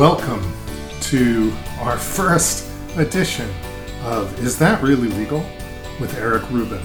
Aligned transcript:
welcome 0.00 0.42
to 0.98 1.52
our 1.80 1.98
first 1.98 2.66
edition 2.96 3.46
of 4.02 4.42
Is 4.42 4.58
That 4.58 4.82
Really 4.82 5.08
Legal? 5.08 5.44
with 6.00 6.16
Eric 6.16 6.50
Rubin. 6.50 6.80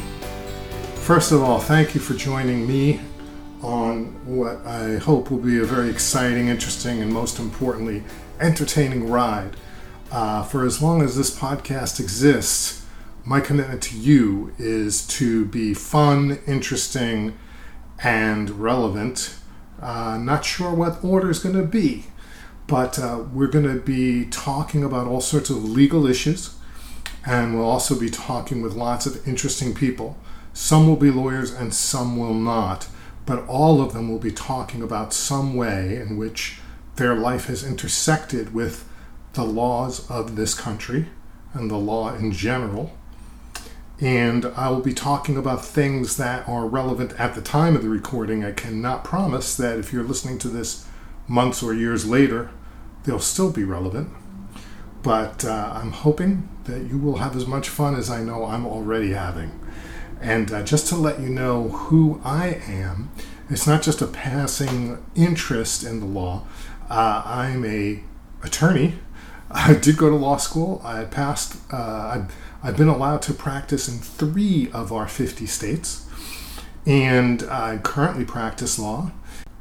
First 0.95 1.31
of 1.31 1.41
all, 1.41 1.61
thank 1.61 1.95
you 1.95 2.01
for 2.01 2.13
joining 2.13 2.67
me 2.67 2.99
on 3.61 4.07
what 4.25 4.57
I 4.67 4.97
hope 4.97 5.31
will 5.31 5.37
be 5.37 5.59
a 5.59 5.63
very 5.63 5.89
exciting, 5.89 6.49
interesting, 6.49 7.01
and 7.01 7.09
most 7.09 7.39
importantly, 7.39 8.03
entertaining 8.41 9.09
ride. 9.09 9.55
Uh, 10.11 10.43
for 10.43 10.65
as 10.65 10.81
long 10.81 11.01
as 11.01 11.15
this 11.15 11.33
podcast 11.33 12.01
exists, 12.01 12.85
my 13.23 13.39
commitment 13.39 13.81
to 13.83 13.97
you 13.97 14.53
is 14.59 15.07
to 15.07 15.45
be 15.45 15.73
fun, 15.73 16.39
interesting, 16.45 17.37
and 18.03 18.49
relevant. 18.61 19.35
Uh, 19.81 20.17
not 20.17 20.43
sure 20.43 20.73
what 20.73 21.01
order 21.01 21.29
is 21.29 21.39
going 21.39 21.55
to 21.55 21.63
be, 21.63 22.07
but 22.67 22.97
uh, 22.97 23.23
we're 23.33 23.47
going 23.47 23.65
to 23.65 23.79
be 23.79 24.25
talking 24.25 24.83
about 24.83 25.07
all 25.07 25.21
sorts 25.21 25.49
of 25.49 25.63
legal 25.63 26.07
issues 26.07 26.55
and 27.25 27.55
we'll 27.55 27.69
also 27.69 27.99
be 27.99 28.09
talking 28.09 28.61
with 28.61 28.75
lots 28.75 29.05
of 29.05 29.27
interesting 29.27 29.73
people. 29.73 30.17
Some 30.53 30.87
will 30.87 30.95
be 30.95 31.11
lawyers 31.11 31.51
and 31.51 31.73
some 31.73 32.17
will 32.17 32.33
not, 32.33 32.87
but 33.25 33.45
all 33.47 33.81
of 33.81 33.93
them 33.93 34.09
will 34.09 34.19
be 34.19 34.31
talking 34.31 34.81
about 34.81 35.13
some 35.13 35.55
way 35.55 35.95
in 35.95 36.17
which 36.17 36.59
their 36.95 37.15
life 37.15 37.45
has 37.45 37.63
intersected 37.63 38.53
with 38.53 38.87
the 39.33 39.43
laws 39.43 40.09
of 40.09 40.35
this 40.35 40.53
country 40.53 41.07
and 41.53 41.69
the 41.69 41.77
law 41.77 42.13
in 42.15 42.31
general. 42.31 42.95
And 43.99 44.45
I 44.45 44.69
will 44.69 44.81
be 44.81 44.93
talking 44.93 45.37
about 45.37 45.65
things 45.65 46.17
that 46.17 46.47
are 46.47 46.67
relevant 46.67 47.19
at 47.19 47.33
the 47.33 47.41
time 47.41 47.75
of 47.75 47.81
the 47.81 47.89
recording. 47.89 48.43
I 48.43 48.51
cannot 48.51 49.03
promise 49.03 49.55
that 49.57 49.79
if 49.79 49.91
you're 49.91 50.03
listening 50.03 50.37
to 50.39 50.49
this 50.49 50.85
months 51.27 51.63
or 51.63 51.73
years 51.73 52.05
later, 52.05 52.51
they'll 53.03 53.19
still 53.19 53.51
be 53.51 53.63
relevant. 53.63 54.09
But 55.01 55.45
uh, 55.45 55.71
I'm 55.75 55.91
hoping 55.91 56.49
that 56.63 56.83
you 56.89 56.97
will 56.97 57.17
have 57.17 57.35
as 57.35 57.45
much 57.45 57.69
fun 57.69 57.95
as 57.95 58.09
I 58.09 58.23
know 58.23 58.45
I'm 58.45 58.65
already 58.65 59.11
having. 59.11 59.59
And 60.19 60.51
uh, 60.51 60.63
just 60.63 60.87
to 60.87 60.95
let 60.95 61.19
you 61.19 61.29
know 61.29 61.69
who 61.69 62.19
I 62.23 62.59
am, 62.67 63.11
it's 63.49 63.67
not 63.67 63.83
just 63.83 64.01
a 64.01 64.07
passing 64.07 65.03
interest 65.13 65.83
in 65.83 65.99
the 65.99 66.05
law. 66.07 66.47
Uh, 66.89 67.21
I'm 67.25 67.63
a 67.65 68.03
attorney. 68.41 68.95
I 69.51 69.73
did 69.75 69.97
go 69.97 70.09
to 70.09 70.15
law 70.15 70.37
school. 70.37 70.81
I 70.83 71.05
passed. 71.05 71.57
Uh, 71.71 71.77
I've, 71.77 72.35
I've 72.63 72.77
been 72.77 72.87
allowed 72.87 73.21
to 73.23 73.33
practice 73.33 73.87
in 73.87 73.99
three 73.99 74.71
of 74.73 74.91
our 74.91 75.07
50 75.07 75.45
states, 75.45 76.07
and 76.87 77.43
I 77.43 77.77
currently 77.77 78.25
practice 78.25 78.79
law. 78.79 79.11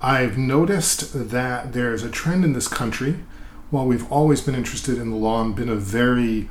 I've 0.05 0.37
noticed 0.37 1.31
that 1.31 1.73
there's 1.73 2.03
a 2.03 2.11
trend 2.11 2.45
in 2.45 2.53
this 2.53 2.69
country 2.69 3.21
while 3.71 3.87
we've 3.87 4.13
always 4.13 4.43
been 4.43 4.55
interested 4.55 4.99
in 4.99 5.09
the 5.09 5.17
law 5.17 5.41
and 5.43 5.57
been 5.57 5.71
a 5.71 5.77
very 5.77 6.51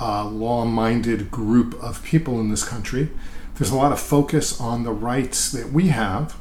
uh, 0.00 0.24
law 0.28 0.64
minded 0.64 1.28
group 1.28 1.74
of 1.82 2.04
people 2.04 2.38
in 2.38 2.50
this 2.50 2.62
country, 2.62 3.10
there's 3.56 3.72
a 3.72 3.76
lot 3.76 3.90
of 3.90 3.98
focus 3.98 4.60
on 4.60 4.84
the 4.84 4.92
rights 4.92 5.50
that 5.50 5.72
we 5.72 5.88
have, 5.88 6.36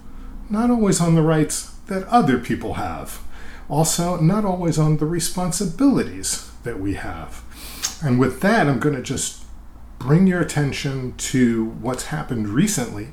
not 0.48 0.70
always 0.70 1.02
on 1.02 1.16
the 1.16 1.24
rights 1.24 1.74
that 1.88 2.04
other 2.04 2.38
people 2.38 2.76
have. 2.76 3.20
Also, 3.68 4.18
not 4.20 4.46
always 4.46 4.78
on 4.78 4.98
the 4.98 5.08
responsibilities 5.08 6.52
that 6.62 6.80
we 6.80 6.94
have. 6.94 7.42
And 8.04 8.20
with 8.20 8.42
that, 8.42 8.68
I'm 8.68 8.80
going 8.80 8.96
to 8.96 9.02
just 9.02 9.44
bring 9.98 10.28
your 10.28 10.42
attention 10.42 11.16
to 11.18 11.66
what's 11.66 12.06
happened 12.06 12.50
recently, 12.50 13.08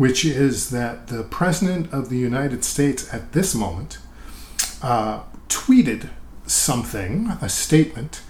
which 0.00 0.24
is 0.24 0.70
that 0.70 1.08
the 1.08 1.22
President 1.24 1.92
of 1.92 2.08
the 2.08 2.16
United 2.16 2.64
States 2.64 3.12
at 3.12 3.32
this 3.32 3.54
moment 3.54 3.98
uh, 4.80 5.20
tweeted 5.48 6.08
something, 6.46 7.36
a 7.42 7.50
statement, 7.50 8.22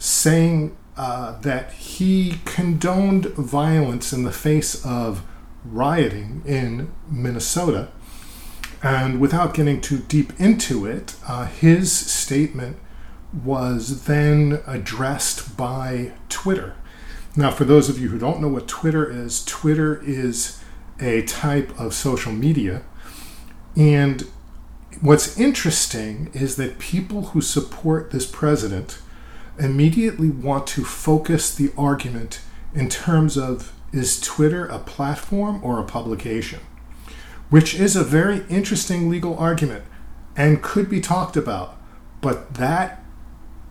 saying 0.00 0.76
uh, 0.96 1.38
that 1.42 1.70
he 1.74 2.40
condoned 2.44 3.26
violence 3.36 4.12
in 4.12 4.24
the 4.24 4.32
face 4.32 4.84
of 4.84 5.22
rioting 5.64 6.42
in 6.44 6.92
Minnesota. 7.08 7.92
And 8.82 9.20
without 9.20 9.54
getting 9.54 9.80
too 9.80 9.98
deep 9.98 10.32
into 10.40 10.86
it, 10.86 11.14
uh, 11.28 11.46
his 11.46 11.92
statement 11.92 12.78
was 13.44 14.06
then 14.06 14.60
addressed 14.66 15.56
by 15.56 16.14
Twitter. 16.28 16.74
Now, 17.36 17.52
for 17.52 17.62
those 17.62 17.88
of 17.88 17.96
you 17.96 18.08
who 18.08 18.18
don't 18.18 18.40
know 18.40 18.48
what 18.48 18.66
Twitter 18.66 19.08
is, 19.08 19.44
Twitter 19.44 20.02
is 20.04 20.58
a 21.02 21.22
type 21.22 21.78
of 21.78 21.92
social 21.92 22.32
media. 22.32 22.82
And 23.76 24.22
what's 25.00 25.38
interesting 25.38 26.30
is 26.32 26.56
that 26.56 26.78
people 26.78 27.26
who 27.26 27.40
support 27.40 28.10
this 28.10 28.26
president 28.26 28.98
immediately 29.58 30.30
want 30.30 30.66
to 30.68 30.84
focus 30.84 31.54
the 31.54 31.72
argument 31.76 32.40
in 32.74 32.88
terms 32.88 33.36
of 33.36 33.72
is 33.92 34.18
Twitter 34.20 34.64
a 34.66 34.78
platform 34.78 35.60
or 35.62 35.78
a 35.78 35.84
publication? 35.84 36.60
Which 37.50 37.74
is 37.74 37.96
a 37.96 38.04
very 38.04 38.44
interesting 38.48 39.10
legal 39.10 39.36
argument 39.36 39.84
and 40.34 40.62
could 40.62 40.88
be 40.88 41.00
talked 41.00 41.36
about, 41.36 41.76
but 42.22 42.54
that 42.54 43.04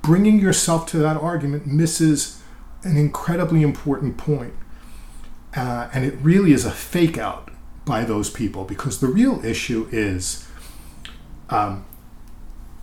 bringing 0.03 0.39
yourself 0.39 0.85
to 0.87 0.97
that 0.97 1.17
argument 1.17 1.65
misses 1.65 2.41
an 2.83 2.97
incredibly 2.97 3.63
important 3.63 4.17
point. 4.17 4.53
Uh, 5.55 5.89
and 5.93 6.05
it 6.05 6.15
really 6.21 6.53
is 6.53 6.65
a 6.65 6.71
fake 6.71 7.17
out 7.17 7.49
by 7.85 8.03
those 8.03 8.29
people 8.29 8.63
because 8.63 8.99
the 8.99 9.07
real 9.07 9.43
issue 9.43 9.87
is 9.91 10.47
um, 11.49 11.85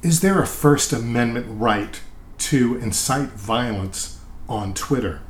is 0.03 0.21
there 0.21 0.41
a 0.41 0.47
First 0.47 0.93
Amendment 0.93 1.47
right 1.49 2.01
to 2.39 2.77
incite 2.77 3.31
violence 3.31 4.21
on 4.49 4.75
Twitter? 4.75 5.23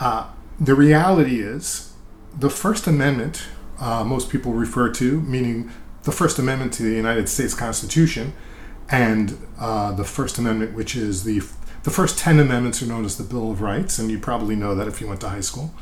Uh, 0.00 0.30
the 0.58 0.74
reality 0.74 1.40
is, 1.40 1.92
the 2.36 2.50
First 2.50 2.86
Amendment, 2.86 3.44
uh, 3.78 4.02
most 4.02 4.28
people 4.30 4.52
refer 4.52 4.90
to, 4.94 5.20
meaning 5.20 5.70
the 6.02 6.12
First 6.12 6.38
Amendment 6.38 6.72
to 6.74 6.82
the 6.82 6.96
United 6.96 7.28
States 7.28 7.54
Constitution, 7.54 8.32
and 8.90 9.38
uh, 9.58 9.92
the 9.92 10.04
First 10.04 10.38
Amendment, 10.38 10.74
which 10.74 10.96
is 10.96 11.24
the 11.24 11.40
the 11.82 11.90
first 11.90 12.18
10 12.18 12.38
amendments 12.38 12.82
are 12.82 12.86
known 12.86 13.04
as 13.04 13.16
the 13.16 13.24
Bill 13.24 13.50
of 13.50 13.60
Rights, 13.60 13.98
and 13.98 14.10
you 14.10 14.18
probably 14.18 14.56
know 14.56 14.74
that 14.74 14.88
if 14.88 15.00
you 15.00 15.08
went 15.08 15.20
to 15.22 15.28
high 15.28 15.40
school. 15.40 15.74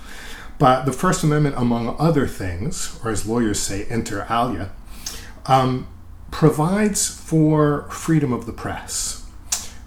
But 0.58 0.84
the 0.84 0.92
First 0.92 1.22
Amendment, 1.22 1.56
among 1.58 1.96
other 1.98 2.26
things, 2.26 2.98
or 3.04 3.10
as 3.10 3.26
lawyers 3.26 3.60
say, 3.60 3.86
inter 3.90 4.26
alia, 4.30 4.70
um, 5.46 5.86
provides 6.30 7.08
for 7.08 7.88
freedom 7.90 8.32
of 8.32 8.46
the 8.46 8.52
press 8.52 9.26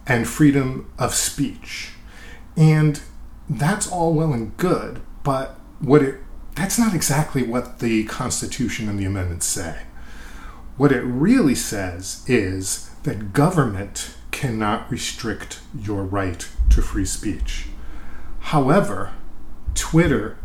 and 0.06 0.28
freedom 0.28 0.92
of 0.98 1.14
speech. 1.14 1.94
And 2.56 3.02
that's 3.50 3.88
all 3.92 4.14
well 4.14 4.34
and 4.34 4.56
good, 4.58 5.02
but 5.24 5.59
what 5.80 6.02
it 6.03 6.19
that's 6.56 6.78
not 6.78 6.94
exactly 6.94 7.42
what 7.42 7.80
the 7.80 8.03
Constitution 8.06 8.90
and 8.90 9.00
the 9.00 9.06
amendments 9.06 9.46
say. 9.46 9.84
What 10.75 10.92
it 10.92 11.02
really 11.02 11.56
says 11.56 12.25
is 12.28 12.90
that 13.03 13.31
government 13.31 14.16
cannot 14.32 14.90
restrict 14.92 15.60
your 15.78 16.04
right 16.04 16.48
to 16.70 16.82
free 16.82 17.06
speech. 17.06 17.68
However, 18.40 19.14
Twitter, 19.76 20.38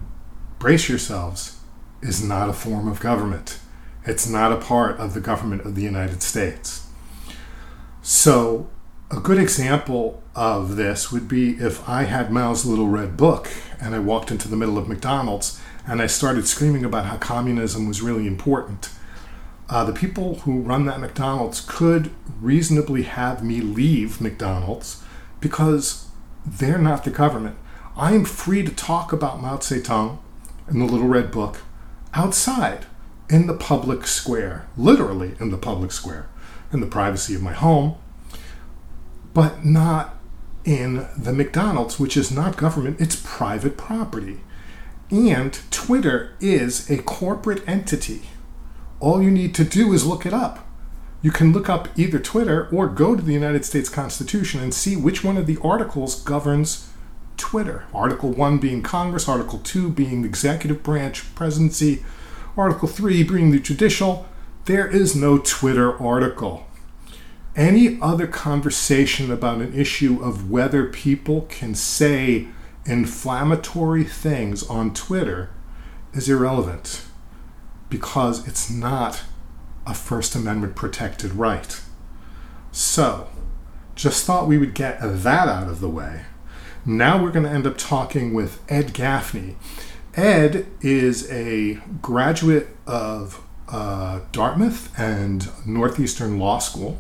brace 0.59 0.89
yourselves, 0.89 1.59
is 2.03 2.23
not 2.23 2.49
a 2.49 2.53
form 2.53 2.89
of 2.89 3.01
government. 3.01 3.59
It's 4.05 4.29
not 4.29 4.53
a 4.53 4.57
part 4.57 4.99
of 4.99 5.15
the 5.15 5.21
government 5.21 5.63
of 5.65 5.75
the 5.75 5.83
United 5.83 6.23
States. 6.23 6.87
So, 8.03 8.69
a 9.11 9.21
good 9.21 9.39
example 9.39 10.23
of 10.35 10.77
this 10.77 11.11
would 11.13 11.29
be 11.29 11.53
if 11.53 11.89
I 11.89 12.05
had 12.05 12.31
Mao's 12.31 12.67
Little 12.67 12.89
Red 12.89 13.17
Book 13.17 13.49
and 13.81 13.95
I 13.95 13.99
walked 13.99 14.31
into 14.31 14.49
the 14.49 14.57
middle 14.57 14.77
of 14.77 14.89
McDonald's 14.89 15.61
and 15.87 16.03
I 16.03 16.07
started 16.07 16.47
screaming 16.47 16.85
about 16.85 17.07
how 17.07 17.17
communism 17.17 17.87
was 17.87 18.03
really 18.03 18.27
important. 18.27 18.91
Uh, 19.69 19.85
the 19.85 19.93
people 19.93 20.41
who 20.41 20.61
run 20.61 20.85
that 20.87 21.01
McDonald's 21.01 21.61
could 21.67 22.11
reasonably 22.41 23.03
have 23.03 23.43
me 23.43 23.61
leave 23.61 24.21
McDonald's 24.21 25.03
because 25.41 26.09
they're 26.45 26.79
not 26.79 27.05
the 27.05 27.11
government. 27.11 27.57
I 27.97 28.13
am 28.13 28.25
free 28.25 28.63
to 28.63 28.75
talk 28.75 29.13
about 29.13 29.41
Mao 29.41 29.57
Zedong 29.57 30.19
and 30.67 30.81
the 30.81 30.85
Little 30.85 31.09
Red 31.09 31.31
Book 31.31 31.59
outside 32.13 32.87
in 33.31 33.47
the 33.47 33.55
public 33.55 34.07
square, 34.07 34.67
literally 34.77 35.35
in 35.41 35.51
the 35.51 35.57
public 35.57 35.93
square, 35.93 36.29
in 36.73 36.81
the 36.81 36.87
privacy 36.87 37.35
of 37.35 37.43
my 37.43 37.53
home, 37.53 37.97
but 39.33 39.65
not 39.65 40.17
in 40.65 41.07
the 41.17 41.33
McDonald's, 41.33 41.99
which 41.99 42.17
is 42.17 42.31
not 42.31 42.57
government, 42.57 43.01
it's 43.01 43.17
private 43.17 43.77
property. 43.77 44.41
And 45.11 45.59
Twitter 45.71 46.35
is 46.41 46.91
a 46.91 47.03
corporate 47.03 47.67
entity. 47.69 48.23
All 49.05 49.23
you 49.23 49.31
need 49.31 49.55
to 49.57 49.65
do 49.65 49.93
is 49.93 50.07
look 50.07 50.25
it 50.25 50.33
up. 50.33 50.67
You 51.21 51.31
can 51.31 51.53
look 51.53 51.69
up 51.69 51.89
either 51.95 52.19
Twitter 52.19 52.71
or 52.73 52.87
go 52.87 53.15
to 53.15 53.21
the 53.21 53.35
United 53.35 53.67
States 53.67 53.91
Constitution 53.91 54.63
and 54.63 54.73
see 54.73 54.97
which 54.97 55.23
one 55.23 55.37
of 55.37 55.47
the 55.47 55.59
articles 55.63 56.23
governs 56.23 56.89
Twitter. 57.37 57.85
Article 57.93 58.31
1 58.31 58.57
being 58.57 58.81
Congress, 58.81 59.29
Article 59.29 59.59
2 59.59 59.91
being 59.91 60.23
the 60.23 60.29
executive 60.29 60.83
branch, 60.83 61.35
presidency, 61.35 62.03
Article 62.57 62.89
3 62.89 63.23
being 63.25 63.51
the 63.51 63.61
judicial, 63.61 64.27
there 64.65 64.89
is 64.89 65.15
no 65.15 65.37
Twitter 65.37 66.01
article. 66.03 66.67
any 67.55 68.01
other 68.01 68.27
conversation 68.27 69.31
about 69.31 69.61
an 69.61 69.79
issue 69.79 70.19
of 70.23 70.51
whether 70.51 70.87
people 70.87 71.43
can 71.43 71.75
say 71.75 72.49
inflammatory 72.87 74.05
things 74.05 74.63
on 74.63 74.95
Twitter 74.95 75.51
is 76.15 76.27
irrelevant 76.27 77.03
because 77.95 78.45
it's 78.49 78.69
not 78.69 79.23
a 79.87 79.95
First 79.95 80.35
Amendment 80.35 80.75
protected 80.75 81.31
right. 81.35 81.81
So, 82.73 83.29
just 83.95 84.27
thought 84.27 84.49
we 84.49 84.59
would 84.59 84.75
get 84.75 84.99
that 85.01 85.49
out 85.49 85.69
of 85.69 85.79
the 85.79 85.89
way. 85.89 86.23
Now 86.85 87.23
we're 87.23 87.31
going 87.31 87.45
to 87.45 87.53
end 87.53 87.69
up 87.69 87.79
talking 87.79 88.35
with 88.35 88.61
Ed 88.69 88.95
Gaffney. 88.95 89.55
Ed 90.17 90.67
is 90.81 91.31
a 91.31 91.75
graduate 92.03 92.67
of 92.85 93.41
uh, 93.69 94.23
Dartmouth 94.33 94.93
and 94.99 95.49
Northeastern 95.65 96.41
Law 96.41 96.59
School 96.59 96.99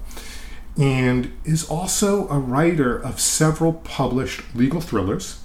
and 0.79 1.32
is 1.44 1.69
also 1.69 2.29
a 2.29 2.38
writer 2.38 2.96
of 2.96 3.19
several 3.19 3.73
published 3.73 4.43
legal 4.55 4.81
thrillers 4.81 5.44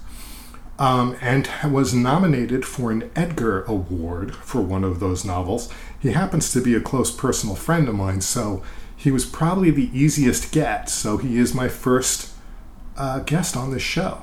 um, 0.80 1.14
and 1.20 1.48
was 1.70 1.92
nominated 1.92 2.64
for 2.64 2.90
an 2.90 3.10
Edgar 3.14 3.64
Award 3.64 4.34
for 4.34 4.62
one 4.62 4.82
of 4.82 4.98
those 4.98 5.26
novels. 5.26 5.70
He 6.00 6.12
happens 6.12 6.50
to 6.54 6.62
be 6.62 6.74
a 6.74 6.80
close 6.80 7.10
personal 7.14 7.54
friend 7.54 7.86
of 7.86 7.94
mine, 7.94 8.22
so 8.22 8.62
he 8.96 9.10
was 9.10 9.26
probably 9.26 9.70
the 9.70 9.90
easiest 9.96 10.52
get. 10.52 10.88
So 10.88 11.18
he 11.18 11.36
is 11.36 11.54
my 11.54 11.68
first 11.68 12.32
uh, 12.96 13.20
guest 13.20 13.58
on 13.58 13.70
this 13.70 13.82
show. 13.82 14.22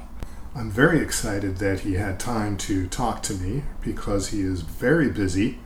I'm 0.55 0.71
very 0.71 0.99
excited 0.99 1.57
that 1.57 1.81
he 1.81 1.93
had 1.93 2.19
time 2.19 2.57
to 2.57 2.87
talk 2.87 3.21
to 3.23 3.35
me 3.35 3.61
because 3.81 4.29
he 4.29 4.41
is 4.41 4.61
very 4.61 5.09
busy, 5.09 5.59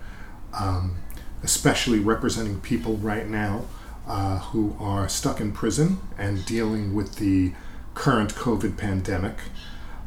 um, 0.54 0.98
especially 1.42 2.00
representing 2.00 2.60
people 2.60 2.98
right 2.98 3.28
now 3.28 3.64
uh, 4.06 4.40
who 4.40 4.76
are 4.78 5.08
stuck 5.08 5.40
in 5.40 5.54
prison 5.54 6.02
and 6.18 6.46
dealing 6.46 6.94
with 6.94 7.16
the 7.16 7.54
current 7.94 8.34
COVID 8.36 8.76
pandemic. 8.76 9.38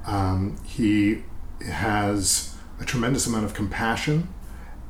Um, 0.07 0.57
he 0.65 1.23
has 1.67 2.57
a 2.81 2.85
tremendous 2.85 3.27
amount 3.27 3.45
of 3.45 3.55
compassion 3.55 4.29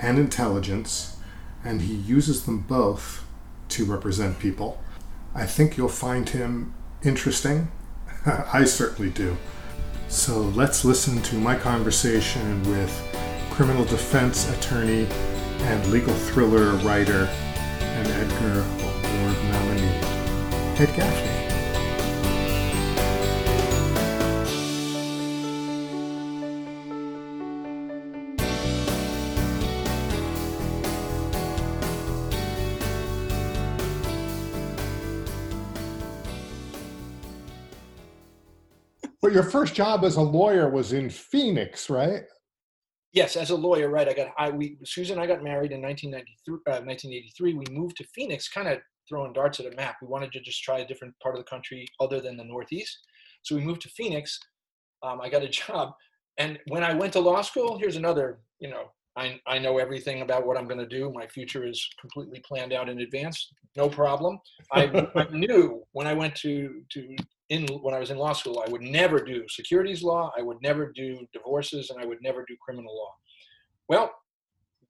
and 0.01 0.19
intelligence, 0.19 1.17
and 1.65 1.83
he 1.83 1.95
uses 1.95 2.45
them 2.45 2.59
both 2.59 3.25
to 3.71 3.85
represent 3.85 4.39
people. 4.39 4.83
I 5.35 5.47
think 5.47 5.77
you'll 5.77 5.89
find 5.89 6.29
him 6.29 6.75
interesting. 7.03 7.71
I 8.27 8.65
certainly 8.65 9.11
do. 9.11 9.37
So 10.09 10.41
let's 10.41 10.85
listen 10.85 11.21
to 11.23 11.37
my 11.37 11.57
conversation 11.57 12.63
with 12.71 12.93
criminal 13.51 13.85
defense 13.85 14.49
attorney 14.51 15.07
and 15.61 15.87
legal 15.91 16.15
thriller 16.15 16.73
writer 16.85 17.25
and 17.25 18.09
Edgar 18.09 18.61
Award 18.61 19.37
nominee, 19.51 19.99
Ed 20.79 20.95
Gaffney. 20.97 21.34
Your 39.35 39.43
first 39.43 39.75
job 39.75 40.05
as 40.05 40.17
a 40.17 40.23
lawyer 40.23 40.71
was 40.71 40.93
in 40.93 41.11
Phoenix, 41.11 41.91
right? 41.91 42.23
Yes, 43.13 43.37
as 43.37 43.51
a 43.51 43.57
lawyer, 43.57 43.91
right. 43.91 44.09
I 44.09 44.13
got 44.13 44.29
I 44.39 44.51
we 44.51 44.79
Susan 44.85 45.19
and 45.19 45.23
I 45.23 45.27
got 45.27 45.43
married 45.43 45.73
in 45.73 45.83
1993. 45.83 46.55
Uh, 46.73 46.87
1983. 46.87 47.55
We 47.55 47.65
moved 47.71 47.97
to 47.97 48.05
Phoenix, 48.15 48.49
kind 48.49 48.69
of 48.69 48.79
throwing 49.09 49.33
darts 49.33 49.61
at 49.61 49.67
a 49.67 49.77
map. 49.77 49.97
We 50.01 50.09
wanted 50.09 50.33
to 50.33 50.41
just 50.41 50.63
try 50.63 50.79
a 50.79 50.87
different 50.87 51.15
part 51.21 51.35
of 51.35 51.41
the 51.45 51.51
country 51.51 51.87
other 52.01 52.21
than 52.21 52.37
the 52.37 52.45
Northeast. 52.45 52.97
So 53.43 53.57
we 53.57 53.63
moved 53.63 53.83
to 53.83 53.89
Phoenix. 53.91 54.39
Um, 55.03 55.21
I 55.21 55.29
got 55.29 55.43
a 55.43 55.49
job, 55.63 55.93
and 56.39 56.59
when 56.69 56.85
I 56.85 56.95
went 56.95 57.13
to 57.15 57.21
law 57.21 57.43
school, 57.43 57.77
here's 57.79 57.97
another. 57.97 58.41
You 58.61 58.71
know, 58.71 58.85
I 59.17 59.41
I 59.47 59.59
know 59.59 59.79
everything 59.79 60.23
about 60.23 60.47
what 60.47 60.57
I'm 60.57 60.67
going 60.67 60.81
to 60.81 60.87
do. 60.87 61.13
My 61.13 61.27
future 61.27 61.67
is 61.67 61.87
completely 62.01 62.41
planned 62.47 62.73
out 62.73 62.89
in 62.89 63.01
advance. 63.01 63.53
No 63.77 63.89
problem. 63.89 64.39
I, 64.73 65.09
I 65.17 65.27
knew 65.33 65.83
when 65.93 66.07
I 66.07 66.15
went 66.15 66.37
to 66.37 66.83
to 66.91 67.17
in 67.51 67.67
when 67.67 67.95
I 67.95 67.99
was 67.99 68.11
in 68.11 68.19
law 68.19 68.33
school, 68.33 68.63
I 68.67 68.71
would 68.71 68.83
never 68.83 69.23
do 69.23 69.45
securities 69.49 70.03
law, 70.03 70.33
I 70.37 70.43
would 70.43 70.59
never 70.63 70.91
do 70.93 71.27
divorces, 71.33 71.91
and 71.91 72.01
I 72.01 72.07
would 72.07 72.23
never 72.23 72.45
do 72.47 72.57
criminal 72.65 72.97
law. 72.97 73.13
Well, 73.89 74.13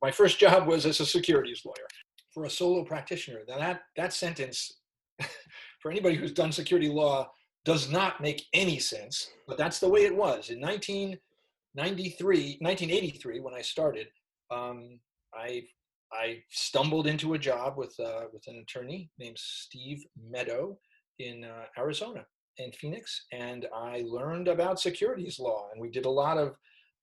my 0.02 0.10
first 0.10 0.38
job 0.38 0.68
was 0.68 0.86
as 0.86 1.00
a 1.00 1.06
securities 1.06 1.62
lawyer 1.64 1.88
for 2.32 2.44
a 2.44 2.50
solo 2.50 2.84
practitioner. 2.84 3.40
Now 3.48 3.58
that 3.58 3.82
that 3.96 4.12
sentence, 4.12 4.80
for 5.80 5.90
anybody 5.90 6.16
who's 6.16 6.32
done 6.32 6.52
security 6.52 6.88
law, 6.88 7.30
does 7.64 7.90
not 7.90 8.20
make 8.20 8.42
any 8.52 8.78
sense, 8.78 9.30
but 9.48 9.56
that's 9.56 9.80
the 9.80 9.88
way 9.88 10.04
it 10.04 10.14
was 10.14 10.50
in 10.50 10.60
1993, 10.60 12.58
1983 12.60 13.40
when 13.40 13.54
I 13.54 13.62
started. 13.62 14.08
Um, 14.50 15.00
I 15.34 15.64
I 16.12 16.42
stumbled 16.50 17.06
into 17.06 17.34
a 17.34 17.38
job 17.38 17.76
with 17.76 17.98
uh, 17.98 18.24
with 18.32 18.46
an 18.46 18.58
attorney 18.58 19.10
named 19.18 19.38
Steve 19.38 20.04
Meadow 20.30 20.78
in 21.18 21.44
uh, 21.44 21.64
Arizona, 21.78 22.24
in 22.58 22.72
Phoenix, 22.72 23.26
and 23.32 23.66
I 23.74 24.04
learned 24.06 24.48
about 24.48 24.80
securities 24.80 25.38
law. 25.38 25.68
And 25.72 25.80
we 25.80 25.90
did 25.90 26.06
a 26.06 26.10
lot 26.10 26.38
of 26.38 26.54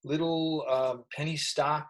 little 0.04 0.66
um, 0.70 1.04
penny 1.16 1.38
stock 1.38 1.90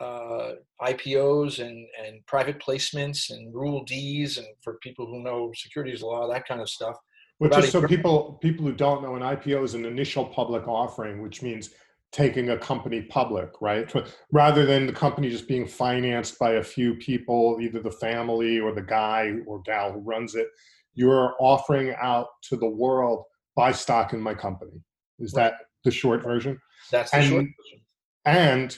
uh, 0.00 0.52
IPOs 0.82 1.58
and, 1.58 1.86
and 2.02 2.24
private 2.26 2.58
placements 2.58 3.30
and 3.30 3.54
Rule 3.54 3.84
Ds, 3.84 4.38
and 4.38 4.46
for 4.62 4.78
people 4.82 5.06
who 5.06 5.22
know 5.22 5.52
securities 5.54 6.02
law, 6.02 6.28
that 6.28 6.46
kind 6.46 6.60
of 6.60 6.68
stuff. 6.68 6.96
Well, 7.38 7.50
just 7.50 7.72
so 7.72 7.86
people 7.86 8.38
people 8.42 8.66
who 8.66 8.72
don't 8.72 9.02
know, 9.02 9.14
an 9.16 9.22
IPO 9.22 9.64
is 9.64 9.74
an 9.74 9.84
initial 9.84 10.26
public 10.26 10.68
offering, 10.68 11.22
which 11.22 11.42
means 11.42 11.70
taking 12.12 12.50
a 12.50 12.58
company 12.58 13.02
public, 13.02 13.50
right? 13.60 13.92
Rather 14.32 14.66
than 14.66 14.86
the 14.86 14.92
company 14.92 15.30
just 15.30 15.46
being 15.46 15.66
financed 15.66 16.38
by 16.38 16.52
a 16.52 16.62
few 16.62 16.94
people, 16.96 17.58
either 17.60 17.80
the 17.80 17.90
family 17.90 18.58
or 18.58 18.72
the 18.72 18.82
guy 18.82 19.34
or 19.46 19.62
gal 19.62 19.92
who 19.92 20.00
runs 20.00 20.34
it 20.34 20.48
you're 20.94 21.34
offering 21.40 21.94
out 22.00 22.26
to 22.48 22.56
the 22.56 22.68
world 22.68 23.24
buy 23.56 23.72
stock 23.72 24.12
in 24.12 24.20
my 24.20 24.34
company. 24.34 24.82
Is 25.18 25.32
right. 25.34 25.50
that 25.50 25.54
the 25.84 25.90
short 25.90 26.22
version? 26.22 26.58
That's 26.90 27.10
the 27.10 27.18
and, 27.18 27.26
short 27.26 27.44
version. 27.44 27.80
And 28.24 28.76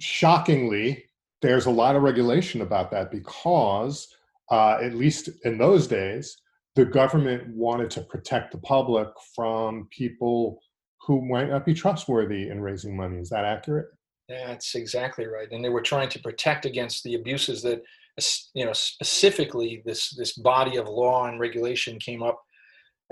shockingly, 0.00 1.04
there's 1.42 1.66
a 1.66 1.70
lot 1.70 1.96
of 1.96 2.02
regulation 2.02 2.62
about 2.62 2.90
that 2.90 3.10
because, 3.10 4.08
uh, 4.50 4.78
at 4.82 4.94
least 4.94 5.28
in 5.44 5.58
those 5.58 5.86
days, 5.86 6.36
the 6.76 6.84
government 6.84 7.48
wanted 7.54 7.90
to 7.90 8.02
protect 8.02 8.52
the 8.52 8.58
public 8.58 9.08
from 9.34 9.88
people 9.90 10.60
who 11.06 11.26
might 11.26 11.48
not 11.48 11.64
be 11.64 11.72
trustworthy 11.72 12.48
in 12.48 12.60
raising 12.60 12.96
money. 12.96 13.18
Is 13.18 13.30
that 13.30 13.44
accurate? 13.44 13.86
That's 14.28 14.74
exactly 14.74 15.26
right. 15.26 15.50
And 15.50 15.64
they 15.64 15.68
were 15.68 15.82
trying 15.82 16.08
to 16.10 16.18
protect 16.18 16.66
against 16.66 17.04
the 17.04 17.14
abuses 17.14 17.62
that 17.62 17.82
you 18.54 18.64
know 18.64 18.72
specifically 18.72 19.82
this 19.84 20.14
this 20.16 20.32
body 20.32 20.76
of 20.76 20.88
law 20.88 21.26
and 21.26 21.38
regulation 21.38 21.98
came 21.98 22.22
up 22.22 22.40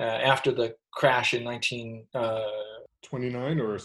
uh, 0.01 0.05
after 0.05 0.51
the 0.53 0.75
crash 0.93 1.35
in 1.35 1.45
1929 1.45 3.61
uh, 3.61 3.63
or 3.63 3.79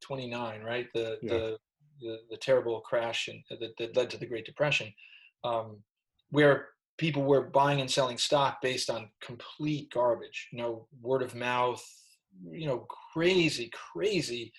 29 0.00 0.62
right 0.62 0.86
the, 0.94 1.18
yeah. 1.22 1.32
the, 1.32 1.58
the 2.00 2.18
the 2.30 2.36
terrible 2.36 2.80
crash 2.80 3.28
and 3.28 3.42
that, 3.60 3.76
that 3.78 3.96
led 3.96 4.10
to 4.10 4.16
the 4.16 4.26
great 4.26 4.46
depression 4.46 4.92
um, 5.44 5.78
where 6.30 6.68
people 6.96 7.22
were 7.22 7.42
buying 7.42 7.80
and 7.80 7.90
selling 7.90 8.18
stock 8.18 8.60
based 8.62 8.90
on 8.90 9.10
complete 9.20 9.90
garbage 9.92 10.48
you 10.52 10.58
know 10.58 10.86
word 11.02 11.22
of 11.22 11.34
mouth 11.34 11.84
you 12.50 12.66
know 12.66 12.86
crazy 13.12 13.70
crazy 13.92 14.52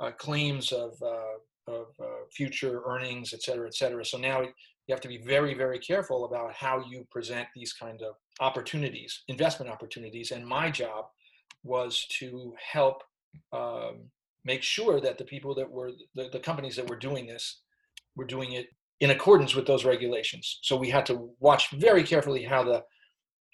uh, 0.00 0.10
claims 0.12 0.72
of 0.72 0.94
uh, 1.02 1.38
of 1.68 1.86
uh, 2.00 2.24
future 2.32 2.82
earnings, 2.86 3.34
et 3.34 3.42
cetera, 3.42 3.66
et 3.66 3.74
cetera. 3.74 4.04
So 4.04 4.18
now 4.18 4.42
you 4.88 4.94
have 4.94 5.02
to 5.02 5.08
be 5.08 5.18
very, 5.18 5.52
very 5.52 5.78
careful 5.78 6.24
about 6.24 6.54
how 6.54 6.82
you 6.88 7.06
present 7.10 7.46
these 7.54 7.74
kind 7.74 8.00
of 8.02 8.14
opportunities, 8.40 9.22
investment 9.28 9.70
opportunities. 9.70 10.30
And 10.30 10.46
my 10.46 10.70
job 10.70 11.04
was 11.62 12.06
to 12.18 12.54
help 12.72 13.02
um, 13.52 14.10
make 14.44 14.62
sure 14.62 14.98
that 15.00 15.18
the 15.18 15.24
people 15.24 15.54
that 15.56 15.70
were 15.70 15.92
the, 16.14 16.30
the 16.32 16.38
companies 16.38 16.74
that 16.76 16.88
were 16.88 16.96
doing 16.96 17.26
this 17.26 17.60
were 18.16 18.24
doing 18.24 18.52
it 18.52 18.68
in 19.00 19.10
accordance 19.10 19.54
with 19.54 19.66
those 19.66 19.84
regulations. 19.84 20.58
So 20.62 20.74
we 20.76 20.88
had 20.88 21.04
to 21.06 21.30
watch 21.38 21.70
very 21.72 22.02
carefully 22.02 22.44
how 22.44 22.64
the 22.64 22.82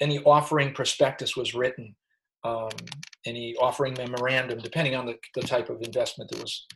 any 0.00 0.20
offering 0.20 0.72
prospectus 0.72 1.36
was 1.36 1.54
written, 1.54 1.94
um, 2.44 2.70
any 3.26 3.56
offering 3.56 3.94
memorandum, 3.94 4.58
depending 4.58 4.94
on 4.94 5.06
the, 5.06 5.16
the 5.34 5.42
type 5.42 5.68
of 5.68 5.82
investment 5.82 6.30
that 6.30 6.40
was 6.40 6.66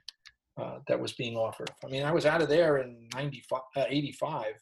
uh, 0.59 0.79
that 0.89 0.99
was 0.99 1.13
being 1.13 1.37
offered. 1.37 1.71
I 1.85 1.89
mean, 1.89 2.03
I 2.03 2.13
was 2.13 2.27
out 2.27 2.43
of 2.43 2.49
there 2.49 2.79
in 2.79 3.09
95, 3.15 3.61
uh, 3.77 3.85
85, 3.89 4.55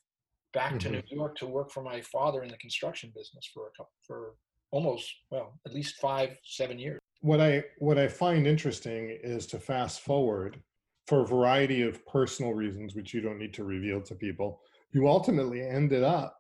back 0.53 0.71
mm-hmm. 0.71 0.79
to 0.79 0.91
New 0.91 1.03
York 1.11 1.37
to 1.39 1.47
work 1.47 1.71
for 1.71 1.83
my 1.83 2.01
father 2.01 2.43
in 2.43 2.51
the 2.51 2.59
construction 2.59 3.13
business 3.15 3.49
for 3.53 3.69
a 3.69 3.71
couple, 3.71 3.93
for 4.07 4.35
almost, 4.71 5.11
well, 5.31 5.59
at 5.67 5.73
least 5.73 5.97
five, 5.97 6.37
seven 6.45 6.79
years. 6.79 6.99
What 7.21 7.41
I, 7.41 7.65
what 7.79 7.99
I 7.99 8.09
find 8.09 8.47
interesting 8.47 9.19
is 9.23 9.47
to 9.49 9.59
fast 9.59 10.01
forward 10.01 10.61
for 11.07 11.23
a 11.23 11.27
variety 11.27 11.83
of 11.83 12.05
personal 12.07 12.53
reasons, 12.53 12.95
which 12.95 13.15
you 13.15 13.21
don't 13.21 13.39
need 13.39 13.55
to 13.55 13.65
reveal 13.65 14.01
to 14.03 14.15
people. 14.15 14.61
You 14.93 15.09
ultimately 15.09 15.63
ended 15.63 16.03
up 16.03 16.37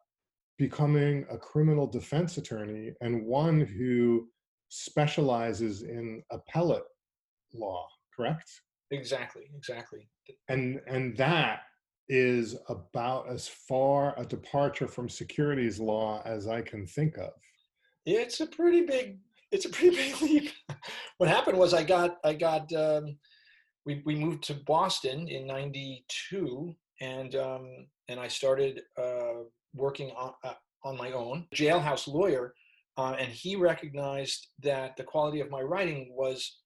becoming 0.58 1.24
a 1.30 1.38
criminal 1.38 1.86
defense 1.86 2.36
attorney 2.36 2.92
and 3.00 3.24
one 3.24 3.60
who 3.60 4.28
specializes 4.68 5.82
in 5.82 6.22
appellate 6.30 6.84
law, 7.54 7.86
correct? 8.14 8.50
Exactly, 8.90 9.44
exactly. 9.56 10.08
And 10.48 10.80
and 10.86 11.16
that 11.16 11.60
is 12.08 12.56
about 12.68 13.28
as 13.28 13.48
far 13.48 14.14
a 14.16 14.24
departure 14.24 14.86
from 14.86 15.08
securities 15.08 15.80
law 15.80 16.22
as 16.24 16.46
I 16.46 16.62
can 16.62 16.86
think 16.86 17.16
of. 17.18 17.32
It's 18.04 18.40
a 18.40 18.46
pretty 18.46 18.82
big 18.82 19.18
it's 19.50 19.64
a 19.64 19.70
pretty 19.70 19.96
big 19.96 20.20
leap. 20.22 20.50
what 21.18 21.28
happened 21.28 21.58
was 21.58 21.74
I 21.74 21.82
got 21.82 22.18
I 22.24 22.34
got 22.34 22.72
um, 22.72 23.16
we 23.84 24.02
we 24.04 24.14
moved 24.14 24.44
to 24.44 24.54
Boston 24.54 25.28
in 25.28 25.46
'92 25.46 26.74
and 27.00 27.34
um, 27.34 27.86
and 28.08 28.20
I 28.20 28.28
started 28.28 28.82
uh, 28.98 29.42
working 29.74 30.10
on 30.10 30.32
uh, 30.44 30.54
on 30.84 30.96
my 30.96 31.12
own 31.12 31.46
jailhouse 31.54 32.06
lawyer 32.06 32.54
uh, 32.96 33.16
and 33.18 33.30
he 33.30 33.56
recognized 33.56 34.48
that 34.62 34.96
the 34.96 35.04
quality 35.04 35.40
of 35.40 35.50
my 35.50 35.60
writing 35.60 36.12
was 36.16 36.60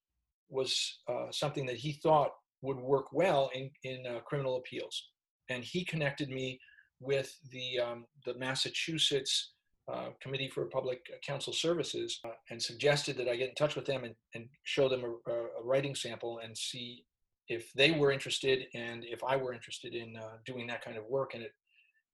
was 0.51 0.99
uh, 1.09 1.27
something 1.31 1.67
that 1.67 1.77
he 1.77 1.93
thought 1.93 2.31
would 2.63 2.79
work 2.79 3.13
well 3.13 3.51
in 3.55 3.71
in 3.85 4.07
uh, 4.07 4.21
criminal 4.21 4.57
appeals 4.57 5.11
and 5.51 5.65
he 5.65 5.85
connected 5.85 6.31
me 6.31 6.59
with 7.01 7.37
the 7.51 7.79
um, 7.79 8.07
the 8.25 8.35
Massachusetts 8.35 9.53
uh, 9.93 10.11
Committee 10.23 10.49
for 10.49 10.65
Public 10.67 11.01
Counsel 11.27 11.53
Services 11.53 12.21
uh, 12.25 12.31
and 12.51 12.63
suggested 12.63 13.17
that 13.17 13.29
I 13.29 13.37
get 13.37 13.49
in 13.49 13.55
touch 13.57 13.75
with 13.75 13.87
them 13.87 14.05
and, 14.05 14.15
and 14.35 14.49
show 14.63 14.89
them 14.89 15.03
a, 15.03 15.33
a, 15.33 15.65
writing 15.65 15.97
sample 15.97 16.39
and 16.45 16.57
see 16.57 17.05
if 17.49 17.73
they 17.73 17.91
were 17.91 18.13
interested 18.13 18.67
and 18.75 19.05
if 19.05 19.25
I 19.25 19.35
were 19.37 19.53
interested 19.53 19.95
in 19.95 20.17
uh, 20.17 20.37
doing 20.47 20.69
that 20.69 20.85
kind 20.85 20.97
of 20.97 21.05
work. 21.07 21.35
And 21.35 21.43
it 21.43 21.53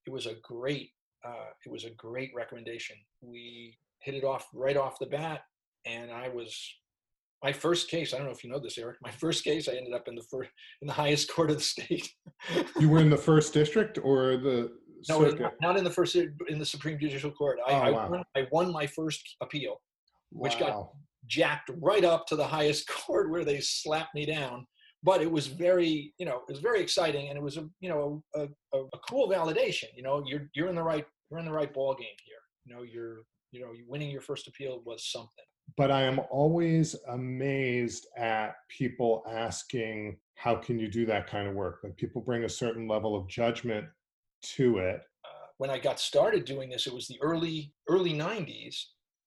it 0.05 0.11
was 0.11 0.25
a 0.25 0.35
great 0.41 0.91
uh, 1.25 1.51
it 1.65 1.71
was 1.71 1.85
a 1.85 1.91
great 1.91 2.31
recommendation. 2.35 2.95
We 3.21 3.77
hit 3.99 4.15
it 4.15 4.23
off 4.23 4.47
right 4.53 4.77
off 4.77 4.99
the 4.99 5.05
bat, 5.05 5.41
and 5.85 6.11
I 6.11 6.29
was 6.29 6.57
my 7.43 7.51
first 7.51 7.89
case. 7.89 8.13
I 8.13 8.17
don't 8.17 8.25
know 8.25 8.33
if 8.33 8.43
you 8.43 8.49
know 8.49 8.59
this, 8.59 8.77
Eric. 8.77 8.97
My 9.01 9.11
first 9.11 9.43
case, 9.43 9.67
I 9.67 9.73
ended 9.73 9.93
up 9.93 10.07
in 10.07 10.15
the 10.15 10.23
first 10.23 10.49
in 10.81 10.87
the 10.87 10.93
highest 10.93 11.31
court 11.33 11.49
of 11.49 11.57
the 11.57 11.63
state. 11.63 12.09
you 12.79 12.89
were 12.89 12.99
in 12.99 13.09
the 13.09 13.17
first 13.17 13.53
district 13.53 13.99
or 14.03 14.37
the 14.37 14.71
no, 15.09 15.21
not, 15.21 15.53
not, 15.61 15.77
in 15.77 15.83
the 15.83 15.91
first 15.91 16.15
in 16.15 16.59
the 16.59 16.65
Supreme 16.65 16.99
Judicial 16.99 17.31
Court. 17.31 17.59
I, 17.67 17.71
oh, 17.71 17.75
I, 17.75 17.91
wow. 17.91 18.09
won, 18.09 18.23
I 18.35 18.47
won 18.51 18.71
my 18.71 18.87
first 18.87 19.21
appeal, 19.41 19.79
which 20.31 20.59
wow. 20.59 20.67
got 20.67 20.89
jacked 21.27 21.69
right 21.79 22.03
up 22.03 22.25
to 22.27 22.35
the 22.35 22.47
highest 22.47 22.87
court 23.05 23.29
where 23.29 23.45
they 23.45 23.59
slapped 23.59 24.15
me 24.15 24.25
down. 24.25 24.65
But 25.03 25.21
it 25.21 25.31
was 25.31 25.45
very, 25.45 26.13
you 26.17 26.25
know, 26.25 26.41
it 26.49 26.51
was 26.51 26.59
very 26.59 26.81
exciting, 26.81 27.29
and 27.29 27.37
it 27.37 27.43
was 27.43 27.57
a, 27.57 27.69
you 27.79 27.87
know, 27.87 28.23
a, 28.35 28.47
a, 28.73 28.79
a 28.79 28.99
cool 29.07 29.29
validation. 29.29 29.85
You 29.95 30.01
know, 30.01 30.23
you're 30.25 30.49
you're 30.55 30.69
in 30.69 30.75
the 30.75 30.83
right 30.83 31.05
you're 31.29 31.39
in 31.39 31.45
the 31.45 31.51
right 31.51 31.71
ball 31.71 31.93
game 31.93 32.17
here. 32.25 32.39
You 32.65 32.75
know, 32.75 32.81
you're 32.81 33.19
you 33.51 33.61
know, 33.61 33.71
winning 33.87 34.09
your 34.09 34.21
first 34.21 34.47
appeal 34.47 34.81
was 34.85 35.09
something. 35.11 35.45
But 35.75 35.91
I 35.91 36.03
am 36.03 36.19
always 36.31 36.95
amazed 37.09 38.07
at 38.17 38.55
people 38.69 39.23
asking, 39.29 40.17
how 40.35 40.55
can 40.55 40.79
you 40.79 40.87
do 40.87 41.05
that 41.07 41.27
kind 41.27 41.47
of 41.47 41.55
work? 41.55 41.79
Like 41.83 41.97
people 41.97 42.21
bring 42.21 42.45
a 42.45 42.49
certain 42.49 42.87
level 42.87 43.15
of 43.15 43.27
judgment 43.27 43.85
to 44.55 44.77
it. 44.77 45.01
Uh, 45.25 45.47
when 45.57 45.69
I 45.69 45.77
got 45.77 45.99
started 45.99 46.45
doing 46.45 46.69
this, 46.69 46.87
it 46.87 46.93
was 46.93 47.07
the 47.07 47.19
early 47.21 47.73
early 47.89 48.13
90s. 48.13 48.75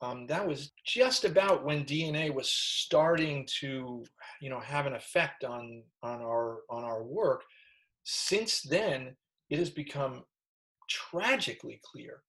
Um, 0.03 0.27
that 0.29 0.47
was 0.47 0.73
just 0.87 1.25
about 1.25 1.65
when 1.65 1.85
DNA 1.85 2.33
was 2.33 2.49
starting 2.49 3.47
to, 3.61 4.03
you 4.41 4.49
know, 4.49 4.61
have 4.61 4.87
an 4.87 4.95
effect 4.95 5.45
on 5.45 5.83
on 6.03 6.23
our 6.23 6.61
on 6.71 6.85
our 6.85 7.03
work. 7.03 7.43
Since 8.05 8.63
then, 8.63 9.15
it 9.51 9.59
has 9.59 9.69
become 9.69 10.25
tragically 10.89 11.81
clear 11.85 12.23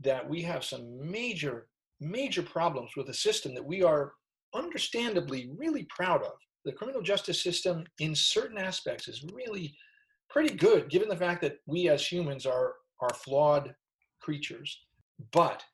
that 0.00 0.28
we 0.28 0.42
have 0.42 0.64
some 0.64 1.10
major, 1.10 1.68
major 2.02 2.42
problems 2.42 2.92
with 2.96 3.08
a 3.08 3.14
system 3.14 3.54
that 3.54 3.64
we 3.64 3.82
are 3.82 4.12
understandably 4.54 5.50
really 5.56 5.84
proud 5.84 6.22
of. 6.22 6.32
The 6.64 6.72
criminal 6.72 7.02
justice 7.02 7.42
system, 7.42 7.84
in 7.98 8.14
certain 8.14 8.58
aspects, 8.58 9.08
is 9.08 9.24
really 9.32 9.74
pretty 10.30 10.54
good, 10.54 10.90
given 10.90 11.08
the 11.08 11.16
fact 11.16 11.40
that 11.42 11.58
we 11.66 11.88
as 11.88 12.06
humans 12.06 12.46
are 12.46 12.74
are 13.00 13.14
flawed 13.14 13.74
creatures. 14.20 14.78
But 15.32 15.64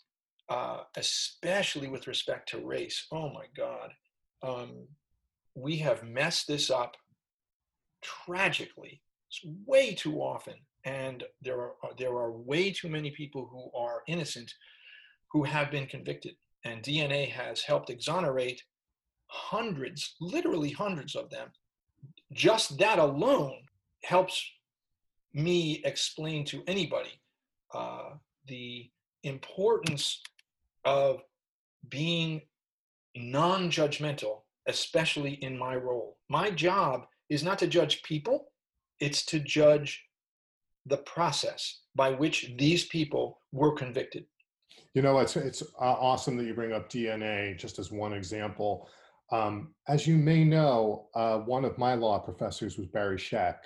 uh, 0.48 0.84
especially 0.96 1.88
with 1.88 2.06
respect 2.06 2.48
to 2.50 2.66
race, 2.66 3.06
oh 3.12 3.30
my 3.30 3.44
God, 3.54 3.90
um, 4.42 4.86
we 5.54 5.76
have 5.78 6.04
messed 6.04 6.46
this 6.48 6.70
up 6.70 6.96
tragically 8.02 9.02
way 9.66 9.94
too 9.94 10.20
often 10.20 10.54
and 10.84 11.24
there 11.42 11.60
are 11.60 11.72
uh, 11.84 11.88
there 11.98 12.16
are 12.16 12.32
way 12.32 12.70
too 12.70 12.88
many 12.88 13.10
people 13.10 13.48
who 13.50 13.78
are 13.78 14.02
innocent 14.06 14.52
who 15.32 15.42
have 15.44 15.70
been 15.70 15.86
convicted 15.86 16.34
and 16.64 16.82
dna 16.82 17.28
has 17.30 17.62
helped 17.62 17.90
exonerate 17.90 18.62
hundreds 19.26 20.14
literally 20.20 20.70
hundreds 20.70 21.14
of 21.14 21.30
them 21.30 21.48
just 22.32 22.78
that 22.78 22.98
alone 22.98 23.58
helps 24.04 24.44
me 25.34 25.82
explain 25.84 26.44
to 26.44 26.62
anybody 26.66 27.20
uh, 27.74 28.10
the 28.46 28.90
importance 29.24 30.22
of 30.84 31.20
being 31.88 32.40
non-judgmental 33.16 34.42
especially 34.66 35.32
in 35.42 35.58
my 35.58 35.74
role 35.76 36.16
my 36.28 36.50
job 36.50 37.06
is 37.28 37.42
not 37.42 37.58
to 37.58 37.66
judge 37.66 38.02
people 38.02 38.52
it's 39.00 39.24
to 39.24 39.38
judge 39.38 40.04
the 40.88 40.96
process 40.98 41.80
by 41.94 42.10
which 42.10 42.52
these 42.58 42.86
people 42.86 43.40
were 43.52 43.74
convicted. 43.74 44.24
You 44.94 45.02
know, 45.02 45.18
it's 45.18 45.36
it's 45.36 45.62
awesome 45.78 46.36
that 46.36 46.44
you 46.46 46.54
bring 46.54 46.72
up 46.72 46.90
DNA 46.90 47.56
just 47.58 47.78
as 47.78 47.92
one 47.92 48.12
example. 48.12 48.88
Um, 49.30 49.74
as 49.86 50.06
you 50.06 50.16
may 50.16 50.44
know, 50.44 51.08
uh, 51.14 51.38
one 51.38 51.64
of 51.64 51.76
my 51.76 51.94
law 51.94 52.18
professors 52.18 52.78
was 52.78 52.86
Barry 52.86 53.18
Scheck, 53.18 53.58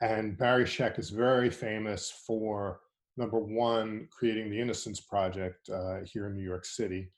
and 0.00 0.36
Barry 0.36 0.64
Scheck 0.64 0.98
is 0.98 1.10
very 1.10 1.50
famous 1.50 2.10
for 2.26 2.80
number 3.16 3.38
one 3.38 4.08
creating 4.10 4.50
the 4.50 4.60
Innocence 4.60 5.00
Project 5.00 5.68
uh, 5.70 5.98
here 6.04 6.26
in 6.26 6.34
New 6.34 6.44
York 6.44 6.64
City. 6.64 7.10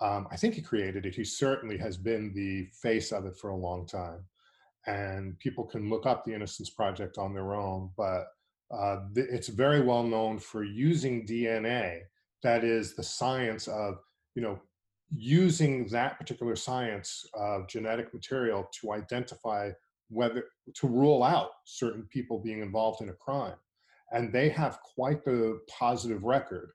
Um, 0.00 0.28
I 0.30 0.36
think 0.36 0.54
he 0.54 0.62
created 0.62 1.06
it. 1.06 1.14
He 1.14 1.24
certainly 1.24 1.76
has 1.78 1.96
been 1.96 2.32
the 2.34 2.68
face 2.82 3.12
of 3.12 3.26
it 3.26 3.36
for 3.36 3.50
a 3.50 3.56
long 3.56 3.86
time, 3.86 4.24
and 4.86 5.38
people 5.38 5.64
can 5.64 5.90
look 5.90 6.06
up 6.06 6.24
the 6.24 6.34
Innocence 6.34 6.70
Project 6.70 7.18
on 7.18 7.34
their 7.34 7.54
own. 7.54 7.90
But 7.96 8.28
uh, 8.70 9.00
it's 9.14 9.48
very 9.48 9.80
well 9.80 10.02
known 10.02 10.38
for 10.38 10.64
using 10.64 11.26
DNA, 11.26 12.00
that 12.42 12.64
is 12.64 12.94
the 12.94 13.02
science 13.02 13.68
of, 13.68 13.98
you 14.34 14.42
know, 14.42 14.58
using 15.10 15.86
that 15.88 16.18
particular 16.18 16.54
science 16.54 17.24
of 17.34 17.66
genetic 17.68 18.12
material 18.12 18.68
to 18.80 18.92
identify 18.92 19.70
whether, 20.10 20.44
to 20.74 20.86
rule 20.86 21.22
out 21.22 21.50
certain 21.64 22.06
people 22.10 22.38
being 22.38 22.62
involved 22.62 23.00
in 23.02 23.08
a 23.08 23.14
crime. 23.14 23.56
And 24.12 24.32
they 24.32 24.48
have 24.50 24.80
quite 24.82 25.24
the 25.24 25.60
positive 25.68 26.24
record 26.24 26.72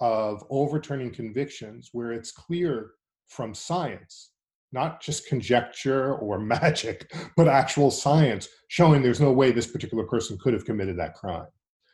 of 0.00 0.44
overturning 0.50 1.12
convictions 1.12 1.90
where 1.92 2.12
it's 2.12 2.30
clear 2.30 2.92
from 3.28 3.54
science 3.54 4.30
not 4.72 5.00
just 5.00 5.26
conjecture 5.26 6.14
or 6.16 6.38
magic, 6.38 7.12
but 7.36 7.48
actual 7.48 7.90
science 7.90 8.48
showing 8.68 9.02
there's 9.02 9.20
no 9.20 9.32
way 9.32 9.50
this 9.50 9.66
particular 9.66 10.04
person 10.04 10.38
could 10.38 10.52
have 10.52 10.64
committed 10.64 10.98
that 10.98 11.14
crime. 11.14 11.46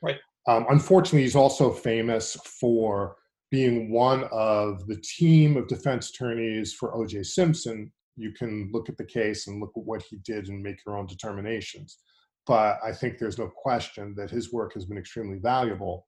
Right. 0.03 0.19
Um, 0.47 0.67
unfortunately, 0.69 1.23
he's 1.23 1.37
also 1.37 1.73
famous 1.73 2.37
for 2.61 3.17
being 3.51 3.91
one 3.91 4.25
of 4.33 4.87
the 4.87 4.97
team 4.97 5.57
of 5.57 5.69
defense 5.69 6.11
attorneys 6.11 6.73
for 6.73 6.95
O.J. 6.95 7.23
Simpson. 7.23 7.93
You 8.17 8.33
can 8.33 8.71
look 8.73 8.89
at 8.89 8.97
the 8.97 9.05
case 9.05 9.47
and 9.47 9.61
look 9.61 9.73
at 9.77 9.85
what 9.85 10.03
he 10.03 10.17
did 10.25 10.49
and 10.49 10.63
make 10.63 10.79
your 10.87 10.97
own 10.97 11.07
determinations. 11.07 11.99
But 12.47 12.79
I 12.85 12.93
think 12.93 13.19
there's 13.19 13.39
no 13.39 13.49
question 13.49 14.15
that 14.17 14.31
his 14.31 14.53
work 14.53 14.75
has 14.75 14.85
been 14.85 14.99
extremely 14.99 15.39
valuable. 15.39 16.07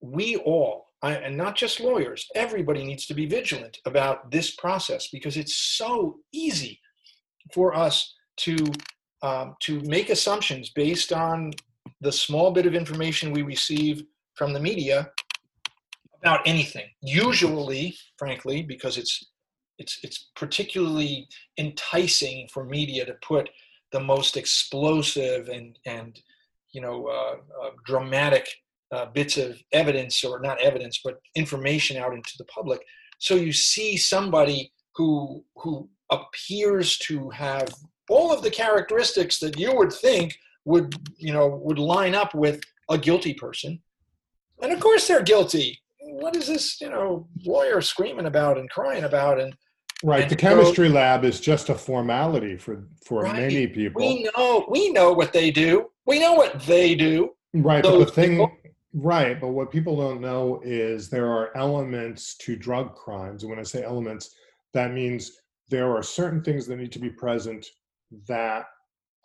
We 0.00 0.36
all 0.36 0.86
and 1.02 1.36
not 1.36 1.56
just 1.56 1.80
lawyers, 1.80 2.26
everybody 2.34 2.84
needs 2.84 3.06
to 3.06 3.14
be 3.14 3.26
vigilant 3.26 3.78
about 3.84 4.30
this 4.30 4.54
process 4.54 5.08
because 5.08 5.36
it's 5.36 5.56
so 5.56 6.16
easy 6.32 6.80
for 7.52 7.76
us 7.76 8.14
to 8.38 8.56
um, 9.22 9.56
to 9.60 9.80
make 9.80 10.10
assumptions 10.10 10.70
based 10.70 11.12
on 11.12 11.52
the 12.00 12.12
small 12.12 12.50
bit 12.50 12.66
of 12.66 12.74
information 12.74 13.32
we 13.32 13.42
receive 13.42 14.04
from 14.34 14.52
the 14.52 14.60
media 14.60 15.10
about 16.22 16.40
anything. 16.46 16.88
Usually, 17.00 17.96
frankly, 18.18 18.62
because 18.62 18.98
it's 18.98 19.24
it's 19.78 19.98
it's 20.02 20.30
particularly 20.36 21.28
enticing 21.58 22.48
for 22.52 22.64
media 22.64 23.04
to 23.04 23.14
put 23.22 23.48
the 23.92 24.00
most 24.00 24.36
explosive 24.36 25.48
and 25.48 25.78
and 25.86 26.20
you 26.72 26.80
know 26.80 27.06
uh, 27.06 27.36
uh, 27.62 27.70
dramatic 27.84 28.48
uh, 28.92 29.06
bits 29.06 29.36
of 29.36 29.60
evidence 29.72 30.24
or 30.24 30.40
not 30.40 30.60
evidence 30.60 31.00
but 31.04 31.20
information 31.34 31.96
out 31.96 32.14
into 32.14 32.32
the 32.38 32.44
public 32.44 32.80
so 33.18 33.34
you 33.34 33.52
see 33.52 33.96
somebody 33.96 34.72
who 34.94 35.44
who 35.56 35.88
appears 36.10 36.98
to 36.98 37.28
have 37.30 37.68
all 38.08 38.32
of 38.32 38.42
the 38.42 38.50
characteristics 38.50 39.38
that 39.40 39.58
you 39.58 39.74
would 39.74 39.92
think 39.92 40.38
would 40.66 40.94
you 41.16 41.32
know 41.32 41.48
would 41.64 41.78
line 41.78 42.14
up 42.14 42.34
with 42.34 42.60
a 42.90 42.98
guilty 42.98 43.32
person 43.32 43.80
and 44.62 44.72
of 44.72 44.80
course 44.80 45.08
they're 45.08 45.22
guilty 45.22 45.80
what 46.08 46.36
is 46.36 46.46
this, 46.46 46.80
you 46.80 46.90
know, 46.90 47.28
lawyer 47.44 47.80
screaming 47.80 48.26
about 48.26 48.58
and 48.58 48.70
crying 48.70 49.04
about? 49.04 49.40
And 49.40 49.54
right, 50.02 50.22
and 50.22 50.30
the 50.30 50.36
chemistry 50.36 50.88
lab 50.88 51.24
is 51.24 51.40
just 51.40 51.68
a 51.68 51.74
formality 51.74 52.56
for 52.56 52.88
for 53.04 53.22
Right. 53.22 53.36
many 53.36 53.66
people. 53.66 54.00
we 54.00 54.28
know 54.36 54.66
we 54.68 54.90
know 54.90 55.12
what 55.12 55.32
they 55.32 55.50
do. 55.50 55.90
We 56.06 56.20
know 56.20 56.34
what 56.34 56.60
they 56.62 56.94
do. 56.94 57.34
Right, 57.54 57.82
but 57.82 57.98
the 57.98 58.06
thing, 58.06 58.30
people- 58.32 58.52
right, 58.94 59.40
but 59.40 59.48
what 59.48 59.70
people 59.70 59.96
don't 59.96 60.20
know 60.20 60.60
is 60.64 61.08
there 61.08 61.28
are 61.30 61.56
elements 61.56 62.36
to 62.38 62.54
drug 62.56 62.94
crimes. 62.94 63.42
And 63.42 63.50
when 63.50 63.58
I 63.58 63.62
say 63.62 63.82
elements, 63.82 64.34
that 64.74 64.92
means 64.92 65.32
there 65.68 65.90
are 65.96 66.02
certain 66.02 66.42
things 66.42 66.66
that 66.66 66.76
need 66.76 66.92
to 66.92 66.98
be 66.98 67.10
present 67.10 67.66
that 68.28 68.66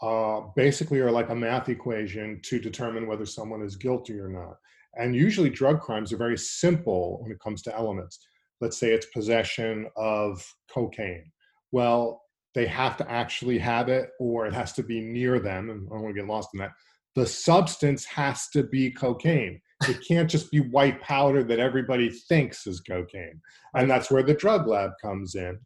uh, 0.02 0.42
basically 0.56 1.00
are 1.00 1.12
like 1.12 1.30
a 1.30 1.36
math 1.36 1.70
equation 1.70 2.40
to 2.44 2.60
determine 2.60 3.08
whether 3.08 3.26
someone 3.26 3.62
is 3.62 3.76
guilty 3.76 4.20
or 4.20 4.30
not. 4.30 4.56
And 4.96 5.16
usually, 5.16 5.50
drug 5.50 5.80
crimes 5.80 6.12
are 6.12 6.18
very 6.18 6.38
simple 6.38 7.20
when 7.22 7.32
it 7.32 7.40
comes 7.40 7.62
to 7.64 7.76
elements. 7.76 8.20
Let's 8.60 8.78
say 8.78 8.92
it's 8.92 9.06
possession 9.08 9.88
of 9.96 10.46
cocaine. 10.74 11.32
Well, 11.72 12.24
they 12.54 12.66
have 12.66 12.98
to 12.98 13.10
actually 13.10 13.58
have 13.60 13.88
it, 13.88 14.10
or 14.20 14.46
it 14.46 14.54
has 14.54 14.74
to 14.74 14.84
be 14.84 15.00
near 15.00 15.40
them. 15.40 15.70
And 15.70 15.88
I 15.88 15.94
don't 15.94 16.04
want 16.04 16.16
to 16.16 16.22
get 16.22 16.30
lost 16.30 16.50
in 16.54 16.60
that 16.60 16.72
the 17.16 17.26
substance 17.26 18.06
has 18.06 18.48
to 18.50 18.64
be 18.64 18.92
cocaine. 18.92 19.62
It 19.88 20.06
can't 20.08 20.30
just 20.30 20.52
be 20.52 20.60
white 20.60 21.02
powder 21.02 21.44
that 21.44 21.60
everybody 21.60 22.10
thinks 22.10 22.68
is 22.68 22.80
cocaine. 22.80 23.42
And 23.74 23.90
that's 23.90 24.12
where 24.12 24.24
the 24.24 24.34
drug 24.34 24.68
lab 24.68 24.92
comes 25.02 25.36
in. 25.36 25.60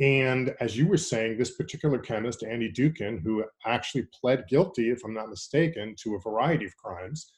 And 0.00 0.54
as 0.60 0.76
you 0.76 0.88
were 0.88 0.96
saying, 0.96 1.38
this 1.38 1.52
particular 1.52 1.98
chemist, 1.98 2.42
Annie 2.42 2.72
Dookhan, 2.72 3.22
who 3.22 3.44
actually 3.64 4.08
pled 4.20 4.44
guilty, 4.48 4.90
if 4.90 5.04
I'm 5.04 5.14
not 5.14 5.30
mistaken, 5.30 5.94
to 6.02 6.16
a 6.16 6.20
variety 6.20 6.64
of 6.66 6.76
crimes, 6.76 7.30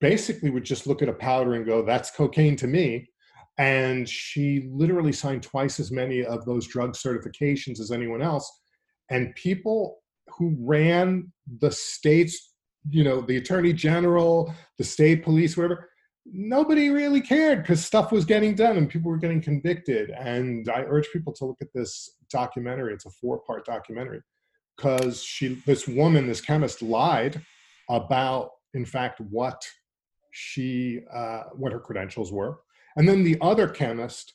basically 0.00 0.50
would 0.50 0.64
just 0.64 0.86
look 0.86 1.02
at 1.02 1.08
a 1.08 1.14
powder 1.14 1.54
and 1.54 1.66
go, 1.66 1.82
that's 1.82 2.10
cocaine 2.10 2.56
to 2.56 2.66
me. 2.66 3.08
And 3.58 4.08
she 4.08 4.68
literally 4.72 5.12
signed 5.12 5.42
twice 5.42 5.78
as 5.78 5.92
many 5.92 6.24
of 6.24 6.44
those 6.46 6.66
drug 6.66 6.94
certifications 6.94 7.78
as 7.78 7.92
anyone 7.92 8.22
else. 8.22 8.50
And 9.10 9.34
people 9.34 9.98
who 10.38 10.56
ran 10.58 11.30
the 11.60 11.70
state's 11.70 12.52
you 12.90 13.04
know 13.04 13.20
the 13.20 13.36
attorney 13.36 13.72
general 13.72 14.52
the 14.78 14.84
state 14.84 15.22
police 15.22 15.56
whatever 15.56 15.88
nobody 16.24 16.90
really 16.90 17.20
cared 17.20 17.62
because 17.62 17.84
stuff 17.84 18.12
was 18.12 18.24
getting 18.24 18.54
done 18.54 18.76
and 18.76 18.88
people 18.88 19.10
were 19.10 19.18
getting 19.18 19.40
convicted. 19.40 20.10
And 20.10 20.68
i 20.68 20.82
urge 20.82 21.08
people 21.12 21.32
to 21.34 21.44
look 21.44 21.58
at 21.60 21.72
this 21.74 22.10
documentary. 22.30 22.94
It's 22.94 23.06
a 23.06 23.10
four 23.10 23.40
part 23.40 23.64
documentary 23.64 24.20
because 24.76 25.22
she 25.22 25.60
this 25.66 25.86
woman 25.86 26.26
this 26.26 26.40
chemist 26.40 26.82
lied 26.82 27.40
about 27.90 28.50
in 28.74 28.84
fact 28.84 29.20
what 29.20 29.62
she 30.32 31.00
uh, 31.12 31.44
what 31.54 31.72
her 31.72 31.80
credentials 31.80 32.32
were. 32.32 32.58
And 32.96 33.08
then 33.08 33.22
the 33.22 33.38
other 33.40 33.68
chemist 33.68 34.34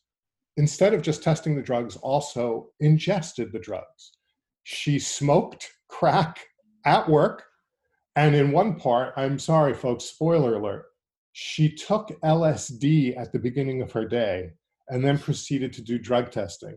instead 0.58 0.94
of 0.94 1.02
just 1.02 1.24
testing 1.24 1.56
the 1.56 1.62
drugs 1.62 1.96
also 1.98 2.70
ingested 2.80 3.52
the 3.52 3.60
drugs. 3.60 4.12
She 4.64 5.00
smoked 5.00 5.72
crack 5.88 6.40
at 6.86 7.08
work. 7.08 7.44
And 8.16 8.36
in 8.36 8.52
one 8.52 8.76
part, 8.76 9.14
I'm 9.16 9.38
sorry, 9.38 9.76
folks, 9.76 10.06
spoiler 10.06 10.56
alert, 10.56 10.86
she 11.40 11.70
took 11.70 12.20
LSD 12.24 13.16
at 13.16 13.32
the 13.32 13.38
beginning 13.38 13.84
of 13.84 13.92
her 13.92 14.06
day 14.06 14.50
and 14.90 15.06
then 15.06 15.20
proceeded 15.20 15.72
to 15.72 15.84
do 15.84 16.00
drug 16.00 16.32
testing, 16.32 16.76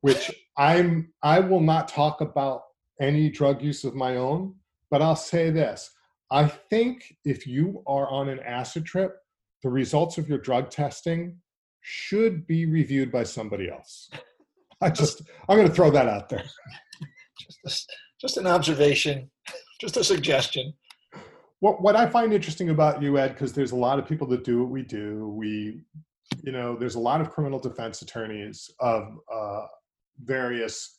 which 0.00 0.30
I'm 0.56 1.12
I 1.22 1.40
will 1.40 1.60
not 1.60 1.88
talk 1.88 2.22
about 2.22 2.62
any 2.98 3.28
drug 3.28 3.60
use 3.60 3.84
of 3.84 3.94
my 3.94 4.16
own, 4.16 4.54
but 4.90 5.02
I'll 5.02 5.14
say 5.14 5.50
this. 5.50 5.90
I 6.30 6.46
think 6.48 7.14
if 7.26 7.46
you 7.46 7.82
are 7.86 8.08
on 8.08 8.30
an 8.30 8.40
acid 8.40 8.86
trip, 8.86 9.16
the 9.62 9.68
results 9.68 10.16
of 10.16 10.30
your 10.30 10.38
drug 10.38 10.70
testing 10.70 11.36
should 11.82 12.46
be 12.46 12.64
reviewed 12.64 13.12
by 13.12 13.24
somebody 13.24 13.68
else. 13.68 14.08
I 14.80 14.88
just 14.88 15.20
I'm 15.46 15.58
going 15.58 15.68
to 15.68 15.74
throw 15.74 15.90
that 15.90 16.08
out 16.08 16.30
there. 16.30 16.44
Just, 17.66 17.92
just 18.18 18.38
an 18.38 18.46
observation, 18.46 19.30
just 19.78 19.98
a 19.98 20.04
suggestion. 20.04 20.72
What 21.64 21.80
what 21.80 21.96
I 21.96 22.06
find 22.06 22.34
interesting 22.34 22.68
about 22.68 23.00
you, 23.00 23.16
Ed, 23.16 23.28
because 23.28 23.54
there's 23.54 23.72
a 23.72 23.76
lot 23.76 23.98
of 23.98 24.06
people 24.06 24.26
that 24.26 24.44
do 24.44 24.60
what 24.60 24.70
we 24.70 24.82
do. 24.82 25.28
We, 25.28 25.80
you 26.42 26.52
know, 26.52 26.76
there's 26.76 26.96
a 26.96 27.00
lot 27.00 27.22
of 27.22 27.30
criminal 27.30 27.58
defense 27.58 28.02
attorneys 28.02 28.70
of 28.80 29.18
uh, 29.34 29.62
various 30.22 30.98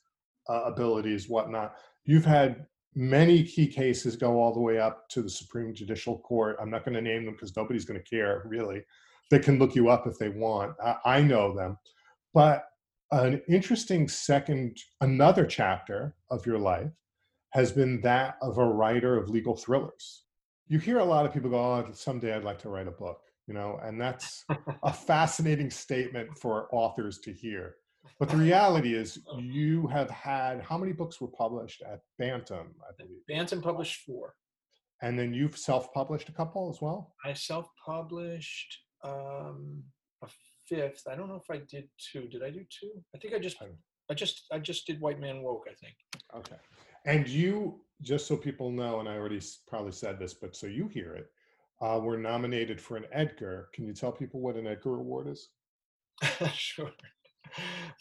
uh, 0.49 0.63
abilities, 0.65 1.29
whatnot. 1.29 1.75
You've 2.05 2.25
had 2.25 2.65
many 2.95 3.43
key 3.43 3.67
cases 3.67 4.15
go 4.15 4.41
all 4.41 4.55
the 4.55 4.59
way 4.59 4.79
up 4.79 5.07
to 5.09 5.21
the 5.21 5.29
Supreme 5.29 5.71
Judicial 5.71 6.17
Court. 6.17 6.57
I'm 6.59 6.71
not 6.71 6.83
going 6.83 6.95
to 6.95 7.01
name 7.01 7.25
them 7.25 7.35
because 7.35 7.55
nobody's 7.55 7.85
going 7.85 7.99
to 7.99 8.09
care, 8.09 8.41
really. 8.47 8.81
They 9.29 9.37
can 9.37 9.59
look 9.59 9.75
you 9.75 9.89
up 9.89 10.07
if 10.07 10.17
they 10.17 10.29
want. 10.29 10.73
I, 10.83 10.95
I 11.05 11.21
know 11.21 11.55
them, 11.55 11.77
but 12.33 12.63
an 13.11 13.39
interesting 13.47 14.07
second, 14.07 14.79
another 14.99 15.45
chapter 15.45 16.15
of 16.31 16.43
your 16.47 16.57
life 16.57 16.89
has 17.51 17.71
been 17.71 18.01
that 18.01 18.37
of 18.41 18.57
a 18.57 18.65
writer 18.65 19.15
of 19.15 19.29
legal 19.29 19.55
thrillers. 19.55 20.24
You 20.67 20.79
hear 20.79 20.99
a 20.99 21.05
lot 21.05 21.25
of 21.25 21.33
people 21.33 21.49
go, 21.49 21.57
"Oh, 21.57 21.87
someday 21.93 22.33
I'd 22.35 22.43
like 22.43 22.59
to 22.59 22.69
write 22.69 22.87
a 22.87 22.91
book," 22.91 23.21
you 23.47 23.53
know, 23.53 23.79
and 23.83 23.99
that's 24.01 24.45
a 24.83 24.91
fascinating 24.93 25.69
statement 25.69 26.37
for 26.37 26.67
authors 26.71 27.19
to 27.19 27.31
hear. 27.33 27.75
But 28.19 28.29
the 28.29 28.37
reality 28.49 28.95
is, 28.95 29.19
you 29.37 29.87
have 29.87 30.09
had 30.09 30.61
how 30.61 30.77
many 30.77 30.93
books 30.93 31.19
were 31.21 31.27
published 31.27 31.81
at 31.81 31.99
Bantam, 32.17 32.75
I 32.87 32.91
believe, 32.97 33.25
Bantam 33.27 33.61
published 33.61 34.01
four. 34.05 34.35
and 35.01 35.17
then 35.19 35.33
you've 35.33 35.57
self-published 35.57 36.29
a 36.29 36.31
couple 36.31 36.69
as 36.69 36.81
well. 36.81 37.13
I 37.23 37.33
self-published 37.33 38.77
um, 39.03 39.83
a 40.23 40.27
fifth. 40.67 41.03
I 41.09 41.15
don't 41.15 41.29
know 41.29 41.35
if 41.35 41.49
I 41.49 41.61
did 41.69 41.89
two. 42.11 42.27
Did 42.27 42.41
I 42.43 42.49
do 42.49 42.63
two? 42.79 42.91
I 43.13 43.19
think 43.19 43.33
I 43.35 43.39
just, 43.39 43.61
I 43.61 43.67
I 44.09 44.13
just, 44.13 44.45
I 44.51 44.59
just 44.59 44.85
did 44.87 44.99
White 45.01 45.19
Man 45.19 45.41
Woke. 45.41 45.65
I 45.69 45.73
think. 45.75 45.95
Okay. 46.35 46.55
And 47.05 47.27
you, 47.27 47.81
just 48.01 48.27
so 48.27 48.35
people 48.35 48.71
know, 48.71 48.99
and 48.99 49.09
I 49.09 49.15
already 49.15 49.41
probably 49.67 49.91
said 49.91 50.19
this, 50.19 50.33
but 50.33 50.55
so 50.55 50.67
you 50.67 50.87
hear 50.87 51.13
it, 51.13 51.27
uh, 51.81 51.99
were 51.99 52.17
nominated 52.17 52.79
for 52.79 52.97
an 52.97 53.05
Edgar. 53.11 53.69
Can 53.73 53.85
you 53.85 53.93
tell 53.93 54.11
people 54.11 54.39
what 54.39 54.55
an 54.55 54.67
Edgar 54.67 54.95
Award 54.95 55.27
is? 55.27 55.49
sure. 56.53 56.91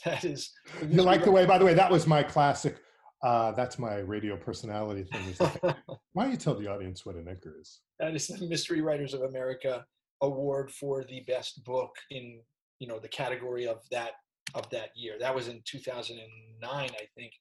That 0.05 0.25
is. 0.25 0.53
You 0.89 1.03
like 1.03 1.25
the 1.25 1.31
way, 1.31 1.47
by 1.47 1.59
the 1.59 1.65
way, 1.65 1.75
that 1.75 1.91
was 1.91 2.07
my 2.07 2.23
classic. 2.23 2.77
Uh, 3.23 3.53
that's 3.53 3.79
my 3.79 3.97
radio 3.99 4.37
personality 4.37 5.05
thing. 5.05 5.35
Like, 5.41 5.63
why 6.13 6.25
don't 6.25 6.33
you 6.33 6.37
tell 6.37 6.55
the 6.55 6.69
audience 6.69 7.07
what 7.07 7.17
an 7.17 7.29
Edgar 7.29 7.57
is? 7.61 7.81
that 7.99 8.15
is 8.15 8.27
the 8.27 8.47
Mystery 8.47 8.81
Writers 8.81 9.15
of 9.15 9.23
America 9.23 9.85
award 10.21 10.71
for 10.71 11.05
the 11.05 11.21
best 11.27 11.65
book 11.65 11.95
in 12.11 12.41
you 12.79 12.87
know 12.87 12.99
the 12.99 13.09
category 13.09 13.67
of 13.67 13.83
that 13.91 14.13
of 14.55 14.69
that 14.71 14.91
year. 14.95 15.15
That 15.19 15.35
was 15.35 15.49
in 15.49 15.63
2009, 15.65 16.21
I 16.63 16.89
think, 17.17 17.33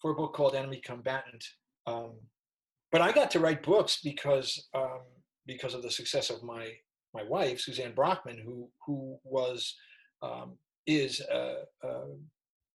for 0.00 0.12
a 0.12 0.14
book 0.14 0.34
called 0.34 0.54
Enemy 0.54 0.80
Combatant. 0.84 1.44
Um, 1.86 2.12
but 2.92 3.00
I 3.00 3.12
got 3.12 3.30
to 3.32 3.40
write 3.40 3.62
books 3.62 4.00
because 4.02 4.68
um, 4.74 5.00
because 5.46 5.74
of 5.74 5.82
the 5.82 5.90
success 5.90 6.30
of 6.30 6.42
my 6.42 6.72
my 7.14 7.22
wife 7.24 7.60
Suzanne 7.60 7.92
Brockmann, 7.92 8.42
who 8.42 8.68
who 8.84 9.18
was 9.24 9.76
um, 10.22 10.56
is 10.86 11.20
a, 11.20 11.62
a, 11.82 12.02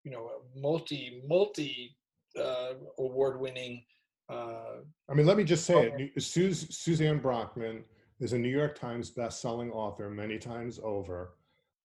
you 0.04 0.12
know 0.12 0.30
a 0.30 0.60
multi 0.60 1.22
multi 1.28 1.96
uh, 2.40 2.74
award 3.00 3.40
winning. 3.40 3.84
Uh, 4.30 4.82
I 5.10 5.14
mean, 5.14 5.26
let 5.26 5.38
me 5.38 5.44
just 5.44 5.66
say 5.66 5.92
it. 5.98 6.22
Suzanne 6.22 7.20
Brockmann 7.20 7.84
is 8.20 8.34
a 8.34 8.40
New 8.40 8.50
York 8.50 8.80
Times 8.80 9.10
best-selling 9.10 9.70
author 9.72 10.10
many 10.10 10.40
times 10.40 10.80
over, 10.82 11.34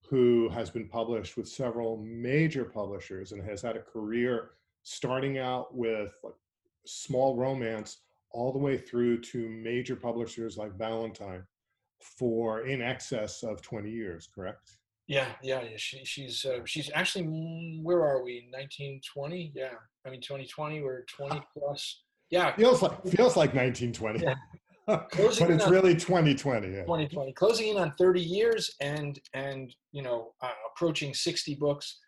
who 0.08 0.48
has 0.50 0.70
been 0.70 0.88
published 0.88 1.36
with 1.36 1.48
several 1.48 1.96
major 1.98 2.64
publishers 2.64 3.32
and 3.32 3.42
has 3.42 3.60
had 3.60 3.76
a 3.76 3.82
career 3.82 4.50
starting 4.88 5.36
out 5.38 5.74
with 5.76 6.14
like 6.24 6.34
small 6.86 7.36
romance 7.36 7.98
all 8.30 8.52
the 8.52 8.58
way 8.58 8.78
through 8.78 9.20
to 9.20 9.48
major 9.48 9.94
publishers 9.94 10.56
like 10.56 10.76
Ballantine 10.78 11.42
for 12.18 12.62
in 12.66 12.80
excess 12.80 13.42
of 13.42 13.60
20 13.60 13.90
years, 13.90 14.28
correct? 14.34 14.78
Yeah, 15.06 15.28
yeah, 15.42 15.62
yeah. 15.62 15.76
She, 15.76 16.04
she's 16.04 16.44
uh, 16.44 16.60
she's 16.64 16.90
actually 16.94 17.24
mm, 17.24 17.82
where 17.82 18.02
are 18.04 18.22
we? 18.22 18.48
1920? 18.50 19.52
Yeah, 19.54 19.70
I 20.06 20.10
mean 20.10 20.20
2020. 20.20 20.82
We're 20.82 21.04
20 21.04 21.40
plus. 21.58 22.02
Yeah, 22.30 22.54
Feels 22.56 22.82
like 22.82 23.02
feels 23.06 23.36
like 23.36 23.54
1920. 23.54 24.20
Yeah. 24.22 24.34
but 24.86 25.08
it's 25.18 25.40
on- 25.40 25.70
really 25.70 25.94
2020. 25.94 26.68
Yeah. 26.68 26.82
2020, 26.82 27.32
closing 27.32 27.68
in 27.68 27.78
on 27.78 27.94
30 27.98 28.20
years, 28.20 28.70
and 28.80 29.18
and 29.34 29.74
you 29.92 30.02
know 30.02 30.32
uh, 30.42 30.50
approaching 30.74 31.12
60 31.14 31.54
books. 31.56 31.98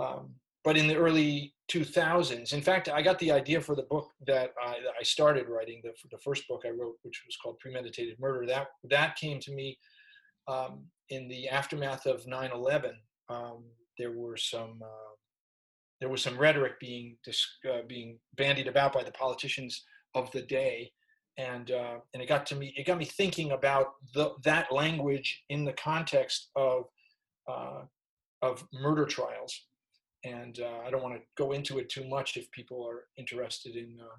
Um, 0.00 0.34
but 0.64 0.76
in 0.76 0.88
the 0.88 0.96
early 0.96 1.54
2000s, 1.70 2.52
in 2.52 2.62
fact, 2.62 2.88
I 2.88 3.02
got 3.02 3.18
the 3.18 3.32
idea 3.32 3.60
for 3.60 3.74
the 3.74 3.82
book 3.82 4.10
that 4.26 4.52
I, 4.62 4.72
that 4.84 4.94
I 4.98 5.02
started 5.02 5.48
writing. 5.48 5.80
The, 5.82 5.92
the 6.10 6.18
first 6.18 6.46
book 6.48 6.62
I 6.64 6.70
wrote, 6.70 6.96
which 7.02 7.22
was 7.26 7.36
called 7.42 7.58
Premeditated 7.58 8.18
Murder, 8.20 8.46
that 8.46 8.68
that 8.84 9.16
came 9.16 9.40
to 9.40 9.52
me 9.52 9.78
um, 10.48 10.84
in 11.10 11.28
the 11.28 11.48
aftermath 11.48 12.06
of 12.06 12.24
9/11. 12.24 12.92
Um, 13.28 13.64
there 13.98 14.12
were 14.12 14.36
some 14.36 14.80
uh, 14.82 15.14
there 16.00 16.08
was 16.08 16.22
some 16.22 16.38
rhetoric 16.38 16.78
being 16.78 17.16
uh, 17.68 17.82
being 17.88 18.18
bandied 18.36 18.68
about 18.68 18.92
by 18.92 19.02
the 19.02 19.12
politicians 19.12 19.84
of 20.14 20.30
the 20.32 20.42
day 20.42 20.92
and 21.38 21.70
uh, 21.70 21.96
and 22.14 22.22
it 22.22 22.28
got 22.28 22.46
to 22.46 22.56
me. 22.56 22.72
It 22.76 22.86
got 22.86 22.98
me 22.98 23.04
thinking 23.04 23.52
about 23.52 23.94
the, 24.14 24.32
that 24.44 24.72
language 24.72 25.44
in 25.48 25.64
the 25.64 25.72
context 25.74 26.48
of 26.56 26.84
uh, 27.48 27.82
of 28.42 28.66
murder 28.72 29.04
trials. 29.04 29.66
And 30.26 30.58
uh, 30.60 30.86
I 30.86 30.90
don't 30.90 31.02
want 31.02 31.14
to 31.14 31.20
go 31.36 31.52
into 31.52 31.78
it 31.78 31.88
too 31.88 32.08
much 32.08 32.36
if 32.36 32.50
people 32.50 32.86
are 32.86 33.04
interested 33.16 33.76
in 33.76 33.98
uh, 34.00 34.16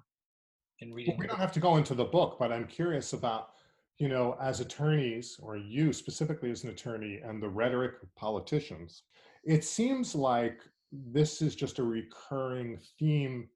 in 0.80 0.92
reading. 0.92 1.14
Well, 1.14 1.20
we 1.20 1.26
don't 1.26 1.38
have 1.38 1.52
to 1.52 1.60
go 1.60 1.76
into 1.76 1.94
the 1.94 2.04
book, 2.04 2.36
but 2.38 2.52
I'm 2.52 2.66
curious 2.66 3.12
about 3.12 3.50
you 3.98 4.08
know, 4.08 4.36
as 4.40 4.60
attorneys, 4.60 5.38
or 5.42 5.56
you 5.56 5.92
specifically 5.92 6.50
as 6.50 6.62
an 6.64 6.70
attorney, 6.70 7.20
and 7.24 7.42
the 7.42 7.48
rhetoric 7.48 7.94
of 8.02 8.14
politicians, 8.14 9.02
it 9.44 9.64
seems 9.64 10.14
like 10.14 10.60
this 10.92 11.42
is 11.42 11.56
just 11.56 11.80
a 11.80 11.82
recurring 11.82 12.78
theme 12.98 13.48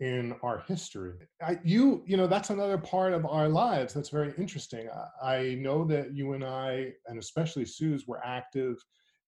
in 0.00 0.34
our 0.42 0.62
history. 0.68 1.14
I, 1.42 1.58
you, 1.64 2.02
you 2.06 2.18
know, 2.18 2.26
that's 2.26 2.50
another 2.50 2.76
part 2.76 3.14
of 3.14 3.24
our 3.24 3.48
lives 3.48 3.94
that's 3.94 4.10
very 4.10 4.34
interesting. 4.36 4.88
I, 5.22 5.36
I 5.36 5.54
know 5.54 5.84
that 5.84 6.14
you 6.14 6.34
and 6.34 6.44
I, 6.44 6.92
and 7.06 7.18
especially 7.18 7.64
Suze, 7.64 8.06
were 8.06 8.20
active 8.22 8.76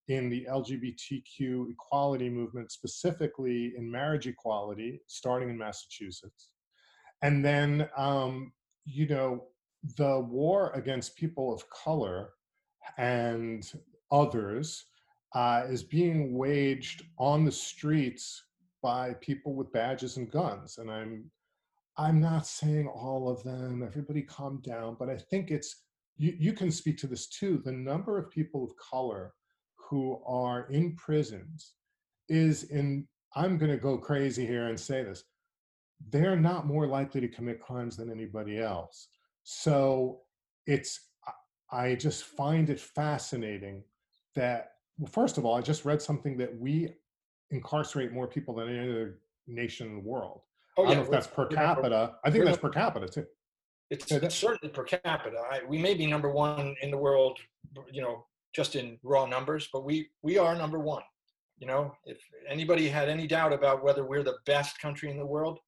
in 0.09 0.29
the 0.31 0.47
LGBTQ 0.51 1.71
equality 1.71 2.31
movement, 2.31 2.73
specifically 2.73 3.75
in 3.77 3.91
marriage 3.91 4.27
equality, 4.27 5.01
starting 5.07 5.51
in 5.51 5.59
Massachusetts. 5.59 6.51
And 7.23 7.45
then, 7.45 7.89
um, 7.97 8.53
you 8.85 9.07
know, 9.07 9.45
the 9.97 10.21
war 10.21 10.73
against 10.75 11.17
people 11.17 11.53
of 11.53 11.69
color 11.71 12.31
and 12.97 13.71
others 14.11 14.87
uh, 15.35 15.65
is 15.69 15.83
being 15.83 16.37
waged 16.37 17.05
on 17.19 17.45
the 17.45 17.53
streets 17.53 18.43
by 18.83 19.15
people 19.21 19.55
with 19.55 19.73
badges 19.73 20.17
and 20.17 20.31
guns. 20.31 20.79
And 20.79 20.91
I'm 20.91 21.31
I'm 21.99 22.21
not 22.21 22.47
saying 22.47 22.87
all 22.87 23.29
of 23.29 23.43
them, 23.43 23.83
everybody 23.85 24.23
calm 24.23 24.61
down, 24.65 24.97
but 25.01 25.11
I 25.11 25.19
think 25.19 25.51
it's 25.51 25.83
you, 26.17 26.35
you 26.39 26.53
can 26.53 26.71
speak 26.71 26.97
to 26.99 27.09
this 27.09 27.27
too. 27.27 27.61
The 27.65 27.73
number 27.73 28.19
of 28.19 28.31
people 28.31 28.65
of 28.65 28.71
color 28.77 29.35
who 29.89 30.21
are 30.27 30.67
in 30.71 30.95
prisons 30.97 31.73
is 32.29 32.65
in 32.65 33.07
I'm 33.35 33.59
gonna 33.59 33.77
go 33.77 33.99
crazy 33.99 34.47
here 34.47 34.69
and 34.69 34.79
say 34.79 35.03
this. 35.03 35.25
They're 36.11 36.37
not 36.37 36.67
more 36.67 36.87
likely 36.87 37.21
to 37.21 37.29
commit 37.29 37.61
crimes 37.61 37.97
than 37.97 38.11
anybody 38.11 38.59
else. 38.59 39.09
So 39.43 40.21
it's, 40.67 41.01
I 41.71 41.95
just 41.95 42.25
find 42.25 42.71
it 42.71 42.81
fascinating 42.81 43.83
that, 44.35 44.73
well, 44.99 45.11
first 45.11 45.39
of 45.39 45.45
all, 45.45 45.55
I 45.55 45.61
just 45.61 45.85
read 45.85 46.01
something 46.01 46.37
that 46.39 46.57
we 46.59 46.95
incarcerate 47.51 48.13
more 48.13 48.27
people 48.27 48.55
than 48.55 48.69
any 48.69 48.89
other 48.89 49.21
nation 49.47 49.89
in 49.89 49.95
the 49.95 50.01
world. 50.01 50.43
Oh, 50.77 50.85
yeah. 50.85 50.91
I 50.91 50.95
don't 50.95 50.99
know 50.99 51.05
if 51.07 51.11
that's 51.11 51.27
per 51.27 51.47
capita. 51.47 52.15
I 52.25 52.31
think 52.31 52.45
that's 52.45 52.59
per 52.59 52.71
capita 52.71 53.09
too. 53.09 53.27
It's, 53.91 54.11
it's 54.13 54.35
certainly 54.35 54.73
per 54.73 54.85
capita. 54.85 55.43
I, 55.51 55.61
we 55.67 55.79
may 55.79 55.95
be 55.95 56.07
number 56.07 56.31
one 56.31 56.77
in 56.83 56.91
the 56.91 56.99
world, 56.99 57.39
you 57.91 58.03
know, 58.03 58.27
just 58.59 58.75
in 58.75 58.99
raw 59.05 59.25
numbers, 59.25 59.69
but 59.73 59.85
we 59.85 60.09
we 60.23 60.37
are 60.37 60.57
number 60.57 60.81
one. 60.81 61.05
You 61.59 61.69
know, 61.69 61.93
if 62.05 62.19
anybody 62.49 62.89
had 62.89 63.09
any 63.09 63.29
doubt 63.29 63.53
about 63.53 63.85
whether 63.85 64.05
we're 64.05 64.25
the 64.25 64.39
best 64.47 64.81
country 64.81 65.13
in 65.13 65.17
the 65.17 65.31
world, 65.35 65.61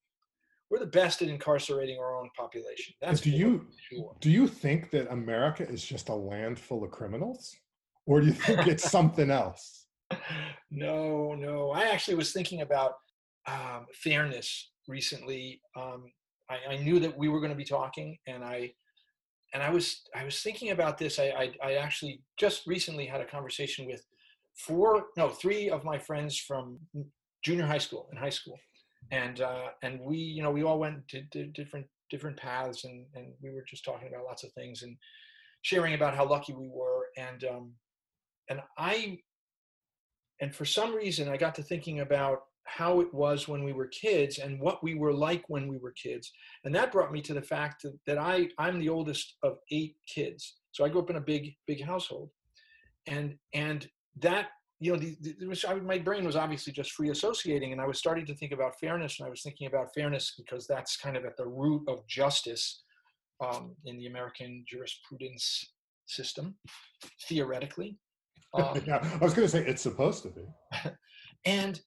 we're 0.69 0.81
the 0.81 0.87
best 0.87 1.23
at 1.23 1.29
incarcerating 1.29 2.01
our 2.01 2.19
own 2.19 2.29
population. 2.37 2.93
That's 3.01 3.21
do 3.21 3.31
you 3.31 3.69
sure. 3.89 4.17
do 4.21 4.29
you 4.29 4.49
think 4.49 4.91
that 4.91 5.13
America 5.13 5.63
is 5.69 5.85
just 5.85 6.09
a 6.09 6.15
land 6.15 6.59
full 6.59 6.83
of 6.83 6.91
criminals, 6.91 7.55
or 8.07 8.21
do 8.21 8.27
you 8.27 8.33
think 8.33 8.67
it's 8.73 8.91
something 8.91 9.31
else? 9.31 9.87
No, 10.73 11.37
no. 11.37 11.71
I 11.71 11.85
actually 11.93 12.17
was 12.17 12.33
thinking 12.33 12.63
about 12.63 12.95
um, 13.47 13.87
fairness 13.95 14.73
recently. 14.89 15.61
Um, 15.77 16.11
I, 16.51 16.73
I, 16.73 16.77
knew 16.79 16.99
that 16.99 17.17
we 17.17 17.29
were 17.29 17.39
going 17.39 17.53
to 17.53 17.63
be 17.65 17.71
talking, 17.79 18.19
and 18.27 18.43
I 18.43 18.73
and 19.53 19.63
I 19.63 19.71
was 19.71 20.03
I 20.15 20.25
was 20.25 20.41
thinking 20.43 20.71
about 20.71 20.99
this. 20.99 21.19
I, 21.19 21.25
I, 21.25 21.53
I 21.63 21.73
actually 21.75 22.23
just 22.39 22.67
recently 22.67 23.07
had 23.07 23.21
a 23.21 23.27
conversation 23.27 23.87
with 23.87 24.05
four, 24.55 25.07
no, 25.17 25.29
three 25.29 25.71
of 25.71 25.85
my 25.85 25.99
friends 25.99 26.39
from 26.39 26.79
junior 27.45 27.67
high 27.67 27.79
school 27.79 28.07
and 28.11 28.19
high 28.19 28.31
school 28.31 28.59
and 29.11 29.41
uh, 29.41 29.69
and 29.83 30.01
we 30.01 30.17
you 30.17 30.43
know 30.43 30.51
we 30.51 30.63
all 30.63 30.79
went 30.79 31.07
to, 31.09 31.23
to, 31.33 31.47
different 31.47 31.87
different 32.11 32.37
paths 32.37 32.85
and 32.85 33.07
and 33.15 33.33
we 33.43 33.51
were 33.51 33.65
just 33.69 33.85
talking 33.85 34.09
about 34.09 34.25
lots 34.25 34.45
of 34.45 34.53
things 34.53 34.83
and 34.83 34.97
sharing 35.63 35.95
about 35.95 36.15
how 36.15 36.27
lucky 36.27 36.53
we 36.53 36.69
were 36.69 37.07
and 37.17 37.45
um, 37.45 37.73
and 38.49 38.61
I 38.79 39.19
and 40.41 40.55
for 40.55 40.65
some 40.65 40.95
reason 40.95 41.29
I 41.29 41.37
got 41.37 41.55
to 41.57 41.63
thinking 41.63 42.01
about 42.01 42.43
how 42.65 43.01
it 43.01 43.13
was 43.13 43.49
when 43.49 43.65
we 43.65 43.73
were 43.73 43.89
kids 43.89 44.39
and 44.39 44.61
what 44.61 44.83
we 44.83 44.95
were 44.95 45.13
like 45.13 45.43
when 45.49 45.67
we 45.67 45.79
were 45.79 45.93
kids 45.93 46.31
and 46.65 46.75
that 46.75 46.93
brought 46.93 47.13
me 47.13 47.21
to 47.21 47.35
the 47.35 47.43
fact 47.43 47.83
that, 47.83 47.99
that 48.07 48.19
I 48.19 48.49
I'm 48.59 48.79
the 48.79 48.89
oldest 48.89 49.37
of 49.43 49.57
eight 49.71 49.97
kids 50.07 50.59
so 50.73 50.85
I 50.85 50.89
grew 50.89 51.01
up 51.01 51.11
in 51.11 51.17
a 51.17 51.21
big 51.21 51.55
big 51.67 51.83
household 51.85 52.31
and 53.07 53.37
and 53.55 53.89
that 54.21 54.49
you 54.81 54.93
know, 54.93 54.99
the, 54.99 55.15
the, 55.21 55.65
I, 55.69 55.75
my 55.75 55.99
brain 55.99 56.25
was 56.25 56.37
obviously 56.37 56.73
just 56.73 56.93
free 56.93 57.11
associating, 57.11 57.73
and 57.73 57.81
I 57.81 57.87
was 57.87 57.99
starting 57.99 58.25
to 58.27 58.35
think 58.35 58.53
about 58.53 58.79
fairness, 58.81 59.21
and 59.21 59.27
I 59.27 59.31
was 59.31 59.43
thinking 59.43 59.67
about 59.67 59.93
fairness 59.95 60.33
because 60.39 60.67
that's 60.67 60.97
kind 60.97 61.19
of 61.19 61.27
at 61.27 61.37
the 61.37 61.47
root 61.47 61.83
of 61.87 62.07
justice 62.09 62.83
um, 63.45 63.77
in 63.85 63.99
the 63.99 64.07
American 64.07 64.65
jurisprudence 64.67 65.75
system, 66.07 66.57
theoretically. 67.29 67.97
Um, 68.53 68.83
yeah, 68.85 68.99
I 69.21 69.25
was 69.25 69.33
going 69.33 69.47
to 69.47 69.49
say 69.49 69.65
it's 69.65 69.81
supposed 69.81 70.25
to 70.25 70.31
be. 70.31 70.43
and 71.45 71.81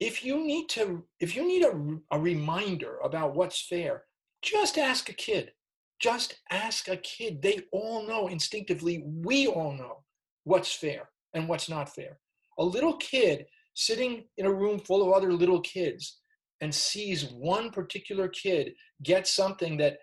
if 0.00 0.24
you 0.24 0.44
need 0.44 0.68
to, 0.70 1.04
if 1.20 1.36
you 1.36 1.46
need 1.46 1.64
a, 1.64 2.16
a 2.16 2.18
reminder 2.18 2.96
about 3.04 3.34
what's 3.34 3.60
fair, 3.66 4.04
just 4.42 4.78
ask 4.78 5.08
a 5.10 5.12
kid. 5.12 5.52
Just 6.00 6.40
ask 6.50 6.88
a 6.88 6.96
kid. 6.96 7.42
They 7.42 7.60
all 7.72 8.06
know 8.06 8.28
instinctively. 8.28 9.04
We 9.06 9.46
all 9.46 9.74
know 9.74 10.02
what's 10.44 10.72
fair 10.72 11.10
and 11.34 11.46
what's 11.46 11.68
not 11.68 11.94
fair. 11.94 12.18
A 12.58 12.64
little 12.64 12.96
kid 12.96 13.44
sitting 13.74 14.24
in 14.38 14.46
a 14.46 14.52
room 14.52 14.78
full 14.80 15.06
of 15.06 15.12
other 15.12 15.32
little 15.32 15.60
kids 15.60 16.20
and 16.62 16.74
sees 16.74 17.26
one 17.26 17.70
particular 17.70 18.28
kid 18.28 18.72
get 19.02 19.26
something 19.26 19.76
that 19.78 19.98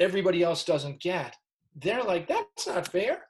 everybody 0.00 0.42
else 0.42 0.64
doesn't 0.64 1.00
get, 1.00 1.36
they're 1.76 2.02
like, 2.02 2.28
that's 2.28 2.66
not 2.66 2.88
fair. 2.88 3.22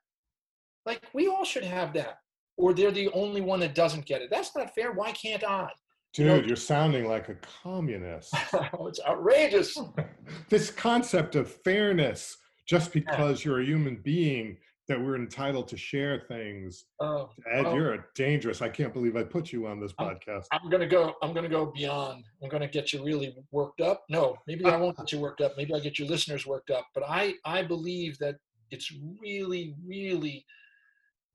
Like, 0.84 1.02
we 1.14 1.28
all 1.28 1.44
should 1.44 1.64
have 1.64 1.94
that. 1.94 2.18
Or 2.56 2.72
they're 2.74 2.90
the 2.90 3.10
only 3.12 3.40
one 3.40 3.60
that 3.60 3.74
doesn't 3.74 4.06
get 4.06 4.22
it. 4.22 4.28
That's 4.30 4.54
not 4.54 4.74
fair. 4.74 4.92
Why 4.92 5.12
can't 5.12 5.44
I? 5.44 5.68
Dude, 6.14 6.46
you 6.46 6.52
are 6.52 6.56
sounding 6.56 7.08
like 7.08 7.28
a 7.28 7.34
communist. 7.62 8.32
oh, 8.52 8.86
it's 8.86 9.00
outrageous. 9.04 9.76
this 10.48 10.70
concept 10.70 11.34
of 11.34 11.50
fairness, 11.50 12.36
just 12.66 12.92
because 12.92 13.44
you're 13.44 13.60
a 13.60 13.64
human 13.64 13.96
being 13.96 14.56
that 14.86 15.00
we're 15.00 15.16
entitled 15.16 15.66
to 15.66 15.76
share 15.76 16.20
things. 16.28 16.84
Oh, 17.00 17.30
Ed, 17.50 17.66
oh. 17.66 17.74
you're 17.74 17.94
a 17.94 18.04
dangerous. 18.14 18.62
I 18.62 18.68
can't 18.68 18.92
believe 18.92 19.16
I 19.16 19.24
put 19.24 19.52
you 19.52 19.66
on 19.66 19.80
this 19.80 19.92
I'm, 19.98 20.06
podcast. 20.06 20.44
I'm 20.52 20.70
gonna 20.70 20.86
go. 20.86 21.14
I'm 21.20 21.34
gonna 21.34 21.48
go 21.48 21.66
beyond. 21.66 22.24
I'm 22.40 22.48
gonna 22.48 22.68
get 22.68 22.92
you 22.92 23.04
really 23.04 23.34
worked 23.50 23.80
up. 23.80 24.04
No, 24.08 24.36
maybe 24.46 24.64
I 24.66 24.76
won't 24.76 24.96
get 24.96 25.10
you 25.10 25.18
worked 25.18 25.40
up. 25.40 25.54
Maybe 25.56 25.74
I'll 25.74 25.80
get 25.80 25.98
your 25.98 26.06
listeners 26.06 26.46
worked 26.46 26.70
up. 26.70 26.86
But 26.94 27.02
I 27.08 27.34
I 27.44 27.62
believe 27.62 28.18
that 28.18 28.36
it's 28.70 28.92
really 29.20 29.74
really. 29.84 30.46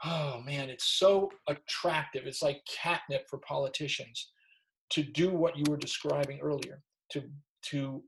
Oh 0.06 0.42
man, 0.46 0.70
it's 0.70 0.86
so 0.86 1.30
attractive. 1.50 2.28
It's 2.28 2.42
like 2.42 2.62
catnip 2.66 3.28
for 3.30 3.40
politicians 3.40 4.30
to 4.92 5.04
do 5.04 5.30
what 5.30 5.58
you 5.58 5.64
were 5.70 5.78
describing 5.78 6.40
earlier. 6.40 6.82
To 7.12 7.24
to 7.72 8.04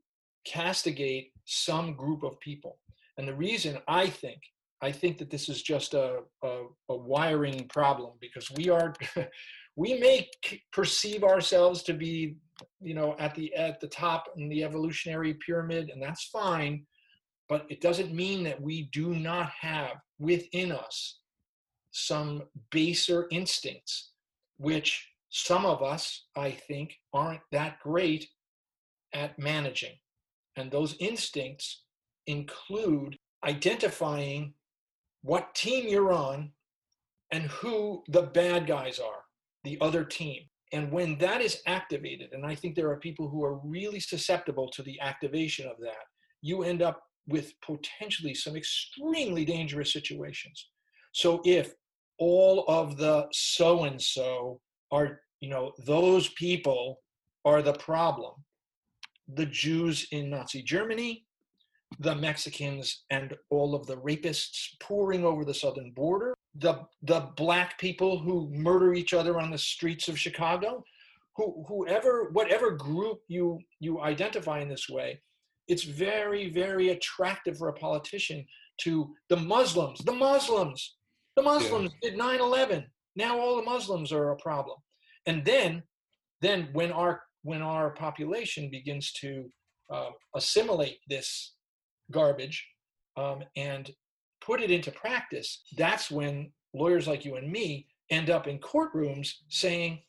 castigate 0.46 1.32
some 1.46 1.96
group 1.96 2.24
of 2.24 2.40
people. 2.40 2.80
And 3.18 3.28
the 3.28 3.36
reason 3.36 3.78
I 3.88 4.08
think 4.08 4.42
I 4.82 4.92
think 4.92 5.18
that 5.20 5.30
this 5.30 5.48
is 5.48 5.62
just 5.62 5.94
a, 5.94 6.22
a, 6.44 6.64
a 6.90 6.96
wiring 6.96 7.68
problem 7.68 8.14
because 8.20 8.50
we 8.52 8.70
are, 8.70 8.94
we 9.76 10.00
may 10.00 10.28
perceive 10.74 11.24
ourselves 11.24 11.84
to 11.84 11.94
be, 11.94 12.38
you 12.82 12.96
know, 12.96 13.16
at 13.20 13.36
the 13.36 13.54
at 13.56 13.80
the 13.80 13.88
top 13.88 14.26
in 14.38 14.50
the 14.50 14.64
evolutionary 14.64 15.36
pyramid, 15.46 15.90
and 15.90 16.02
that's 16.02 16.26
fine, 16.26 16.84
but 17.48 17.66
it 17.70 17.82
doesn't 17.82 18.14
mean 18.14 18.44
that 18.44 18.60
we 18.60 18.90
do 18.92 19.14
not 19.14 19.52
have 19.52 19.98
within 20.20 20.72
us 20.72 21.20
some 21.92 22.44
baser 22.72 23.28
instincts, 23.32 24.12
which 24.58 25.11
some 25.32 25.66
of 25.66 25.82
us, 25.82 26.26
I 26.36 26.52
think, 26.52 26.94
aren't 27.14 27.42
that 27.52 27.80
great 27.80 28.28
at 29.14 29.40
managing. 29.40 29.96
And 30.58 30.70
those 30.70 30.96
instincts 31.00 31.84
include 32.28 33.18
identifying 33.44 34.54
what 35.24 35.56
team 35.56 35.88
you're 35.88 36.12
on 36.14 36.52
and 37.32 37.44
who 37.44 38.04
the 38.10 38.24
bad 38.24 38.68
guys 38.68 39.00
are, 39.00 39.24
the 39.64 39.78
other 39.80 40.04
team. 40.04 40.44
And 40.74 40.92
when 40.92 41.18
that 41.20 41.42
is 41.42 41.62
activated, 41.66 42.34
and 42.34 42.46
I 42.46 42.56
think 42.56 42.76
there 42.76 42.90
are 42.90 43.00
people 43.00 43.30
who 43.30 43.44
are 43.44 43.60
really 43.64 44.00
susceptible 44.00 44.70
to 44.72 44.84
the 44.84 45.00
activation 45.00 45.68
of 45.68 45.78
that, 45.80 46.06
you 46.42 46.64
end 46.64 46.82
up 46.82 47.02
with 47.28 47.54
potentially 47.62 48.34
some 48.34 48.56
extremely 48.56 49.46
dangerous 49.46 49.94
situations. 49.94 50.70
So 51.14 51.42
if 51.46 51.74
all 52.20 52.66
of 52.68 52.98
the 52.98 53.28
so 53.32 53.84
and 53.86 54.02
so 54.02 54.60
are, 54.92 55.22
you 55.40 55.50
know, 55.50 55.72
those 55.86 56.30
people 56.30 57.00
are 57.46 57.62
the 57.62 57.74
problem, 57.74 58.34
the 59.34 59.46
Jews 59.46 60.08
in 60.12 60.30
Nazi 60.30 60.62
Germany, 60.62 61.26
the 62.00 62.16
Mexicans 62.16 63.04
and 63.10 63.36
all 63.50 63.76
of 63.76 63.86
the 63.86 63.98
rapists 63.98 64.70
pouring 64.80 65.26
over 65.26 65.44
the 65.44 65.54
southern 65.54 65.92
border, 65.92 66.34
the 66.56 66.86
the 67.04 67.30
black 67.36 67.78
people 67.80 68.20
who 68.20 68.50
murder 68.52 68.94
each 68.94 69.14
other 69.14 69.40
on 69.40 69.52
the 69.52 69.58
streets 69.58 70.08
of 70.08 70.20
Chicago, 70.20 70.84
who, 71.36 71.64
whoever 71.68 72.30
whatever 72.32 72.72
group 72.72 73.20
you 73.28 73.60
you 73.80 74.02
identify 74.02 74.60
in 74.60 74.70
this 74.70 74.90
way, 74.90 75.22
it's 75.68 75.84
very 75.84 76.50
very 76.50 76.90
attractive 76.90 77.58
for 77.58 77.70
a 77.70 77.74
politician 77.74 78.46
to 78.82 79.14
the 79.30 79.38
Muslims, 79.38 80.00
the 80.00 80.14
Muslims, 80.14 80.96
the 81.36 81.44
Muslims 81.44 81.92
yeah. 82.02 82.12
did 82.12 82.20
9/11. 82.20 82.86
Now 83.16 83.40
all 83.40 83.56
the 83.58 83.64
Muslims 83.64 84.12
are 84.12 84.32
a 84.32 84.38
problem, 84.38 84.78
and 85.26 85.44
then 85.46 85.84
then 86.42 86.70
when 86.74 86.92
our 86.92 87.22
when 87.44 87.62
our 87.62 87.92
population 87.92 88.70
begins 88.70 89.12
to 89.14 89.50
uh, 89.92 90.10
assimilate 90.36 91.00
this 91.08 91.56
garbage 92.12 92.66
um, 93.18 93.44
and 93.56 93.92
put 94.42 94.62
it 94.62 94.72
into 94.72 94.92
practice, 94.92 95.64
that's 95.78 96.12
when 96.12 96.52
lawyers 96.74 97.08
like 97.08 97.26
you 97.26 97.36
and 97.36 97.52
me 97.52 97.88
end 98.10 98.30
up 98.30 98.48
in 98.48 98.60
courtrooms 98.60 99.30
saying 99.50 100.00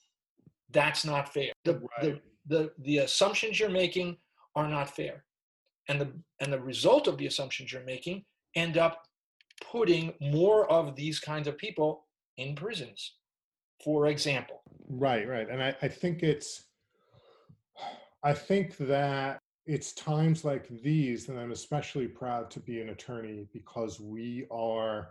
that's 0.71 1.05
not 1.05 1.33
fair. 1.33 1.53
The, 1.65 1.75
right. 1.75 1.83
the, 2.01 2.21
the, 2.47 2.73
the 2.81 2.99
assumptions 2.99 3.61
you're 3.61 3.71
making 3.71 4.17
are 4.57 4.69
not 4.69 4.95
fair. 4.95 5.25
And 5.89 6.01
the, 6.01 6.13
and 6.41 6.53
the 6.53 6.61
result 6.61 7.09
of 7.09 7.19
the 7.19 7.27
assumptions 7.27 7.73
you're 7.73 7.85
making 7.85 8.25
end 8.55 8.79
up 8.79 9.03
putting 9.71 10.13
more 10.21 10.71
of 10.71 10.97
these 10.97 11.19
kinds 11.21 11.49
of 11.49 11.59
people 11.59 12.05
in 12.37 12.55
prisons, 12.55 13.15
for 13.85 14.07
example. 14.07 14.63
Right, 14.89 15.29
right. 15.29 15.49
And 15.49 15.63
I, 15.63 15.77
I 15.83 15.89
think 15.89 16.23
it's, 16.23 16.65
I 18.25 18.33
think 18.33 18.77
that 18.79 19.41
it's 19.67 19.93
times 19.93 20.45
like 20.45 20.69
these 20.83 21.27
that 21.27 21.39
I'm 21.39 21.53
especially 21.53 22.09
proud 22.09 22.51
to 22.53 22.61
be 22.61 22.81
an 22.81 22.91
attorney 22.91 23.47
because 23.53 24.01
we 24.01 24.47
are. 24.51 25.09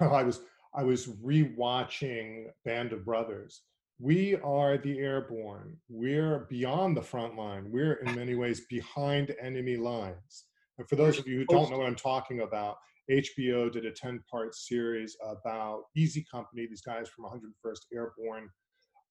You 0.00 0.06
know, 0.06 0.14
I 0.14 0.22
was 0.22 0.40
I 0.74 0.82
was 0.82 1.06
rewatching 1.06 2.46
Band 2.64 2.92
of 2.92 3.04
Brothers. 3.04 3.62
We 3.98 4.36
are 4.36 4.76
the 4.78 4.98
airborne. 4.98 5.76
We're 5.88 6.46
beyond 6.50 6.96
the 6.96 7.02
front 7.02 7.36
line. 7.36 7.70
We're 7.70 7.94
in 7.94 8.14
many 8.14 8.34
ways 8.34 8.60
behind 8.68 9.34
enemy 9.40 9.76
lines. 9.76 10.44
And 10.78 10.88
for 10.88 10.96
those 10.96 11.18
of 11.18 11.26
you 11.26 11.38
who 11.38 11.44
don't 11.46 11.70
know 11.70 11.78
what 11.78 11.86
I'm 11.86 11.94
talking 11.94 12.40
about, 12.40 12.76
HBO 13.10 13.70
did 13.70 13.86
a 13.86 13.92
10 13.92 14.22
part 14.30 14.54
series 14.54 15.16
about 15.22 15.84
Easy 15.96 16.24
Company, 16.30 16.66
these 16.66 16.82
guys 16.82 17.08
from 17.08 17.24
101st 17.24 17.80
Airborne 17.94 18.48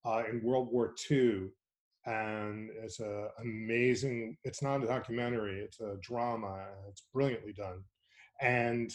uh, 0.05 0.23
in 0.29 0.43
World 0.43 0.69
War 0.71 0.93
II 1.09 1.49
and 2.05 2.69
it's 2.83 2.99
a 2.99 3.29
amazing 3.41 4.37
it's 4.43 4.61
not 4.61 4.83
a 4.83 4.87
documentary 4.87 5.59
it's 5.59 5.79
a 5.79 5.95
drama 6.01 6.65
it's 6.89 7.03
brilliantly 7.13 7.53
done. 7.53 7.83
And 8.41 8.91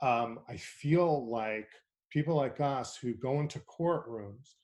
um, 0.00 0.40
i 0.48 0.56
feel 0.56 1.28
like 1.28 1.68
people 2.10 2.36
like 2.36 2.60
us 2.60 2.96
who 2.96 3.14
go 3.14 3.40
into 3.40 3.60
courtrooms 3.60 4.54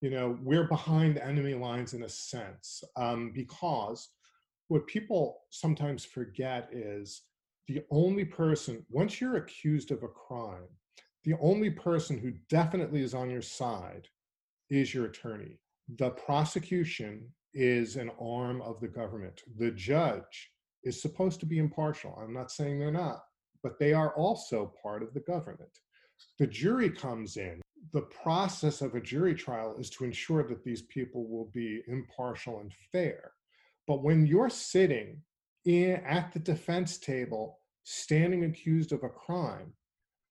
you 0.00 0.10
know 0.10 0.38
we're 0.42 0.68
behind 0.68 1.18
enemy 1.18 1.54
lines 1.54 1.94
in 1.94 2.04
a 2.04 2.08
sense 2.08 2.82
um, 2.96 3.32
because 3.34 4.08
what 4.68 4.86
people 4.86 5.42
sometimes 5.50 6.04
forget 6.04 6.68
is 6.72 7.22
the 7.68 7.82
only 7.90 8.24
person 8.24 8.84
once 8.90 9.20
you're 9.20 9.36
accused 9.36 9.90
of 9.90 10.02
a 10.02 10.08
crime 10.08 10.68
the 11.24 11.34
only 11.40 11.70
person 11.70 12.18
who 12.18 12.32
definitely 12.48 13.02
is 13.02 13.14
on 13.14 13.30
your 13.30 13.42
side 13.42 14.08
is 14.70 14.92
your 14.92 15.06
attorney 15.06 15.58
the 15.96 16.10
prosecution 16.10 17.30
is 17.54 17.96
an 17.96 18.10
arm 18.20 18.60
of 18.62 18.80
the 18.80 18.88
government. 18.88 19.42
The 19.58 19.70
judge 19.70 20.50
is 20.82 21.00
supposed 21.00 21.40
to 21.40 21.46
be 21.46 21.58
impartial. 21.58 22.18
I'm 22.20 22.34
not 22.34 22.50
saying 22.50 22.78
they're 22.78 22.90
not, 22.90 23.22
but 23.62 23.78
they 23.78 23.92
are 23.92 24.14
also 24.14 24.72
part 24.82 25.02
of 25.02 25.14
the 25.14 25.20
government. 25.20 25.70
The 26.38 26.46
jury 26.46 26.90
comes 26.90 27.36
in. 27.36 27.60
The 27.92 28.02
process 28.02 28.80
of 28.80 28.94
a 28.94 29.00
jury 29.00 29.34
trial 29.34 29.76
is 29.78 29.88
to 29.90 30.04
ensure 30.04 30.42
that 30.48 30.64
these 30.64 30.82
people 30.82 31.28
will 31.28 31.50
be 31.52 31.82
impartial 31.86 32.60
and 32.60 32.72
fair. 32.90 33.32
But 33.86 34.02
when 34.02 34.26
you're 34.26 34.50
sitting 34.50 35.20
in, 35.64 35.96
at 36.06 36.32
the 36.32 36.38
defense 36.38 36.98
table, 36.98 37.58
standing 37.84 38.44
accused 38.44 38.92
of 38.92 39.02
a 39.02 39.08
crime, 39.08 39.72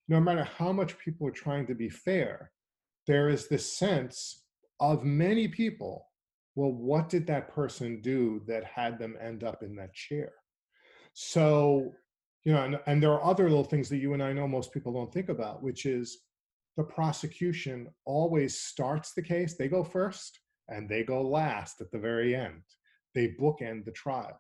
no 0.08 0.20
matter 0.20 0.44
how 0.44 0.72
much 0.72 0.98
people 1.00 1.28
are 1.28 1.32
trying 1.32 1.68
to 1.68 1.76
be 1.76 1.90
fair, 1.90 2.52
there 3.08 3.30
is 3.30 3.48
this 3.48 3.78
sense 3.78 4.44
of 4.80 5.04
many 5.04 5.48
people 5.48 6.08
well, 6.56 6.72
what 6.72 7.10
did 7.10 7.26
that 7.28 7.54
person 7.54 8.00
do 8.02 8.42
that 8.48 8.64
had 8.64 9.00
them 9.00 9.18
end 9.20 9.44
up 9.44 9.64
in 9.64 9.76
that 9.76 9.94
chair? 9.94 10.32
So, 11.14 11.92
you 12.44 12.54
know, 12.54 12.64
and, 12.64 12.80
and 12.86 13.02
there 13.02 13.12
are 13.12 13.24
other 13.24 13.50
little 13.50 13.64
things 13.64 13.90
that 13.90 13.98
you 13.98 14.14
and 14.14 14.22
I 14.22 14.34
know 14.34 14.48
most 14.48 14.72
people 14.72 14.94
don't 14.94 15.12
think 15.12 15.30
about, 15.30 15.64
which 15.64 15.86
is 15.86 16.20
the 16.78 16.84
prosecution 16.84 17.88
always 18.06 18.60
starts 18.60 19.14
the 19.14 19.22
case, 19.22 19.56
they 19.56 19.68
go 19.68 19.84
first, 19.84 20.40
and 20.68 20.88
they 20.88 21.04
go 21.04 21.22
last 21.22 21.82
at 21.82 21.92
the 21.92 22.00
very 22.00 22.36
end. 22.36 22.62
They 23.16 23.36
bookend 23.40 23.86
the 23.86 23.92
trial. 23.92 24.40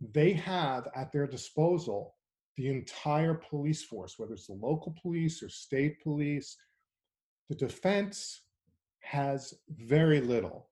They 0.00 0.32
have 0.32 0.88
at 0.94 1.12
their 1.12 1.26
disposal 1.26 2.14
the 2.56 2.68
entire 2.68 3.34
police 3.34 3.84
force, 3.84 4.18
whether 4.18 4.34
it's 4.34 4.46
the 4.46 4.54
local 4.54 4.94
police 5.00 5.42
or 5.42 5.48
state 5.48 6.02
police. 6.02 6.56
The 7.48 7.54
defense 7.54 8.42
has 9.00 9.54
very 9.70 10.20
little. 10.20 10.68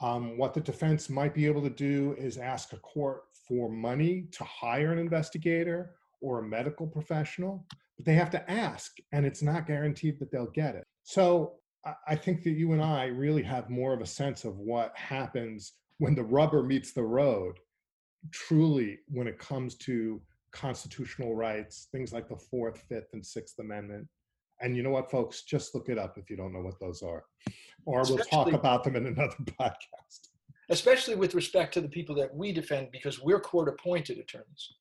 Um, 0.00 0.38
what 0.38 0.54
the 0.54 0.60
defense 0.60 1.10
might 1.10 1.34
be 1.34 1.46
able 1.46 1.62
to 1.62 1.70
do 1.70 2.14
is 2.18 2.38
ask 2.38 2.72
a 2.72 2.78
court 2.78 3.24
for 3.46 3.70
money 3.70 4.28
to 4.32 4.44
hire 4.44 4.92
an 4.92 4.98
investigator 4.98 5.94
or 6.22 6.38
a 6.38 6.42
medical 6.42 6.86
professional, 6.86 7.66
but 7.96 8.06
they 8.06 8.14
have 8.14 8.30
to 8.30 8.50
ask, 8.50 8.96
and 9.12 9.26
it's 9.26 9.42
not 9.42 9.66
guaranteed 9.66 10.18
that 10.18 10.30
they'll 10.30 10.50
get 10.50 10.74
it. 10.74 10.84
So 11.02 11.56
I 12.06 12.14
think 12.14 12.42
that 12.44 12.50
you 12.50 12.72
and 12.72 12.82
I 12.82 13.06
really 13.06 13.42
have 13.42 13.70
more 13.70 13.92
of 13.92 14.00
a 14.00 14.06
sense 14.06 14.44
of 14.44 14.58
what 14.58 14.96
happens 14.96 15.72
when 15.98 16.14
the 16.14 16.24
rubber 16.24 16.62
meets 16.62 16.92
the 16.92 17.02
road, 17.02 17.58
truly, 18.30 18.98
when 19.08 19.26
it 19.26 19.38
comes 19.38 19.74
to 19.76 20.20
constitutional 20.52 21.34
rights, 21.34 21.88
things 21.92 22.12
like 22.12 22.28
the 22.28 22.36
Fourth, 22.36 22.82
Fifth, 22.88 23.08
and 23.12 23.24
Sixth 23.24 23.58
Amendment, 23.58 24.06
and 24.60 24.76
you 24.76 24.82
know 24.82 24.90
what, 24.90 25.10
folks? 25.10 25.42
Just 25.42 25.74
look 25.74 25.88
it 25.88 25.98
up 25.98 26.18
if 26.18 26.28
you 26.28 26.36
don't 26.36 26.52
know 26.52 26.60
what 26.60 26.78
those 26.80 27.02
are, 27.02 27.24
or 27.86 28.02
especially, 28.02 28.32
we'll 28.32 28.44
talk 28.44 28.52
about 28.52 28.84
them 28.84 28.96
in 28.96 29.06
another 29.06 29.36
podcast. 29.60 30.28
Especially 30.68 31.16
with 31.16 31.34
respect 31.34 31.74
to 31.74 31.80
the 31.80 31.88
people 31.88 32.14
that 32.16 32.34
we 32.34 32.52
defend, 32.52 32.88
because 32.92 33.20
we're 33.20 33.40
court-appointed 33.40 34.18
attorneys. 34.18 34.74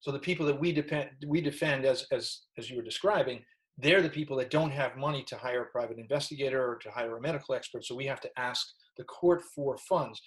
So 0.00 0.10
the 0.10 0.18
people 0.18 0.46
that 0.46 0.58
we 0.58 0.72
defend, 0.72 1.10
we 1.26 1.40
defend 1.40 1.84
as 1.84 2.06
as 2.10 2.40
as 2.56 2.70
you 2.70 2.76
were 2.76 2.82
describing, 2.82 3.40
they're 3.76 4.02
the 4.02 4.08
people 4.08 4.36
that 4.38 4.50
don't 4.50 4.70
have 4.70 4.96
money 4.96 5.22
to 5.24 5.36
hire 5.36 5.62
a 5.62 5.66
private 5.66 5.98
investigator 5.98 6.66
or 6.66 6.76
to 6.76 6.90
hire 6.90 7.16
a 7.16 7.20
medical 7.20 7.54
expert. 7.54 7.84
So 7.84 7.94
we 7.94 8.06
have 8.06 8.20
to 8.20 8.30
ask 8.36 8.66
the 8.96 9.04
court 9.04 9.42
for 9.54 9.76
funds. 9.88 10.20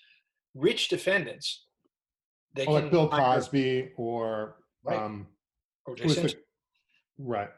Rich 0.53 0.89
defendants, 0.89 1.65
they 2.55 2.65
oh, 2.65 2.73
like 2.73 2.91
Bill 2.91 3.07
Cosby 3.07 3.91
or 3.97 4.57
right. 4.83 4.99
um, 4.99 5.27
or 5.85 5.95
the, 5.95 6.35
right. 7.17 7.49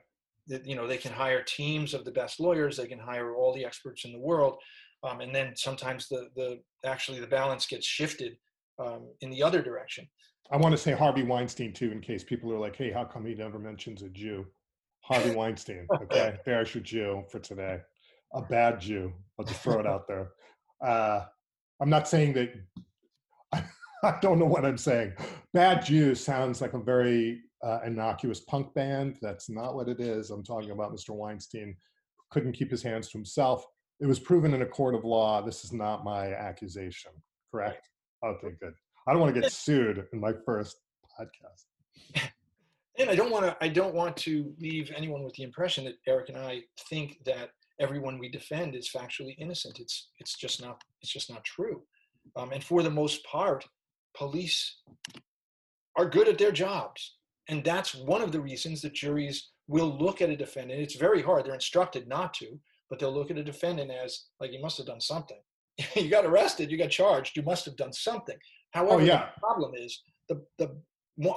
You 0.47 0.75
know 0.75 0.87
they 0.87 0.97
can 0.97 1.11
hire 1.11 1.41
teams 1.43 1.93
of 1.93 2.05
the 2.05 2.11
best 2.11 2.39
lawyers 2.39 2.77
they 2.77 2.87
can 2.87 2.99
hire 2.99 3.35
all 3.35 3.53
the 3.53 3.65
experts 3.65 4.05
in 4.05 4.11
the 4.11 4.19
world 4.19 4.57
um, 5.03 5.21
and 5.21 5.33
then 5.33 5.53
sometimes 5.55 6.07
the 6.07 6.29
the 6.35 6.59
actually 6.85 7.19
the 7.19 7.27
balance 7.27 7.65
gets 7.65 7.85
shifted 7.85 8.37
um, 8.79 9.07
in 9.21 9.29
the 9.29 9.41
other 9.41 9.61
direction. 9.61 10.07
I 10.51 10.57
want 10.57 10.73
to 10.73 10.77
say 10.77 10.91
harvey 10.91 11.23
weinstein 11.23 11.73
too 11.73 11.91
in 11.91 12.01
case 12.01 12.23
people 12.23 12.51
are 12.53 12.59
like 12.59 12.75
hey 12.75 12.91
how 12.91 13.05
come 13.05 13.25
he 13.25 13.33
never 13.33 13.59
mentions 13.59 14.01
a 14.01 14.09
jew? 14.09 14.45
Harvey 15.01 15.31
weinstein 15.35 15.87
okay? 16.03 16.37
There's 16.45 16.73
your 16.75 16.83
jew 16.83 17.23
for 17.31 17.39
today. 17.39 17.79
A 18.33 18.41
bad 18.41 18.81
jew. 18.81 19.13
I'll 19.39 19.45
just 19.45 19.61
throw 19.61 19.79
it 19.79 19.87
out 19.87 20.07
there. 20.07 20.31
Uh, 20.83 21.25
i'm 21.81 21.89
not 21.89 22.07
saying 22.07 22.33
that 22.33 22.53
I 24.05 24.19
don't 24.21 24.37
know 24.37 24.45
what 24.45 24.65
I'm 24.65 24.77
saying. 24.77 25.13
Bad 25.53 25.85
Jew 25.85 26.13
sounds 26.13 26.61
like 26.61 26.73
a 26.73 26.79
very 26.79 27.41
uh, 27.63 27.79
innocuous 27.85 28.41
punk 28.41 28.73
band. 28.73 29.17
That's 29.21 29.49
not 29.49 29.75
what 29.75 29.87
it 29.87 30.01
is. 30.01 30.29
I'm 30.29 30.43
talking 30.43 30.71
about 30.71 30.93
Mr. 30.93 31.11
Weinstein 31.11 31.75
couldn't 32.29 32.53
keep 32.53 32.69
his 32.69 32.83
hands 32.83 33.09
to 33.09 33.17
himself. 33.17 33.65
It 34.01 34.07
was 34.07 34.19
proven 34.19 34.53
in 34.53 34.61
a 34.61 34.65
court 34.65 34.95
of 34.95 35.05
law. 35.05 35.41
This 35.41 35.63
is 35.63 35.71
not 35.71 36.03
my 36.03 36.33
accusation. 36.33 37.11
Correct? 37.49 37.87
Okay, 38.25 38.49
good. 38.59 38.73
I 39.07 39.11
don't 39.11 39.21
want 39.21 39.33
to 39.33 39.39
get 39.39 39.51
sued 39.51 40.05
in 40.11 40.19
my 40.19 40.33
first 40.45 40.77
podcast. 41.19 42.29
And 42.99 43.09
I 43.09 43.15
don't 43.15 43.31
want 43.31 43.43
to. 43.43 43.57
I 43.59 43.69
don't 43.69 43.95
want 43.95 44.15
to 44.17 44.53
leave 44.59 44.91
anyone 44.95 45.23
with 45.23 45.33
the 45.33 45.41
impression 45.41 45.83
that 45.85 45.95
Eric 46.07 46.29
and 46.29 46.37
I 46.37 46.61
think 46.91 47.17
that 47.25 47.49
everyone 47.79 48.19
we 48.19 48.29
defend 48.29 48.75
is 48.75 48.87
factually 48.87 49.35
innocent. 49.39 49.79
It's 49.79 50.09
it's 50.19 50.37
just 50.37 50.61
not. 50.61 50.83
It's 51.01 51.11
just 51.11 51.27
not 51.31 51.43
true. 51.43 51.81
Um, 52.35 52.51
and 52.51 52.63
for 52.63 52.83
the 52.83 52.91
most 52.91 53.25
part, 53.25 53.65
police 54.15 54.77
are 55.97 56.09
good 56.09 56.27
at 56.27 56.37
their 56.37 56.51
jobs. 56.51 57.15
And 57.49 57.63
that's 57.63 57.93
one 57.93 58.21
of 58.21 58.31
the 58.31 58.39
reasons 58.39 58.81
that 58.81 58.93
juries 58.93 59.49
will 59.67 59.97
look 59.97 60.21
at 60.21 60.29
a 60.29 60.35
defendant. 60.35 60.81
It's 60.81 60.95
very 60.95 61.21
hard. 61.21 61.45
They're 61.45 61.53
instructed 61.53 62.07
not 62.07 62.33
to, 62.35 62.59
but 62.89 62.99
they'll 62.99 63.13
look 63.13 63.31
at 63.31 63.37
a 63.37 63.43
defendant 63.43 63.91
as 63.91 64.25
like 64.39 64.51
you 64.51 64.61
must 64.61 64.77
have 64.77 64.87
done 64.87 65.01
something. 65.01 65.39
you 65.95 66.09
got 66.09 66.25
arrested, 66.25 66.71
you 66.71 66.77
got 66.77 66.89
charged, 66.89 67.35
you 67.35 67.43
must 67.43 67.65
have 67.65 67.75
done 67.75 67.93
something. 67.93 68.37
Oh, 68.75 68.79
However, 68.79 69.01
oh, 69.01 69.05
yeah. 69.05 69.29
the 69.35 69.39
problem 69.39 69.71
is 69.75 70.01
the, 70.29 70.41
the 70.57 70.75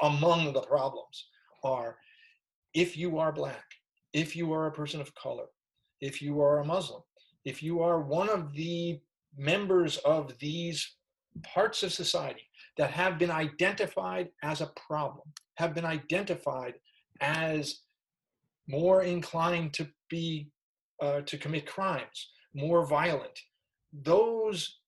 among 0.03 0.53
the 0.53 0.62
problems 0.62 1.29
are 1.65 1.97
if 2.73 2.97
you 2.97 3.19
are 3.19 3.33
black, 3.33 3.65
if 4.12 4.37
you 4.37 4.53
are 4.53 4.67
a 4.67 4.73
person 4.73 5.01
of 5.01 5.15
color, 5.15 5.47
if 6.01 6.23
you 6.23 6.41
are 6.41 6.61
a 6.61 6.65
Muslim, 6.65 7.03
if 7.45 7.62
you 7.62 7.83
are 7.83 8.01
one 8.01 8.29
of 8.29 8.53
the 8.55 9.01
members 9.37 9.99
of 9.99 10.39
these 10.39 10.97
parts 11.43 11.83
of 11.83 11.93
society 11.93 12.46
that 12.77 12.91
have 12.91 13.19
been 13.19 13.31
identified 13.31 14.29
as 14.43 14.61
a 14.61 14.71
problem, 14.87 15.27
have 15.57 15.75
been 15.75 15.85
identified 15.85 16.75
as 17.21 17.81
more 18.69 19.03
inclined 19.03 19.73
to 19.75 19.89
be 20.11 20.51
uh, 21.01 21.21
to 21.23 21.39
commit 21.39 21.67
crimes, 21.67 22.31
more 22.55 22.87
violent. 22.87 23.39
Those 23.93 24.79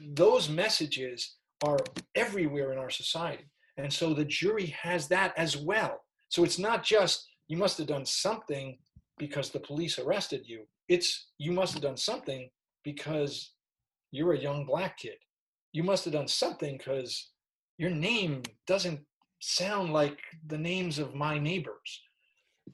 those 0.00 0.48
messages 0.48 1.36
are 1.64 1.78
everywhere 2.14 2.72
in 2.72 2.78
our 2.78 2.90
society, 2.90 3.44
and 3.76 3.92
so 3.92 4.12
the 4.12 4.24
jury 4.24 4.66
has 4.66 5.08
that 5.08 5.32
as 5.36 5.56
well. 5.56 6.00
So 6.28 6.44
it's 6.44 6.58
not 6.58 6.82
just 6.82 7.28
you 7.48 7.56
must 7.56 7.78
have 7.78 7.86
done 7.86 8.06
something 8.06 8.78
because 9.18 9.50
the 9.50 9.60
police 9.60 9.98
arrested 9.98 10.42
you. 10.46 10.64
It's 10.88 11.28
you 11.38 11.52
must 11.52 11.74
have 11.74 11.82
done 11.82 11.96
something 11.96 12.50
because 12.82 13.52
you're 14.10 14.34
a 14.34 14.40
young 14.40 14.66
black 14.66 14.98
kid. 14.98 15.16
You 15.74 15.82
must 15.82 16.04
have 16.04 16.14
done 16.14 16.28
something 16.28 16.78
because 16.78 17.30
your 17.76 17.90
name 17.90 18.44
doesn't 18.66 19.00
sound 19.40 19.92
like 19.92 20.18
the 20.46 20.56
names 20.56 20.98
of 20.98 21.14
my 21.14 21.38
neighbors. 21.38 22.00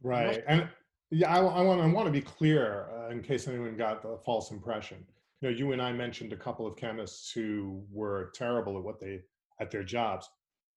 Right. 0.03 0.45
And 0.47 0.69
yeah, 1.11 1.35
I, 1.35 1.39
I, 1.39 1.63
want, 1.63 1.81
I 1.81 1.87
want 1.87 2.07
to 2.07 2.13
be 2.13 2.21
clear 2.21 2.91
uh, 2.95 3.11
in 3.11 3.23
case 3.23 3.49
anyone 3.49 3.77
got 3.77 4.05
a 4.05 4.19
false 4.19 4.53
impression. 4.53 5.05
You 5.41 5.51
know, 5.51 5.57
you 5.57 5.73
and 5.73 5.81
I 5.81 5.93
mentioned 5.93 6.33
a 6.33 6.37
couple 6.37 6.67
of 6.67 6.77
chemists 6.77 7.33
who 7.33 7.83
were 7.91 8.31
terrible 8.35 8.77
at 8.77 8.85
what 8.85 9.01
they 9.01 9.23
at 9.59 9.71
their 9.71 9.83
jobs. 9.83 10.29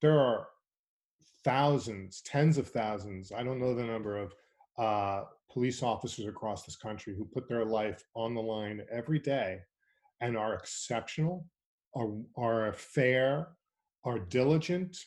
There 0.01 0.17
are 0.17 0.47
thousands, 1.43 2.21
tens 2.21 2.57
of 2.57 2.69
thousands, 2.69 3.31
I 3.31 3.43
don't 3.43 3.59
know 3.59 3.75
the 3.75 3.83
number 3.83 4.17
of 4.17 4.33
uh, 4.77 5.23
police 5.51 5.83
officers 5.83 6.25
across 6.25 6.63
this 6.63 6.75
country 6.75 7.15
who 7.15 7.25
put 7.25 7.47
their 7.47 7.65
life 7.65 8.03
on 8.15 8.33
the 8.33 8.41
line 8.41 8.81
every 8.91 9.19
day 9.19 9.59
and 10.21 10.38
are 10.38 10.53
exceptional, 10.53 11.45
are, 11.95 12.12
are 12.38 12.73
fair, 12.73 13.49
are 14.03 14.19
diligent, 14.19 14.97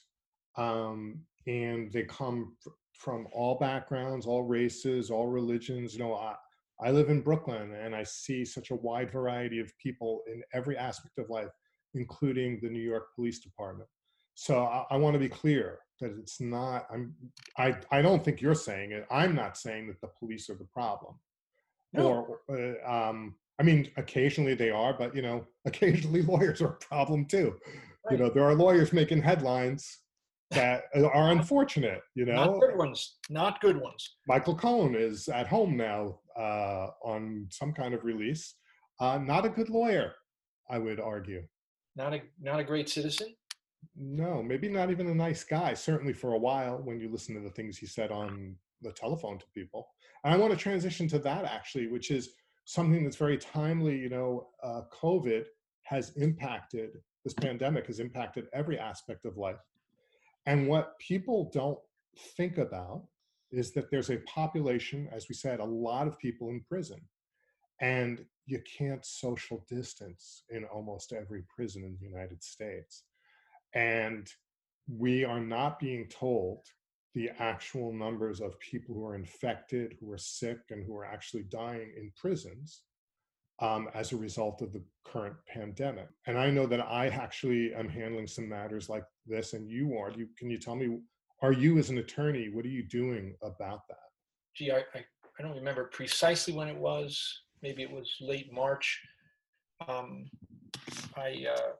um, 0.56 1.20
and 1.46 1.92
they 1.92 2.04
come 2.04 2.56
from 2.92 3.26
all 3.32 3.58
backgrounds, 3.58 4.26
all 4.26 4.42
races, 4.42 5.10
all 5.10 5.26
religions. 5.26 5.94
You 5.94 6.00
know, 6.00 6.14
I, 6.14 6.34
I 6.80 6.90
live 6.90 7.08
in 7.08 7.20
Brooklyn 7.20 7.74
and 7.74 7.94
I 7.94 8.02
see 8.02 8.44
such 8.44 8.70
a 8.70 8.76
wide 8.76 9.10
variety 9.10 9.60
of 9.60 9.76
people 9.78 10.22
in 10.26 10.42
every 10.52 10.76
aspect 10.76 11.18
of 11.18 11.30
life, 11.30 11.50
including 11.94 12.58
the 12.62 12.68
New 12.68 12.82
York 12.82 13.14
Police 13.14 13.40
Department. 13.40 13.88
So 14.34 14.64
I, 14.64 14.84
I 14.90 14.96
want 14.96 15.14
to 15.14 15.20
be 15.20 15.28
clear 15.28 15.78
that 16.00 16.16
it's 16.18 16.40
not. 16.40 16.86
I'm. 16.92 17.14
I. 17.56 17.74
I 17.90 18.02
don't 18.02 18.22
think 18.22 18.42
you're 18.42 18.54
saying 18.54 18.92
it. 18.92 19.06
I'm 19.10 19.34
not 19.34 19.56
saying 19.56 19.86
that 19.88 20.00
the 20.02 20.08
police 20.18 20.50
are 20.50 20.54
the 20.54 20.66
problem. 20.66 21.14
No. 21.94 22.38
Or, 22.48 22.76
uh, 22.84 23.08
um, 23.10 23.34
I 23.58 23.62
mean, 23.62 23.90
occasionally 23.96 24.54
they 24.54 24.70
are, 24.70 24.94
but 24.96 25.14
you 25.14 25.22
know, 25.22 25.46
occasionally 25.66 26.22
lawyers 26.22 26.60
are 26.60 26.72
a 26.72 26.84
problem 26.84 27.26
too. 27.26 27.56
Right. 28.04 28.12
You 28.12 28.24
know, 28.24 28.30
there 28.30 28.44
are 28.44 28.54
lawyers 28.54 28.92
making 28.92 29.22
headlines 29.22 30.00
that 30.50 30.84
are 30.94 31.32
unfortunate. 31.32 32.02
You 32.14 32.26
know, 32.26 32.34
not 32.34 32.60
good 32.60 32.76
ones. 32.76 33.16
Not 33.30 33.60
good 33.60 33.80
ones. 33.80 34.16
Michael 34.28 34.54
Cohen 34.54 34.94
is 34.94 35.28
at 35.28 35.48
home 35.48 35.76
now 35.76 36.20
uh, 36.38 36.88
on 37.02 37.48
some 37.50 37.72
kind 37.72 37.94
of 37.94 38.04
release. 38.04 38.54
Uh, 39.00 39.18
not 39.18 39.44
a 39.44 39.48
good 39.48 39.68
lawyer, 39.68 40.14
I 40.70 40.78
would 40.78 41.00
argue. 41.00 41.42
Not 41.96 42.14
a 42.14 42.22
not 42.40 42.60
a 42.60 42.64
great 42.64 42.88
citizen. 42.88 43.34
No, 43.96 44.42
maybe 44.42 44.68
not 44.68 44.90
even 44.90 45.08
a 45.08 45.14
nice 45.14 45.44
guy. 45.44 45.74
Certainly 45.74 46.14
for 46.14 46.34
a 46.34 46.38
while, 46.38 46.78
when 46.78 47.00
you 47.00 47.10
listen 47.10 47.34
to 47.34 47.40
the 47.40 47.50
things 47.50 47.78
he 47.78 47.86
said 47.86 48.10
on 48.10 48.56
the 48.82 48.92
telephone 48.92 49.38
to 49.38 49.46
people. 49.54 49.88
And 50.24 50.34
I 50.34 50.36
want 50.36 50.52
to 50.52 50.58
transition 50.58 51.08
to 51.08 51.18
that 51.20 51.44
actually, 51.44 51.86
which 51.86 52.10
is 52.10 52.30
something 52.66 53.02
that's 53.02 53.16
very 53.16 53.38
timely. 53.38 53.96
You 53.98 54.10
know, 54.10 54.48
uh, 54.62 54.82
COVID 54.92 55.46
has 55.84 56.10
impacted 56.16 56.98
this 57.24 57.34
pandemic 57.34 57.88
has 57.88 57.98
impacted 57.98 58.46
every 58.52 58.78
aspect 58.78 59.24
of 59.24 59.36
life 59.36 59.56
and 60.46 60.68
what 60.68 60.96
people 61.00 61.50
don't 61.52 61.78
think 62.36 62.58
about 62.58 63.04
is 63.50 63.72
that 63.72 63.90
there's 63.90 64.10
a 64.10 64.18
population, 64.18 65.08
as 65.12 65.28
we 65.28 65.34
said, 65.34 65.60
a 65.60 65.64
lot 65.64 66.06
of 66.06 66.18
people 66.18 66.50
in 66.50 66.60
prison. 66.68 67.00
And 67.80 68.24
you 68.46 68.60
can't 68.78 69.04
social 69.04 69.64
distance 69.68 70.44
in 70.50 70.64
almost 70.64 71.12
every 71.12 71.42
prison 71.54 71.84
in 71.84 71.96
the 72.00 72.06
United 72.06 72.42
States. 72.42 73.04
And 73.74 74.30
we 74.88 75.24
are 75.24 75.40
not 75.40 75.80
being 75.80 76.08
told 76.08 76.64
the 77.16 77.30
actual 77.38 77.94
numbers 77.94 78.42
of 78.42 78.60
people 78.60 78.94
who 78.94 79.06
are 79.06 79.14
infected, 79.14 79.96
who 79.98 80.12
are 80.12 80.18
sick, 80.18 80.58
and 80.68 80.84
who 80.84 80.94
are 80.94 81.06
actually 81.06 81.44
dying 81.44 81.90
in 81.96 82.12
prisons 82.14 82.82
um, 83.60 83.88
as 83.94 84.12
a 84.12 84.16
result 84.16 84.60
of 84.60 84.70
the 84.74 84.82
current 85.02 85.34
pandemic. 85.48 86.08
And 86.26 86.36
I 86.36 86.50
know 86.50 86.66
that 86.66 86.80
I 86.80 87.08
actually 87.08 87.72
am 87.72 87.88
handling 87.88 88.26
some 88.26 88.46
matters 88.46 88.90
like 88.90 89.04
this, 89.26 89.54
and 89.54 89.66
you 89.66 89.96
are. 89.96 90.10
You, 90.10 90.28
can 90.36 90.50
you 90.50 90.58
tell 90.58 90.76
me, 90.76 90.98
are 91.40 91.52
you 91.52 91.78
as 91.78 91.88
an 91.88 91.96
attorney, 91.96 92.50
what 92.50 92.66
are 92.66 92.68
you 92.68 92.82
doing 92.82 93.34
about 93.42 93.88
that? 93.88 93.96
Gee, 94.54 94.70
I, 94.70 94.80
I, 94.94 95.04
I 95.38 95.42
don't 95.42 95.56
remember 95.56 95.84
precisely 95.84 96.52
when 96.52 96.68
it 96.68 96.76
was. 96.76 97.40
Maybe 97.62 97.82
it 97.82 97.90
was 97.90 98.14
late 98.20 98.52
March. 98.52 99.00
Um, 99.88 100.26
I 101.16 101.46
uh, 101.50 101.72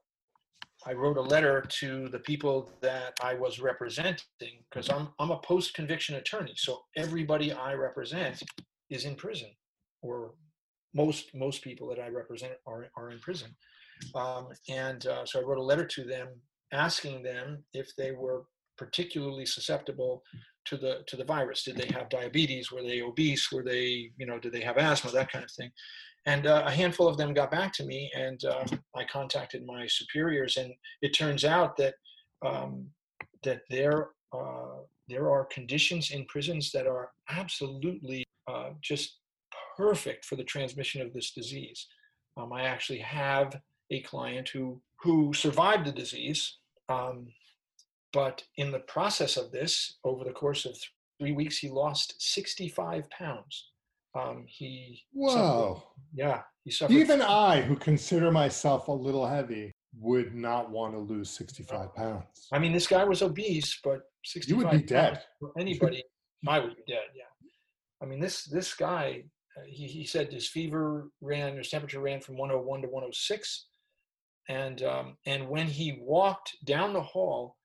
I 0.86 0.92
wrote 0.92 1.16
a 1.16 1.22
letter 1.22 1.64
to 1.80 2.08
the 2.08 2.20
people 2.20 2.70
that 2.80 3.14
I 3.20 3.34
was 3.34 3.58
representing 3.58 4.20
because 4.70 4.88
I'm 4.88 5.08
I'm 5.18 5.32
a 5.32 5.38
post 5.38 5.74
conviction 5.74 6.14
attorney, 6.14 6.54
so 6.56 6.82
everybody 6.96 7.52
I 7.52 7.74
represent 7.74 8.42
is 8.88 9.04
in 9.04 9.16
prison 9.16 9.48
or 10.02 10.34
most 10.94 11.34
most 11.34 11.62
people 11.62 11.88
that 11.88 11.98
I 11.98 12.08
represent 12.08 12.52
are 12.66 12.86
are 12.96 13.10
in 13.10 13.18
prison, 13.18 13.50
um, 14.14 14.48
and 14.68 15.04
uh, 15.06 15.26
so 15.26 15.40
I 15.40 15.42
wrote 15.42 15.58
a 15.58 15.62
letter 15.62 15.86
to 15.86 16.04
them 16.04 16.28
asking 16.72 17.22
them 17.22 17.64
if 17.74 17.88
they 17.96 18.12
were 18.12 18.44
particularly 18.78 19.46
susceptible 19.46 20.22
to 20.66 20.76
the 20.76 21.02
to 21.08 21.16
the 21.16 21.24
virus. 21.24 21.64
Did 21.64 21.78
they 21.78 21.92
have 21.94 22.08
diabetes? 22.08 22.70
Were 22.70 22.82
they 22.82 23.02
obese? 23.02 23.50
Were 23.50 23.64
they 23.64 24.10
you 24.16 24.26
know 24.26 24.38
did 24.38 24.52
they 24.52 24.62
have 24.62 24.78
asthma? 24.78 25.10
That 25.10 25.32
kind 25.32 25.44
of 25.44 25.50
thing. 25.50 25.70
And 26.26 26.46
uh, 26.46 26.64
a 26.66 26.70
handful 26.70 27.06
of 27.06 27.16
them 27.16 27.32
got 27.32 27.52
back 27.52 27.72
to 27.74 27.84
me, 27.84 28.10
and 28.16 28.44
uh, 28.44 28.64
I 28.96 29.04
contacted 29.04 29.64
my 29.64 29.86
superiors, 29.86 30.56
and 30.56 30.72
it 31.00 31.10
turns 31.10 31.44
out 31.44 31.76
that 31.76 31.94
um, 32.44 32.88
that 33.44 33.62
there 33.70 34.10
uh, 34.32 34.82
there 35.08 35.30
are 35.30 35.44
conditions 35.44 36.10
in 36.10 36.24
prisons 36.26 36.72
that 36.72 36.86
are 36.86 37.10
absolutely 37.30 38.24
uh, 38.48 38.70
just 38.82 39.18
perfect 39.76 40.24
for 40.24 40.34
the 40.34 40.44
transmission 40.44 41.00
of 41.00 41.12
this 41.12 41.30
disease. 41.30 41.86
Um, 42.36 42.52
I 42.52 42.62
actually 42.62 42.98
have 42.98 43.60
a 43.90 44.02
client 44.02 44.48
who 44.48 44.82
who 45.02 45.32
survived 45.32 45.86
the 45.86 45.92
disease, 45.92 46.58
um, 46.88 47.28
but 48.12 48.42
in 48.56 48.72
the 48.72 48.80
process 48.80 49.36
of 49.36 49.52
this, 49.52 49.98
over 50.02 50.24
the 50.24 50.32
course 50.32 50.64
of 50.64 50.76
three 51.20 51.32
weeks, 51.32 51.58
he 51.58 51.68
lost 51.68 52.14
65 52.18 53.08
pounds. 53.10 53.70
Um, 54.16 54.44
he 54.46 55.02
wow, 55.12 55.82
yeah, 56.14 56.42
he 56.64 56.70
suffered. 56.70 56.94
Even 56.94 57.20
I, 57.20 57.60
who 57.60 57.76
consider 57.76 58.30
myself 58.30 58.88
a 58.88 58.92
little 58.92 59.26
heavy, 59.26 59.72
would 59.98 60.34
not 60.34 60.70
want 60.70 60.94
to 60.94 60.98
lose 60.98 61.28
65 61.30 61.94
pounds. 61.94 62.24
I 62.52 62.58
mean, 62.58 62.72
this 62.72 62.86
guy 62.86 63.04
was 63.04 63.22
obese, 63.22 63.78
but 63.84 64.00
65 64.24 64.48
you 64.48 64.56
would 64.56 64.70
be 64.70 64.86
dead. 64.86 65.22
For 65.40 65.52
anybody, 65.58 66.02
I 66.48 66.60
would 66.60 66.76
be 66.76 66.82
dead. 66.86 67.08
Yeah. 67.14 67.24
I 68.02 68.06
mean, 68.06 68.20
this 68.20 68.44
this 68.44 68.74
guy 68.74 69.24
uh, 69.56 69.62
he, 69.66 69.86
he 69.86 70.04
said 70.04 70.32
his 70.32 70.48
fever 70.48 71.08
ran, 71.20 71.56
his 71.56 71.70
temperature 71.70 72.00
ran 72.00 72.20
from 72.20 72.36
101 72.36 72.82
to 72.82 72.88
106. 72.88 73.66
And, 74.48 74.82
um, 74.82 75.16
and 75.26 75.48
when 75.48 75.66
he 75.66 75.98
walked 76.00 76.56
down 76.64 76.92
the 76.92 77.02
hall 77.02 77.56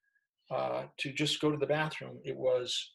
uh, 0.50 0.84
to 0.98 1.12
just 1.12 1.42
go 1.42 1.52
to 1.52 1.58
the 1.58 1.66
bathroom, 1.66 2.20
it 2.24 2.36
was, 2.36 2.94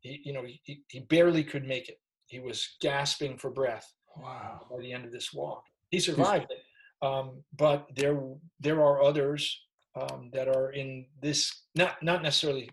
he, 0.00 0.20
you 0.24 0.32
know, 0.32 0.44
he, 0.44 0.82
he 0.88 1.00
barely 1.00 1.44
could 1.44 1.64
make 1.64 1.88
it. 1.88 1.98
He 2.28 2.40
was 2.40 2.76
gasping 2.80 3.38
for 3.38 3.50
breath 3.50 3.92
wow. 4.16 4.66
by 4.70 4.78
the 4.78 4.92
end 4.92 5.04
of 5.04 5.12
this 5.12 5.32
walk. 5.32 5.64
He 5.90 5.98
survived 5.98 6.46
it. 6.50 6.62
Um, 7.00 7.42
but 7.56 7.86
there, 7.96 8.20
there 8.60 8.82
are 8.82 9.02
others 9.02 9.60
um, 9.94 10.30
that 10.32 10.48
are 10.48 10.70
in 10.72 11.06
this, 11.22 11.64
not, 11.74 12.02
not 12.02 12.22
necessarily 12.22 12.70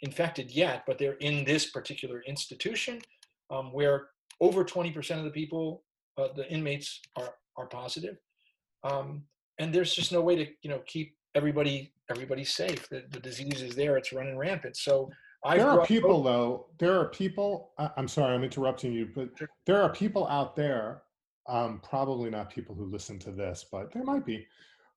infected 0.00 0.50
yet, 0.50 0.82
but 0.86 0.98
they're 0.98 1.14
in 1.14 1.44
this 1.44 1.70
particular 1.70 2.22
institution 2.26 3.00
um, 3.50 3.72
where 3.72 4.08
over 4.40 4.64
20% 4.64 5.18
of 5.18 5.24
the 5.24 5.30
people, 5.30 5.84
uh, 6.18 6.28
the 6.34 6.50
inmates 6.50 7.00
are, 7.16 7.34
are 7.56 7.66
positive. 7.66 8.16
Um, 8.84 9.22
and 9.58 9.72
there's 9.72 9.94
just 9.94 10.12
no 10.12 10.20
way 10.20 10.36
to, 10.36 10.46
you 10.62 10.70
know, 10.70 10.82
keep 10.86 11.14
everybody, 11.34 11.92
everybody 12.10 12.44
safe. 12.44 12.88
The, 12.88 13.04
the 13.10 13.20
disease 13.20 13.62
is 13.62 13.74
there. 13.74 13.96
It's 13.96 14.12
running 14.12 14.36
rampant. 14.36 14.76
So 14.76 15.10
I 15.44 15.56
there 15.58 15.68
are 15.68 15.84
people 15.86 16.22
though, 16.22 16.66
there 16.78 16.98
are 16.98 17.08
people, 17.08 17.72
I'm 17.96 18.06
sorry, 18.08 18.34
I'm 18.34 18.44
interrupting 18.44 18.92
you, 18.92 19.08
but 19.14 19.28
there 19.66 19.82
are 19.82 19.90
people 19.92 20.26
out 20.28 20.54
there, 20.54 21.02
um, 21.48 21.80
probably 21.82 22.30
not 22.30 22.50
people 22.50 22.74
who 22.74 22.84
listen 22.86 23.18
to 23.20 23.32
this, 23.32 23.66
but 23.70 23.92
there 23.92 24.04
might 24.04 24.24
be, 24.24 24.46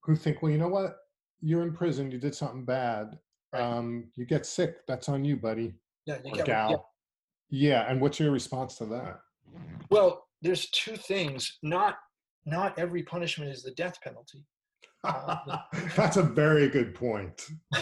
who 0.03 0.15
think, 0.15 0.41
well, 0.41 0.51
you 0.51 0.57
know 0.59 0.67
what? 0.67 0.97
You're 1.41 1.63
in 1.63 1.73
prison, 1.73 2.11
you 2.11 2.19
did 2.19 2.35
something 2.35 2.63
bad. 2.63 3.17
Right. 3.53 3.61
um, 3.63 4.05
you 4.15 4.25
get 4.25 4.45
sick. 4.45 4.85
That's 4.87 5.07
on 5.09 5.23
you, 5.23 5.37
buddy 5.37 5.73
Yeah, 6.05 6.17
you 6.25 6.31
or 6.33 6.35
get 6.37 6.45
gal. 6.45 6.69
yeah. 6.71 6.77
Yeah. 7.49 7.89
And 7.91 8.01
what's 8.01 8.19
your 8.19 8.31
response 8.31 8.75
to 8.77 8.85
that? 8.87 9.19
Well, 9.89 10.25
there's 10.41 10.69
two 10.71 10.95
things. 10.97 11.57
Not 11.63 11.95
not 12.45 12.77
every 12.77 13.01
punishment 13.03 13.51
is 13.51 13.63
the 13.63 13.71
death 13.71 13.97
penalty. 14.03 14.45
That's 15.95 16.17
a 16.17 16.23
very 16.23 16.69
good 16.69 16.93
point. 16.95 17.47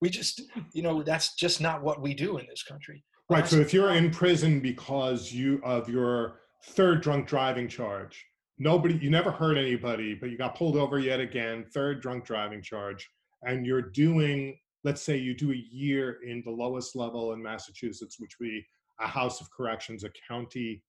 We 0.00 0.10
just, 0.10 0.42
you 0.72 0.82
know, 0.82 1.02
that's 1.02 1.34
just 1.34 1.60
not 1.60 1.82
what 1.82 2.00
we 2.00 2.14
do 2.14 2.38
in 2.38 2.46
this 2.48 2.62
country. 2.62 3.04
Right. 3.30 3.46
So 3.46 3.56
if 3.56 3.74
you're 3.74 3.92
in 3.92 4.10
prison 4.10 4.60
because 4.60 5.32
you 5.32 5.60
of 5.62 5.88
your 5.88 6.40
third 6.64 7.02
drunk 7.02 7.26
driving 7.26 7.68
charge, 7.68 8.24
nobody 8.58 8.96
you 8.96 9.10
never 9.10 9.30
hurt 9.30 9.58
anybody, 9.58 10.14
but 10.14 10.30
you 10.30 10.38
got 10.38 10.54
pulled 10.54 10.76
over 10.76 10.98
yet 10.98 11.20
again, 11.20 11.66
third 11.72 12.00
drunk 12.00 12.24
driving 12.24 12.62
charge, 12.62 13.08
and 13.42 13.66
you're 13.66 13.82
doing 13.82 14.56
let's 14.84 15.02
say 15.02 15.16
you 15.16 15.34
do 15.34 15.52
a 15.52 15.64
year 15.70 16.18
in 16.24 16.42
the 16.44 16.50
lowest 16.50 16.96
level 16.96 17.32
in 17.32 17.42
Massachusetts, 17.42 18.18
which 18.18 18.36
would 18.38 18.46
be 18.46 18.64
a 19.00 19.06
house 19.06 19.40
of 19.40 19.50
corrections, 19.50 20.04
a 20.04 20.10
county 20.26 20.82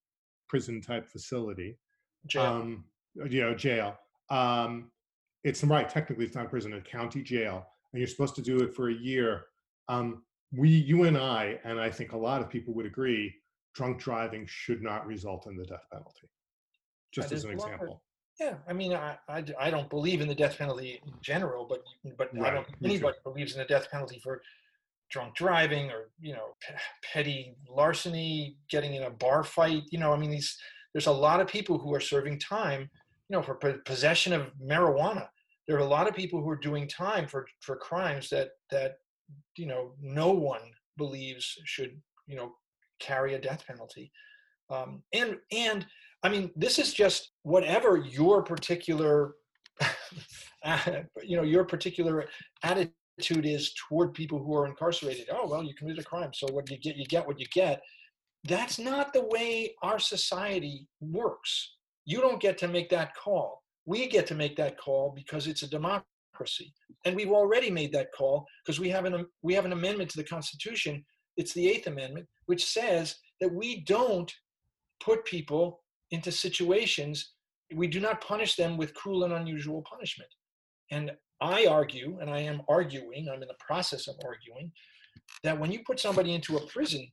prison 0.47 0.81
type 0.81 1.07
facility. 1.07 1.77
Jail. 2.27 2.43
Um, 2.43 2.85
you 3.29 3.41
know, 3.41 3.53
jail. 3.53 3.97
Um, 4.29 4.91
it's 5.43 5.63
right. 5.63 5.89
Technically, 5.89 6.25
it's 6.25 6.35
not 6.35 6.49
prison; 6.49 6.73
a 6.73 6.81
county 6.81 7.23
jail, 7.23 7.65
and 7.93 7.99
you're 7.99 8.07
supposed 8.07 8.35
to 8.35 8.41
do 8.41 8.59
it 8.61 8.73
for 8.73 8.89
a 8.89 8.93
year. 8.93 9.45
Um, 9.87 10.23
we, 10.51 10.69
you 10.69 11.03
and 11.03 11.17
I, 11.17 11.59
and 11.63 11.79
I 11.79 11.89
think 11.89 12.13
a 12.13 12.17
lot 12.17 12.41
of 12.41 12.49
people 12.49 12.73
would 12.75 12.85
agree, 12.85 13.33
drunk 13.75 13.99
driving 13.99 14.45
should 14.47 14.81
not 14.81 15.05
result 15.05 15.47
in 15.47 15.55
the 15.55 15.65
death 15.65 15.85
penalty. 15.91 16.29
Just 17.11 17.29
That 17.29 17.35
as 17.35 17.43
an 17.43 17.51
example. 17.51 18.01
yeah, 18.39 18.55
I 18.67 18.73
mean, 18.73 18.93
I, 18.93 19.17
I, 19.27 19.43
I 19.59 19.69
don't 19.69 19.89
believe 19.89 20.21
in 20.21 20.27
the 20.27 20.35
death 20.35 20.57
penalty 20.57 21.01
in 21.05 21.13
general, 21.21 21.65
but 21.67 21.83
but 22.17 22.29
I 22.45 22.51
don't 22.51 22.65
think 22.65 22.81
me 22.81 22.89
too. 22.89 22.95
anybody 22.95 23.17
believes 23.23 23.53
in 23.53 23.59
the 23.59 23.65
death 23.65 23.89
penalty 23.91 24.19
for 24.23 24.41
drunk 25.09 25.35
driving 25.35 25.89
or 25.89 26.11
you 26.21 26.33
know 26.33 26.55
pe- 26.61 26.75
petty 27.03 27.55
larceny, 27.67 28.57
getting 28.69 28.93
in 28.93 29.03
a 29.03 29.09
bar 29.09 29.43
fight. 29.43 29.83
You 29.91 29.99
know, 29.99 30.13
I 30.13 30.17
mean, 30.17 30.29
these 30.29 30.57
there's 30.93 31.07
a 31.07 31.11
lot 31.11 31.39
of 31.39 31.47
people 31.47 31.79
who 31.79 31.93
are 31.93 31.99
serving 31.99 32.39
time. 32.39 32.89
You 33.29 33.37
know, 33.37 33.43
for 33.43 33.55
po- 33.55 33.79
possession 33.85 34.33
of 34.33 34.51
marijuana. 34.63 35.27
There 35.69 35.77
are 35.77 35.81
a 35.81 35.85
lot 35.85 36.07
of 36.07 36.15
people 36.15 36.41
who 36.41 36.49
are 36.49 36.57
doing 36.57 36.87
time 36.87 37.27
for 37.27 37.45
for 37.61 37.75
crimes 37.75 38.27
that 38.31 38.49
that 38.71 38.93
you 39.55 39.67
know 39.67 39.91
no 40.01 40.31
one 40.31 40.61
believes 40.97 41.55
should 41.65 42.01
you 42.25 42.35
know 42.35 42.53
carry 42.99 43.35
a 43.35 43.39
death 43.39 43.63
penalty. 43.67 44.11
Um, 44.71 45.03
and 45.13 45.37
and 45.51 45.85
I 46.23 46.29
mean, 46.29 46.49
this 46.55 46.79
is 46.79 46.91
just 46.91 47.33
whatever 47.43 47.97
your 47.97 48.41
particular, 48.41 49.35
you 51.23 51.37
know, 51.37 51.43
your 51.43 51.63
particular 51.63 52.25
attitude 52.63 53.45
is 53.45 53.71
toward 53.87 54.15
people 54.15 54.43
who 54.43 54.55
are 54.55 54.65
incarcerated. 54.65 55.27
Oh 55.31 55.47
well, 55.47 55.63
you 55.63 55.75
committed 55.75 56.03
a 56.03 56.07
crime, 56.07 56.31
so 56.33 56.47
what 56.51 56.67
you 56.71 56.79
get, 56.79 56.97
you 56.97 57.05
get 57.05 57.27
what 57.27 57.39
you 57.39 57.45
get. 57.53 57.79
That's 58.43 58.79
not 58.79 59.13
the 59.13 59.25
way 59.27 59.75
our 59.83 59.99
society 59.99 60.87
works. 60.99 61.75
You 62.05 62.21
don't 62.21 62.41
get 62.41 62.57
to 62.57 62.67
make 62.67 62.89
that 62.89 63.13
call. 63.15 63.58
We 63.89 64.07
get 64.07 64.27
to 64.27 64.35
make 64.35 64.55
that 64.57 64.77
call 64.77 65.13
because 65.15 65.47
it's 65.47 65.63
a 65.63 65.69
democracy, 65.69 66.73
and 67.05 67.15
we've 67.15 67.31
already 67.31 67.71
made 67.71 67.91
that 67.93 68.13
call 68.17 68.45
because 68.63 68.79
we 68.79 68.89
have 68.89 69.05
an 69.05 69.25
we 69.41 69.53
have 69.55 69.65
an 69.65 69.73
amendment 69.73 70.09
to 70.11 70.17
the 70.17 70.31
Constitution. 70.35 71.03
It's 71.37 71.53
the 71.53 71.67
Eighth 71.67 71.87
Amendment, 71.87 72.27
which 72.45 72.65
says 72.65 73.15
that 73.41 73.53
we 73.53 73.81
don't 73.81 74.31
put 75.03 75.25
people 75.25 75.81
into 76.11 76.31
situations 76.31 77.33
we 77.75 77.87
do 77.87 77.99
not 77.99 78.21
punish 78.21 78.55
them 78.55 78.77
with 78.77 78.93
cruel 78.93 79.23
and 79.23 79.33
unusual 79.33 79.83
punishment 79.89 80.29
and 80.91 81.11
i 81.41 81.65
argue 81.65 82.17
and 82.19 82.29
i 82.29 82.39
am 82.39 82.61
arguing 82.67 83.27
i'm 83.29 83.41
in 83.41 83.47
the 83.47 83.65
process 83.65 84.07
of 84.07 84.15
arguing 84.25 84.71
that 85.43 85.59
when 85.59 85.71
you 85.71 85.79
put 85.85 85.99
somebody 85.99 86.33
into 86.33 86.57
a 86.57 86.67
prison 86.67 87.07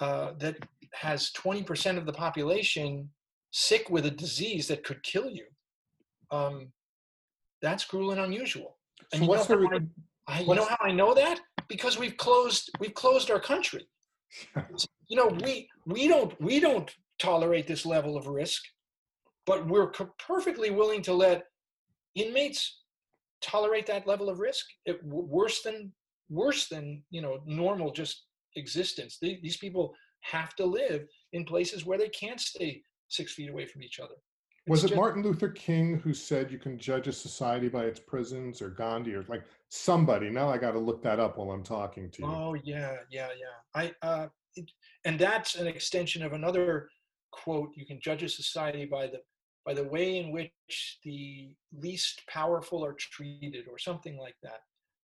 uh, 0.00 0.32
that 0.38 0.56
has 0.94 1.32
20% 1.32 1.98
of 1.98 2.06
the 2.06 2.12
population 2.12 3.08
sick 3.50 3.90
with 3.90 4.06
a 4.06 4.10
disease 4.10 4.68
that 4.68 4.84
could 4.84 5.02
kill 5.02 5.28
you 5.28 5.44
um, 6.30 6.72
that's 7.62 7.84
cruel 7.84 8.12
and 8.12 8.20
unusual. 8.20 8.76
And 9.12 9.20
So 9.20 9.24
you, 9.24 9.28
what's 9.28 9.48
know 9.48 9.56
how 9.56 9.62
re- 9.62 9.86
I, 10.26 10.38
I, 10.38 10.40
you 10.40 10.54
know 10.54 10.64
how 10.66 10.76
i 10.80 10.92
know 10.92 11.14
that? 11.14 11.40
Because 11.68 11.98
we've 11.98 12.16
closed 12.16 12.70
we've 12.80 12.94
closed 12.94 13.30
our 13.30 13.40
country. 13.40 13.86
You 15.10 15.16
know 15.16 15.28
we 15.42 15.70
we 15.86 16.06
don't 16.06 16.38
we 16.38 16.60
don't 16.60 16.94
tolerate 17.18 17.66
this 17.66 17.86
level 17.86 18.14
of 18.14 18.26
risk 18.26 18.62
but 19.48 19.66
we're 19.66 19.90
co- 19.90 20.14
perfectly 20.18 20.68
willing 20.68 21.00
to 21.00 21.14
let 21.14 21.44
inmates 22.14 22.82
tolerate 23.40 23.86
that 23.86 24.06
level 24.06 24.28
of 24.28 24.40
risk. 24.40 24.66
It, 24.84 25.02
w- 25.02 25.26
worse 25.26 25.62
than 25.62 25.90
worse 26.28 26.68
than 26.68 27.02
you 27.10 27.22
know 27.22 27.38
normal 27.46 27.90
just 27.90 28.24
existence. 28.56 29.16
They, 29.20 29.40
these 29.42 29.56
people 29.56 29.94
have 30.20 30.54
to 30.56 30.66
live 30.66 31.06
in 31.32 31.44
places 31.46 31.86
where 31.86 31.96
they 31.96 32.10
can't 32.10 32.38
stay 32.40 32.82
six 33.08 33.32
feet 33.32 33.48
away 33.48 33.64
from 33.64 33.82
each 33.82 33.98
other 33.98 34.16
Was 34.68 34.84
it 34.84 34.88
just- 34.88 34.96
Martin 34.96 35.22
Luther 35.22 35.48
King 35.50 35.98
who 36.00 36.12
said 36.14 36.50
you 36.50 36.58
can 36.58 36.78
judge 36.78 37.08
a 37.08 37.12
society 37.12 37.68
by 37.68 37.84
its 37.84 38.00
prisons, 38.00 38.60
or 38.62 38.70
Gandhi, 38.70 39.14
or 39.14 39.24
like 39.28 39.44
somebody? 39.68 40.30
Now 40.30 40.48
I 40.48 40.58
got 40.58 40.72
to 40.72 40.78
look 40.78 41.02
that 41.02 41.18
up 41.20 41.38
while 41.38 41.50
I'm 41.50 41.62
talking 41.64 42.10
to 42.10 42.22
you. 42.22 42.28
Oh 42.28 42.54
yeah, 42.54 42.96
yeah, 43.10 43.28
yeah. 43.38 43.56
I 43.74 43.94
uh, 44.06 44.28
it, 44.54 44.70
and 45.04 45.18
that's 45.18 45.54
an 45.56 45.66
extension 45.66 46.22
of 46.22 46.32
another 46.32 46.88
quote. 47.32 47.70
You 47.74 47.86
can 47.86 48.00
judge 48.00 48.22
a 48.22 48.28
society 48.28 48.84
by 48.86 49.06
the 49.06 49.20
by 49.66 49.74
the 49.74 49.84
way 49.84 50.18
in 50.18 50.30
which 50.32 50.98
the 51.04 51.54
least 51.72 52.22
powerful 52.28 52.84
are 52.84 52.94
treated, 52.94 53.66
or 53.70 53.78
something 53.78 54.16
like 54.18 54.36
that. 54.42 54.60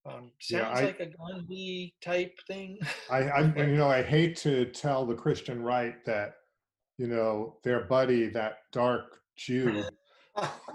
Um, 0.07 0.33
Yeah, 0.51 0.65
sounds 0.67 0.81
I- 0.81 0.85
like 0.85 1.01
a 1.01 1.07
Gandhi 1.07 1.95
type 2.03 2.39
thing. 2.47 2.79
I, 3.11 3.19
I 3.23 3.41
and, 3.43 3.71
you 3.71 3.77
know 3.77 3.89
I 3.89 4.03
hate 4.03 4.37
to 4.39 4.67
tell 4.67 5.05
the 5.07 5.15
Christian 5.15 5.63
right 5.63 6.03
that 6.05 6.35
you 6.99 7.07
know 7.07 7.59
their 7.65 7.85
buddy 7.85 8.29
that 8.31 8.59
dark 8.73 9.21
Jew 9.37 9.85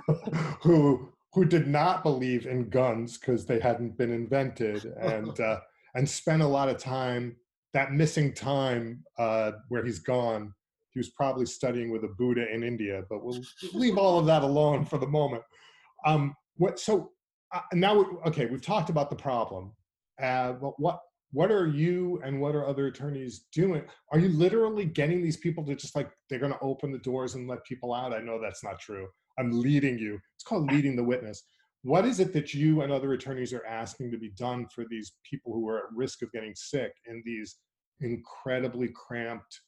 who 0.61 1.09
who 1.33 1.45
did 1.45 1.67
not 1.67 2.03
believe 2.03 2.47
in 2.47 2.69
guns 2.69 3.17
because 3.17 3.45
they 3.45 3.59
hadn't 3.59 3.97
been 3.97 4.11
invented 4.11 4.85
and 4.99 5.39
uh, 5.39 5.59
and 5.95 6.09
spent 6.09 6.41
a 6.41 6.47
lot 6.47 6.69
of 6.69 6.77
time 6.77 7.35
that 7.73 7.93
missing 7.93 8.33
time 8.33 9.03
uh, 9.17 9.51
where 9.69 9.85
he's 9.85 9.99
gone 9.99 10.53
he 10.91 10.99
was 10.99 11.09
probably 11.09 11.45
studying 11.45 11.91
with 11.91 12.03
a 12.03 12.07
Buddha 12.17 12.45
in 12.51 12.63
India 12.63 13.03
but 13.09 13.23
we'll 13.23 13.41
leave 13.73 13.97
all 13.97 14.19
of 14.19 14.25
that 14.25 14.43
alone 14.43 14.85
for 14.85 14.97
the 14.97 15.07
moment. 15.07 15.43
Um, 16.05 16.35
what 16.55 16.79
so 16.79 17.11
uh, 17.53 17.61
now 17.73 18.05
okay 18.25 18.45
we've 18.45 18.61
talked 18.61 18.89
about 18.89 19.09
the 19.09 19.15
problem 19.15 19.73
uh, 20.21 20.53
but 20.53 20.79
what 20.79 20.99
what 21.31 21.51
are 21.51 21.67
you 21.67 22.19
and 22.23 22.39
what 22.39 22.55
are 22.55 22.65
other 22.65 22.87
attorneys 22.87 23.45
doing 23.53 23.83
are 24.11 24.19
you 24.19 24.29
literally 24.29 24.85
getting 24.85 25.21
these 25.21 25.37
people 25.37 25.63
to 25.65 25.75
just 25.75 25.95
like 25.95 26.09
they're 26.29 26.39
going 26.39 26.51
to 26.51 26.59
open 26.61 26.91
the 26.91 26.97
doors 26.99 27.35
and 27.35 27.47
let 27.47 27.63
people 27.65 27.93
out 27.93 28.13
i 28.13 28.19
know 28.19 28.39
that's 28.41 28.63
not 28.63 28.79
true 28.79 29.07
i'm 29.37 29.61
leading 29.61 29.97
you 29.97 30.19
it's 30.35 30.43
called 30.43 30.71
leading 30.71 30.95
the 30.95 31.03
witness 31.03 31.43
what 31.83 32.05
is 32.05 32.19
it 32.19 32.33
that 32.33 32.53
you 32.53 32.81
and 32.81 32.91
other 32.91 33.13
attorneys 33.13 33.53
are 33.53 33.65
asking 33.65 34.11
to 34.11 34.17
be 34.17 34.31
done 34.31 34.67
for 34.73 34.85
these 34.89 35.13
people 35.29 35.53
who 35.53 35.67
are 35.67 35.77
at 35.79 35.93
risk 35.93 36.21
of 36.21 36.31
getting 36.31 36.53
sick 36.55 36.91
in 37.07 37.21
these 37.25 37.57
incredibly 38.01 38.89
cramped 38.89 39.61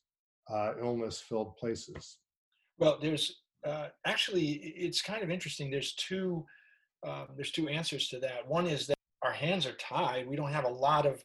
uh, 0.51 0.73
illness 0.81 1.21
filled 1.21 1.55
places 1.57 2.17
Well, 2.81 2.97
there's 2.99 3.41
uh, 3.65 3.87
actually 4.05 4.53
it's 4.75 5.01
kind 5.01 5.23
of 5.23 5.29
interesting. 5.29 5.69
There's 5.69 5.93
two 5.93 6.45
um, 7.07 7.27
there's 7.35 7.51
two 7.51 7.67
answers 7.67 8.07
to 8.09 8.19
that. 8.19 8.47
One 8.47 8.67
is 8.67 8.87
that 8.87 8.95
our 9.23 9.31
hands 9.31 9.67
are 9.67 9.73
tied. 9.73 10.27
We 10.27 10.35
don't 10.35 10.51
have 10.51 10.65
a 10.65 10.69
lot 10.69 11.05
of 11.05 11.23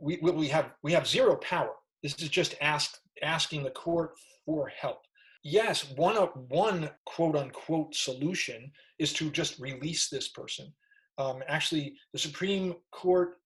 we 0.00 0.18
we 0.18 0.48
have 0.48 0.72
we 0.82 0.92
have 0.92 1.06
zero 1.06 1.36
power. 1.36 1.72
This 2.02 2.14
is 2.20 2.28
just 2.28 2.54
ask 2.60 2.96
asking 3.22 3.62
the 3.62 3.70
court 3.70 4.12
for 4.44 4.68
help. 4.68 5.02
Yes, 5.42 5.92
one 5.96 6.16
one 6.16 6.90
quote 7.04 7.36
unquote 7.36 7.94
solution 7.94 8.70
is 8.98 9.12
to 9.14 9.30
just 9.30 9.58
release 9.58 10.08
this 10.08 10.28
person. 10.28 10.72
Um, 11.18 11.42
actually, 11.48 11.96
the 12.12 12.18
Supreme 12.18 12.74
Court, 12.92 13.38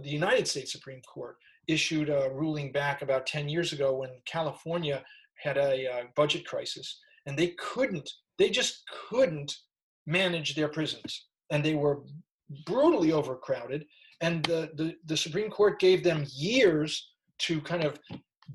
the 0.00 0.10
United 0.10 0.46
States 0.46 0.72
Supreme 0.72 1.02
Court, 1.02 1.36
issued 1.66 2.08
a 2.08 2.30
ruling 2.32 2.72
back 2.72 3.02
about 3.02 3.26
10 3.26 3.48
years 3.48 3.72
ago 3.72 3.94
when 3.94 4.10
California 4.24 5.04
had 5.36 5.56
a 5.56 5.86
uh, 5.86 6.02
budget 6.16 6.46
crisis 6.46 6.98
and 7.26 7.38
they 7.38 7.48
couldn't 7.58 8.10
they 8.38 8.50
just 8.50 8.82
couldn't 9.08 9.54
manage 10.06 10.54
their 10.54 10.68
prisons 10.68 11.26
and 11.50 11.62
they 11.62 11.74
were 11.74 12.02
brutally 12.66 13.12
overcrowded 13.12 13.84
and 14.20 14.44
the, 14.44 14.70
the, 14.74 14.94
the 15.06 15.16
supreme 15.16 15.50
court 15.50 15.78
gave 15.80 16.02
them 16.02 16.24
years 16.34 17.12
to 17.38 17.60
kind 17.60 17.84
of 17.84 17.98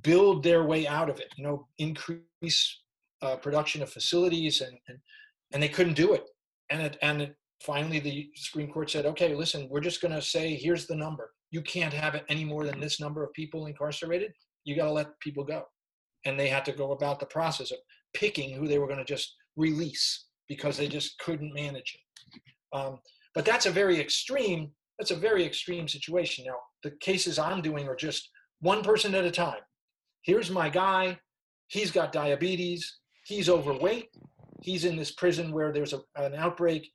build 0.01 0.43
their 0.43 0.64
way 0.66 0.88
out 0.88 1.09
of 1.09 1.20
it 1.20 1.28
you 1.38 1.43
know 1.43 1.68
increase 1.78 2.80
uh, 3.24 3.38
production 3.38 3.82
of 3.82 3.89
facilities 3.89 4.61
and, 4.61 4.78
and 4.88 4.97
and 5.53 5.61
they 5.61 5.70
couldn't 5.70 5.93
do 5.93 6.14
it. 6.14 6.26
And 6.70 6.82
it 6.82 6.97
and 7.01 7.22
it, 7.22 7.36
finally 7.61 7.99
the 7.99 8.30
supreme 8.36 8.70
court 8.70 8.89
said 8.91 9.05
okay 9.05 9.34
listen 9.34 9.70
we're 9.70 9.80
just 9.80 10.01
going 10.01 10.14
to 10.14 10.22
say 10.22 10.55
here's 10.55 10.86
the 10.86 10.95
number. 10.95 11.32
You 11.51 11.61
can't 11.61 11.93
have 11.93 12.16
it 12.16 12.26
any 12.28 12.43
more 12.43 12.66
than 12.66 12.80
this 12.80 12.99
number 12.99 13.24
of 13.24 13.32
people 13.34 13.68
incarcerated. 13.68 14.34
You 14.66 14.76
got 14.76 14.86
to 14.86 14.91
let 14.91 15.20
people 15.20 15.43
go. 15.43 15.64
And 16.26 16.38
they 16.39 16.49
had 16.49 16.66
to 16.66 16.72
go 16.72 16.91
about 16.91 17.20
the 17.20 17.26
process 17.28 17.72
of 17.72 17.78
picking 18.14 18.53
who 18.53 18.68
they 18.68 18.80
were 18.80 18.88
going 18.88 18.99
to 18.99 19.05
just 19.05 19.36
release 19.55 20.26
because 20.47 20.78
they 20.78 20.88
just 20.88 21.18
couldn't 21.20 21.53
manage 21.53 21.95
it. 21.95 22.41
Um, 22.76 22.99
but 23.36 23.45
that's 23.45 23.68
a 23.68 23.72
very 23.72 23.99
extreme 23.99 24.72
that's 24.98 25.12
a 25.12 25.16
very 25.16 25.46
extreme 25.46 25.88
situation. 25.88 26.46
Now, 26.46 26.56
the 26.84 26.91
cases 27.00 27.39
I'm 27.39 27.62
doing 27.62 27.88
are 27.88 27.96
just 27.96 28.30
one 28.60 28.84
person 28.84 29.16
at 29.16 29.26
a 29.26 29.32
time. 29.32 29.60
Here's 30.22 30.50
my 30.50 30.70
guy. 30.70 31.20
He's 31.68 31.91
got 31.91 32.12
diabetes. 32.12 33.00
He's 33.26 33.50
overweight. 33.50 34.10
He's 34.62 34.86
in 34.86 34.96
this 34.96 35.12
prison 35.12 35.52
where 35.52 35.72
there's 35.72 35.94
a, 35.94 36.02
an 36.16 36.36
outbreak. 36.36 36.89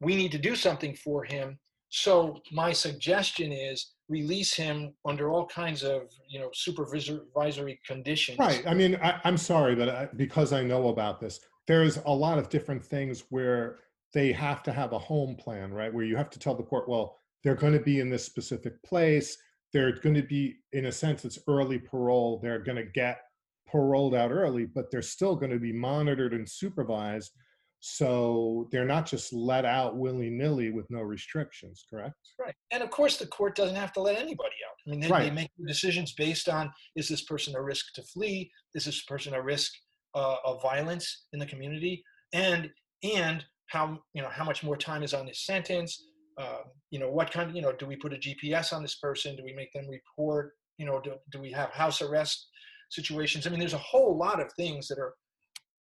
We 0.00 0.16
need 0.16 0.32
to 0.32 0.38
do 0.38 0.56
something 0.56 0.96
for 0.96 1.24
him. 1.24 1.58
So 1.90 2.40
my 2.50 2.72
suggestion 2.72 3.52
is 3.52 3.92
release 4.08 4.54
him 4.54 4.94
under 5.04 5.30
all 5.30 5.46
kinds 5.46 5.82
of 5.82 6.02
you 6.28 6.40
know 6.40 6.48
supervisory 6.54 7.80
conditions. 7.86 8.38
Right. 8.38 8.62
I 8.66 8.74
mean, 8.74 8.98
I, 9.02 9.20
am 9.24 9.36
sorry, 9.36 9.74
but 9.74 9.88
I, 9.88 10.08
because 10.16 10.52
I 10.52 10.62
know 10.62 10.88
about 10.88 11.20
this, 11.20 11.40
there's 11.66 11.98
a 11.98 12.10
lot 12.10 12.38
of 12.38 12.48
different 12.48 12.84
things 12.84 13.24
where 13.28 13.78
they 14.14 14.32
have 14.32 14.62
to 14.64 14.72
have 14.72 14.92
a 14.92 14.98
home 14.98 15.36
plan, 15.36 15.72
right? 15.72 15.92
Where 15.92 16.04
you 16.04 16.16
have 16.16 16.30
to 16.30 16.38
tell 16.38 16.54
the 16.54 16.62
court, 16.62 16.88
well, 16.88 17.18
they're 17.42 17.54
going 17.54 17.72
to 17.72 17.80
be 17.80 18.00
in 18.00 18.10
this 18.10 18.24
specific 18.24 18.82
place. 18.82 19.36
They're 19.72 19.92
going 19.92 20.14
to 20.14 20.22
be, 20.22 20.56
in 20.72 20.86
a 20.86 20.92
sense, 20.92 21.24
it's 21.24 21.38
early 21.48 21.78
parole. 21.78 22.38
They're 22.42 22.62
going 22.62 22.76
to 22.76 22.90
get 22.92 23.20
paroled 23.66 24.14
out 24.14 24.30
early, 24.30 24.66
but 24.66 24.90
they're 24.90 25.02
still 25.02 25.34
going 25.34 25.50
to 25.50 25.58
be 25.58 25.72
monitored 25.72 26.34
and 26.34 26.48
supervised. 26.48 27.32
So 27.80 28.68
they're 28.70 28.84
not 28.84 29.06
just 29.06 29.32
let 29.32 29.64
out 29.64 29.96
willy 29.96 30.30
nilly 30.30 30.70
with 30.70 30.86
no 30.88 31.00
restrictions, 31.00 31.84
correct? 31.90 32.14
Right. 32.38 32.54
And 32.70 32.80
of 32.82 32.90
course, 32.90 33.16
the 33.16 33.26
court 33.26 33.56
doesn't 33.56 33.74
have 33.74 33.92
to 33.94 34.00
let 34.00 34.16
anybody 34.16 34.54
out. 34.68 34.76
I 34.86 34.90
mean, 34.90 35.00
they, 35.00 35.08
right. 35.08 35.24
they 35.24 35.30
make 35.30 35.50
decisions 35.66 36.12
based 36.12 36.48
on 36.48 36.70
is 36.94 37.08
this 37.08 37.22
person 37.22 37.56
a 37.56 37.62
risk 37.62 37.92
to 37.94 38.02
flee? 38.02 38.52
Is 38.74 38.84
this 38.84 39.02
person 39.04 39.34
a 39.34 39.42
risk 39.42 39.72
uh, 40.14 40.36
of 40.44 40.62
violence 40.62 41.26
in 41.32 41.40
the 41.40 41.46
community? 41.46 42.04
And 42.32 42.70
and 43.02 43.44
how 43.66 43.98
you 44.14 44.22
know 44.22 44.28
how 44.28 44.44
much 44.44 44.62
more 44.62 44.76
time 44.76 45.02
is 45.02 45.12
on 45.12 45.26
this 45.26 45.44
sentence? 45.44 46.04
Um, 46.38 46.64
you 46.90 46.98
know 46.98 47.10
what 47.10 47.30
kind 47.30 47.50
of 47.50 47.56
you 47.56 47.62
know 47.62 47.72
do 47.72 47.86
we 47.86 47.96
put 47.96 48.12
a 48.12 48.16
gps 48.16 48.72
on 48.72 48.82
this 48.82 48.96
person? 48.96 49.36
Do 49.36 49.44
we 49.44 49.52
make 49.52 49.72
them 49.72 49.88
report? 49.88 50.52
You 50.78 50.86
know 50.86 51.00
do, 51.00 51.14
do 51.30 51.40
we 51.40 51.50
have 51.52 51.70
house 51.70 52.02
arrest 52.02 52.48
situations? 52.90 53.46
I 53.46 53.50
mean 53.50 53.60
there's 53.60 53.74
a 53.74 53.78
whole 53.78 54.16
lot 54.16 54.40
of 54.40 54.52
things 54.54 54.88
that 54.88 54.98
are 54.98 55.14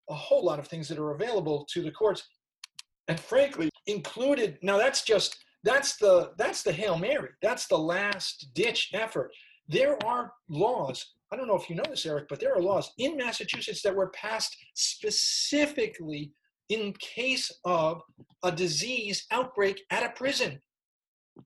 a 0.10 0.16
whole 0.16 0.44
lot 0.44 0.60
of 0.60 0.68
things 0.68 0.88
that 0.88 1.00
are 1.00 1.12
available 1.12 1.66
to 1.74 1.82
the 1.82 1.92
courts 1.92 2.24
and 3.08 3.20
frankly 3.20 3.70
included 3.88 4.58
now 4.62 4.78
that's 4.78 5.04
just 5.04 5.38
that's 5.64 5.98
the 5.98 6.32
that's 6.38 6.64
the 6.64 6.72
hail 6.72 6.98
mary. 6.98 7.30
That's 7.42 7.68
the 7.68 7.78
last 7.78 8.50
ditch 8.56 8.90
effort. 8.94 9.32
There 9.68 9.98
are 10.06 10.34
laws 10.50 11.06
i 11.32 11.36
don't 11.36 11.48
know 11.48 11.56
if 11.56 11.70
you 11.70 11.76
know 11.76 11.84
this 11.90 12.06
eric 12.06 12.28
but 12.30 12.40
there 12.40 12.54
are 12.54 12.62
laws 12.62 12.92
in 12.98 13.18
massachusetts 13.18 13.82
that 13.82 13.96
were 13.96 14.10
passed 14.10 14.56
specifically 14.76 16.34
in 16.72 16.94
case 17.00 17.52
of 17.66 18.02
a 18.44 18.52
disease 18.52 19.26
outbreak 19.30 19.82
at 19.90 20.04
a 20.04 20.10
prison 20.10 20.58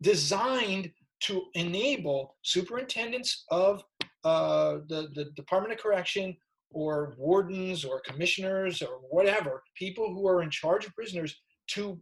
designed 0.03 0.91
to 1.19 1.41
enable 1.55 2.35
superintendents 2.43 3.45
of 3.49 3.83
uh, 4.23 4.77
the, 4.87 5.09
the 5.15 5.25
Department 5.35 5.73
of 5.73 5.79
Correction 5.79 6.37
or 6.69 7.15
wardens 7.17 7.83
or 7.83 8.01
commissioners 8.01 8.83
or 8.83 8.99
whatever, 9.09 9.63
people 9.75 10.13
who 10.13 10.27
are 10.27 10.43
in 10.43 10.51
charge 10.51 10.85
of 10.85 10.93
prisoners 10.93 11.35
to 11.69 11.99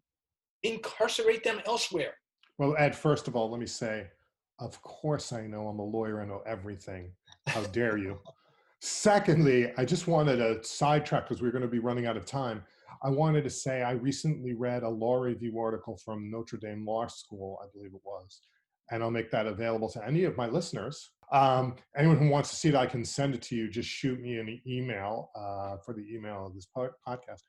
incarcerate 0.64 1.46
them 1.46 1.62
elsewhere. 1.66 2.16
Well, 2.58 2.76
Ed, 2.78 2.94
first 2.94 3.30
of 3.30 3.38
all, 3.38 3.50
let 3.50 3.60
me 3.60 3.68
say, 3.68 4.08
of 4.60 4.82
course 4.82 5.32
I 5.32 5.48
know 5.48 5.68
I'm 5.70 5.80
a 5.80 5.86
lawyer, 5.86 6.22
I 6.22 6.26
know 6.26 6.42
everything. 6.46 7.12
How 7.48 7.62
dare 7.64 7.98
you? 7.98 8.20
Secondly, 8.82 9.72
I 9.78 9.86
just 9.86 10.08
wanted 10.08 10.38
to 10.38 10.62
sidetrack 10.62 11.30
because 11.30 11.42
we're 11.42 11.52
going 11.52 11.62
to 11.62 11.70
be 11.70 11.80
running 11.80 12.06
out 12.06 12.18
of 12.18 12.26
time. 12.26 12.64
I 13.02 13.10
wanted 13.10 13.44
to 13.44 13.50
say 13.50 13.82
I 13.82 13.92
recently 13.92 14.54
read 14.54 14.84
a 14.84 14.90
law 14.90 15.16
review 15.16 15.60
article 15.60 15.98
from 16.04 16.30
Notre 16.30 16.58
Dame 16.58 16.86
Law 16.86 17.08
School, 17.08 17.60
I 17.64 17.68
believe 17.74 17.94
it 17.94 18.02
was, 18.04 18.42
and 18.92 19.02
I'll 19.02 19.12
make 19.12 19.32
that 19.32 19.46
available 19.46 19.90
to 19.92 20.06
any 20.06 20.24
of 20.26 20.38
my 20.38 20.48
listeners. 20.48 21.12
Um, 21.32 21.76
anyone 21.98 22.18
who 22.18 22.30
wants 22.30 22.50
to 22.52 22.56
see 22.56 22.70
it, 22.70 22.76
I 22.76 22.86
can 22.86 23.04
send 23.04 23.34
it 23.34 23.42
to 23.44 23.56
you. 23.56 23.70
Just 23.70 23.90
shoot 23.90 24.20
me 24.20 24.38
an 24.38 24.62
email 24.68 25.32
uh, 25.36 25.78
for 25.78 25.94
the 25.94 26.06
email 26.14 26.46
of 26.46 26.54
this 26.54 26.68
podcast. 26.76 27.42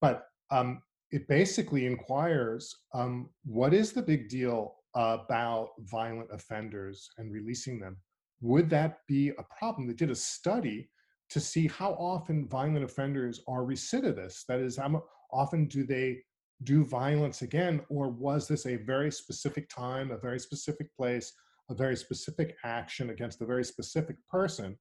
But 0.00 0.26
um, 0.50 0.82
it 1.10 1.26
basically 1.28 1.86
inquires 1.86 2.74
um, 2.94 3.30
what 3.44 3.74
is 3.74 3.92
the 3.92 4.02
big 4.02 4.28
deal 4.28 4.76
about 4.94 5.70
violent 5.80 6.28
offenders 6.32 7.10
and 7.18 7.32
releasing 7.32 7.80
them? 7.80 7.96
Would 8.40 8.70
that 8.70 8.98
be 9.08 9.30
a 9.30 9.44
problem? 9.58 9.86
They 9.86 9.94
did 9.94 10.10
a 10.10 10.16
study 10.16 10.90
to 11.32 11.40
see 11.40 11.66
how 11.68 11.92
often 11.92 12.48
violent 12.48 12.84
offenders 12.84 13.42
are 13.48 13.62
recidivists. 13.62 14.44
That 14.46 14.60
is, 14.60 14.76
how 14.76 15.02
often 15.32 15.66
do 15.66 15.84
they 15.84 16.22
do 16.62 16.84
violence 16.84 17.42
again, 17.42 17.80
or 17.88 18.08
was 18.08 18.46
this 18.46 18.66
a 18.66 18.76
very 18.76 19.10
specific 19.10 19.68
time, 19.68 20.10
a 20.10 20.18
very 20.18 20.38
specific 20.38 20.94
place, 20.94 21.32
a 21.70 21.74
very 21.74 21.96
specific 21.96 22.56
action 22.64 23.10
against 23.10 23.40
a 23.40 23.46
very 23.46 23.64
specific 23.64 24.16
person? 24.28 24.78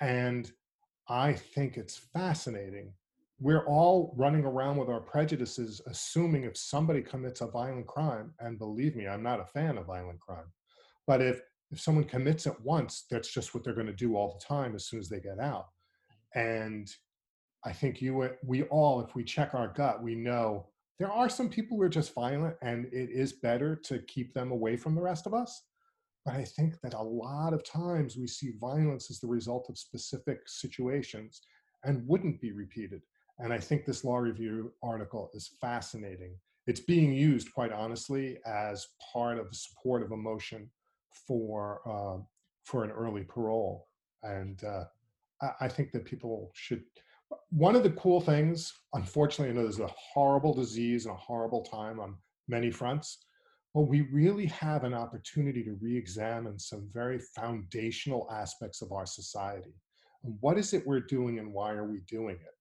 And 0.00 0.50
I 1.08 1.32
think 1.32 1.76
it's 1.76 1.96
fascinating. 2.12 2.92
We're 3.40 3.66
all 3.66 4.14
running 4.16 4.44
around 4.44 4.78
with 4.78 4.88
our 4.88 5.00
prejudices, 5.00 5.80
assuming 5.86 6.44
if 6.44 6.56
somebody 6.56 7.02
commits 7.02 7.40
a 7.40 7.46
violent 7.46 7.86
crime, 7.86 8.34
and 8.40 8.58
believe 8.58 8.96
me, 8.96 9.06
I'm 9.06 9.22
not 9.22 9.40
a 9.40 9.46
fan 9.46 9.78
of 9.78 9.86
violent 9.86 10.20
crime, 10.20 10.52
but 11.06 11.22
if 11.22 11.40
if 11.70 11.80
someone 11.80 12.04
commits 12.04 12.46
it 12.46 12.54
once, 12.62 13.04
that's 13.10 13.32
just 13.32 13.54
what 13.54 13.62
they're 13.62 13.74
going 13.74 13.86
to 13.86 13.92
do 13.92 14.16
all 14.16 14.38
the 14.38 14.44
time 14.44 14.74
as 14.74 14.86
soon 14.86 15.00
as 15.00 15.08
they 15.08 15.20
get 15.20 15.38
out. 15.38 15.66
And 16.34 16.88
I 17.64 17.72
think 17.72 18.00
you, 18.00 18.22
uh, 18.22 18.30
we 18.44 18.62
all, 18.64 19.00
if 19.00 19.14
we 19.14 19.24
check 19.24 19.54
our 19.54 19.68
gut, 19.68 20.02
we 20.02 20.14
know 20.14 20.68
there 20.98 21.10
are 21.10 21.28
some 21.28 21.48
people 21.48 21.76
who 21.76 21.82
are 21.82 21.88
just 21.88 22.14
violent, 22.14 22.56
and 22.62 22.86
it 22.86 23.10
is 23.10 23.34
better 23.34 23.76
to 23.84 24.00
keep 24.08 24.34
them 24.34 24.50
away 24.50 24.76
from 24.76 24.94
the 24.94 25.02
rest 25.02 25.26
of 25.26 25.34
us. 25.34 25.62
But 26.24 26.34
I 26.34 26.44
think 26.44 26.80
that 26.82 26.94
a 26.94 27.02
lot 27.02 27.52
of 27.52 27.64
times 27.64 28.16
we 28.16 28.26
see 28.26 28.52
violence 28.60 29.10
as 29.10 29.20
the 29.20 29.28
result 29.28 29.66
of 29.68 29.78
specific 29.78 30.40
situations 30.46 31.40
and 31.84 32.06
wouldn't 32.06 32.40
be 32.40 32.52
repeated. 32.52 33.02
And 33.38 33.52
I 33.52 33.58
think 33.58 33.84
this 33.84 34.04
law 34.04 34.18
review 34.18 34.72
article 34.82 35.30
is 35.32 35.54
fascinating. 35.60 36.34
It's 36.66 36.80
being 36.80 37.12
used, 37.12 37.52
quite 37.54 37.72
honestly, 37.72 38.38
as 38.44 38.88
part 39.12 39.38
of 39.38 39.48
the 39.48 39.56
support 39.56 40.02
of 40.02 40.10
emotion 40.10 40.68
for 41.26 41.80
uh, 41.86 42.22
for 42.64 42.84
an 42.84 42.90
early 42.90 43.24
parole, 43.24 43.88
and 44.22 44.62
uh, 44.64 44.84
I, 45.42 45.50
I 45.62 45.68
think 45.68 45.92
that 45.92 46.04
people 46.04 46.50
should. 46.54 46.82
One 47.50 47.76
of 47.76 47.82
the 47.82 47.90
cool 47.90 48.20
things, 48.20 48.72
unfortunately, 48.94 49.52
I 49.52 49.56
know 49.56 49.62
there's 49.62 49.80
a 49.80 49.94
horrible 50.14 50.54
disease 50.54 51.04
and 51.04 51.14
a 51.14 51.18
horrible 51.18 51.62
time 51.62 52.00
on 52.00 52.16
many 52.48 52.70
fronts, 52.70 53.26
but 53.74 53.82
we 53.82 54.02
really 54.02 54.46
have 54.46 54.84
an 54.84 54.94
opportunity 54.94 55.62
to 55.64 55.76
re-examine 55.80 56.58
some 56.58 56.88
very 56.92 57.18
foundational 57.18 58.26
aspects 58.32 58.80
of 58.80 58.92
our 58.92 59.06
society. 59.06 59.74
what 60.40 60.58
is 60.58 60.74
it 60.74 60.86
we're 60.86 61.00
doing, 61.00 61.38
and 61.38 61.52
why 61.52 61.72
are 61.72 61.86
we 61.86 62.00
doing 62.08 62.36
it? 62.36 62.54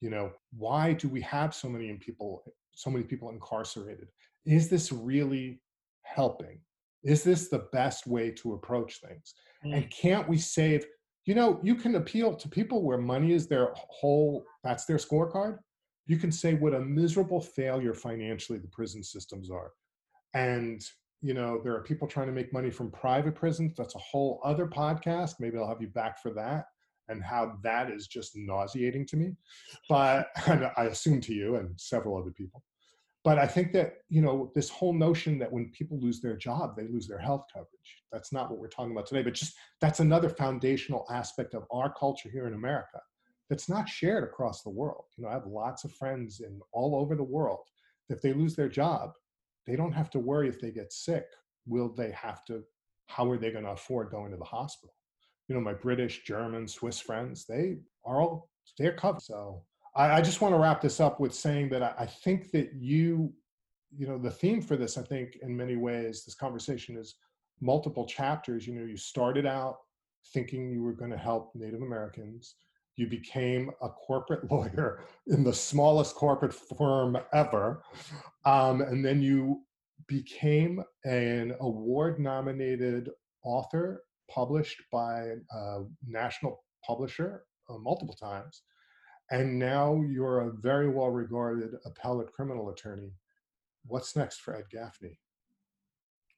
You 0.00 0.10
know, 0.10 0.32
why 0.56 0.92
do 0.92 1.08
we 1.08 1.20
have 1.22 1.54
so 1.54 1.68
many 1.68 1.92
people, 1.94 2.42
so 2.74 2.90
many 2.90 3.04
people 3.04 3.30
incarcerated? 3.30 4.08
Is 4.44 4.68
this 4.68 4.92
really 4.92 5.62
helping? 6.02 6.60
Is 7.02 7.22
this 7.22 7.48
the 7.48 7.66
best 7.72 8.06
way 8.06 8.30
to 8.32 8.54
approach 8.54 9.00
things? 9.00 9.34
Mm. 9.64 9.76
And 9.76 9.90
can't 9.90 10.28
we 10.28 10.38
save? 10.38 10.84
You 11.24 11.34
know, 11.34 11.60
you 11.62 11.74
can 11.74 11.94
appeal 11.94 12.34
to 12.34 12.48
people 12.48 12.82
where 12.82 12.98
money 12.98 13.32
is 13.32 13.46
their 13.46 13.72
whole, 13.74 14.44
that's 14.64 14.84
their 14.84 14.96
scorecard. 14.96 15.58
You 16.06 16.16
can 16.16 16.32
say 16.32 16.54
what 16.54 16.74
a 16.74 16.80
miserable 16.80 17.40
failure 17.40 17.94
financially 17.94 18.58
the 18.58 18.68
prison 18.68 19.02
systems 19.02 19.50
are. 19.50 19.70
And, 20.34 20.82
you 21.22 21.34
know, 21.34 21.60
there 21.62 21.74
are 21.74 21.82
people 21.82 22.08
trying 22.08 22.26
to 22.26 22.32
make 22.32 22.52
money 22.52 22.70
from 22.70 22.90
private 22.90 23.34
prisons. 23.34 23.74
That's 23.76 23.94
a 23.94 23.98
whole 23.98 24.40
other 24.44 24.66
podcast. 24.66 25.34
Maybe 25.40 25.58
I'll 25.58 25.68
have 25.68 25.82
you 25.82 25.88
back 25.88 26.20
for 26.20 26.32
that 26.34 26.66
and 27.08 27.22
how 27.22 27.58
that 27.62 27.90
is 27.90 28.06
just 28.06 28.36
nauseating 28.36 29.06
to 29.06 29.16
me. 29.16 29.36
But 29.88 30.28
I 30.46 30.84
assume 30.84 31.20
to 31.22 31.34
you 31.34 31.56
and 31.56 31.78
several 31.78 32.16
other 32.16 32.30
people 32.30 32.62
but 33.22 33.38
I 33.38 33.46
think 33.46 33.72
that 33.72 33.98
you 34.08 34.22
know 34.22 34.50
this 34.54 34.70
whole 34.70 34.94
notion 34.94 35.38
that 35.38 35.52
when 35.52 35.70
people 35.70 35.98
lose 36.00 36.20
their 36.20 36.36
job, 36.36 36.74
they 36.76 36.86
lose 36.86 37.06
their 37.06 37.18
health 37.18 37.44
coverage. 37.52 38.02
That's 38.12 38.32
not 38.32 38.50
what 38.50 38.58
we're 38.58 38.68
talking 38.68 38.92
about 38.92 39.06
today. 39.06 39.22
But 39.22 39.34
just 39.34 39.54
that's 39.80 40.00
another 40.00 40.28
foundational 40.28 41.06
aspect 41.10 41.54
of 41.54 41.64
our 41.70 41.92
culture 41.92 42.30
here 42.30 42.46
in 42.46 42.54
America 42.54 43.00
that's 43.50 43.68
not 43.68 43.88
shared 43.88 44.24
across 44.24 44.62
the 44.62 44.70
world. 44.70 45.04
You 45.16 45.24
know, 45.24 45.30
I 45.30 45.34
have 45.34 45.46
lots 45.46 45.84
of 45.84 45.92
friends 45.92 46.40
in 46.40 46.60
all 46.72 46.94
over 46.94 47.14
the 47.14 47.22
world. 47.22 47.64
If 48.08 48.22
they 48.22 48.32
lose 48.32 48.54
their 48.54 48.68
job, 48.68 49.12
they 49.66 49.76
don't 49.76 49.92
have 49.92 50.10
to 50.10 50.18
worry 50.18 50.48
if 50.48 50.60
they 50.60 50.70
get 50.70 50.92
sick. 50.92 51.26
Will 51.66 51.92
they 51.94 52.12
have 52.12 52.44
to? 52.46 52.62
How 53.08 53.28
are 53.30 53.38
they 53.38 53.50
going 53.50 53.64
to 53.64 53.72
afford 53.72 54.10
going 54.10 54.30
to 54.30 54.38
the 54.38 54.44
hospital? 54.44 54.94
You 55.48 55.56
know, 55.56 55.60
my 55.60 55.74
British, 55.74 56.22
German, 56.24 56.68
Swiss 56.68 57.00
friends, 57.00 57.44
they 57.44 57.78
are 58.04 58.20
all 58.20 58.48
they're 58.78 58.92
covered. 58.92 59.20
So 59.20 59.64
I, 59.94 60.18
I 60.18 60.20
just 60.20 60.40
want 60.40 60.54
to 60.54 60.58
wrap 60.58 60.80
this 60.80 61.00
up 61.00 61.20
with 61.20 61.34
saying 61.34 61.68
that 61.70 61.82
I, 61.82 61.94
I 62.00 62.06
think 62.06 62.50
that 62.52 62.72
you, 62.74 63.32
you 63.96 64.06
know, 64.06 64.18
the 64.18 64.30
theme 64.30 64.62
for 64.62 64.76
this, 64.76 64.96
I 64.96 65.02
think, 65.02 65.38
in 65.42 65.56
many 65.56 65.76
ways, 65.76 66.24
this 66.24 66.34
conversation 66.34 66.96
is 66.96 67.16
multiple 67.60 68.06
chapters. 68.06 68.66
You 68.66 68.74
know, 68.74 68.86
you 68.86 68.96
started 68.96 69.46
out 69.46 69.78
thinking 70.32 70.70
you 70.70 70.82
were 70.82 70.92
going 70.92 71.10
to 71.10 71.16
help 71.16 71.52
Native 71.54 71.82
Americans. 71.82 72.54
You 72.96 73.06
became 73.06 73.70
a 73.82 73.88
corporate 73.88 74.50
lawyer 74.50 75.04
in 75.26 75.42
the 75.44 75.52
smallest 75.52 76.14
corporate 76.14 76.54
firm 76.54 77.18
ever. 77.32 77.82
Um, 78.44 78.80
and 78.82 79.04
then 79.04 79.20
you 79.22 79.62
became 80.06 80.82
an 81.04 81.54
award 81.60 82.18
nominated 82.18 83.10
author 83.44 84.02
published 84.28 84.82
by 84.92 85.34
a 85.52 85.80
national 86.06 86.62
publisher 86.86 87.44
uh, 87.68 87.78
multiple 87.78 88.14
times. 88.14 88.62
And 89.30 89.58
now 89.58 90.02
you're 90.08 90.40
a 90.40 90.52
very 90.52 90.88
well 90.88 91.10
regarded 91.10 91.76
appellate 91.84 92.32
criminal 92.32 92.70
attorney. 92.70 93.12
What's 93.86 94.16
next 94.16 94.40
for 94.40 94.56
Ed 94.56 94.64
Gaffney? 94.70 95.18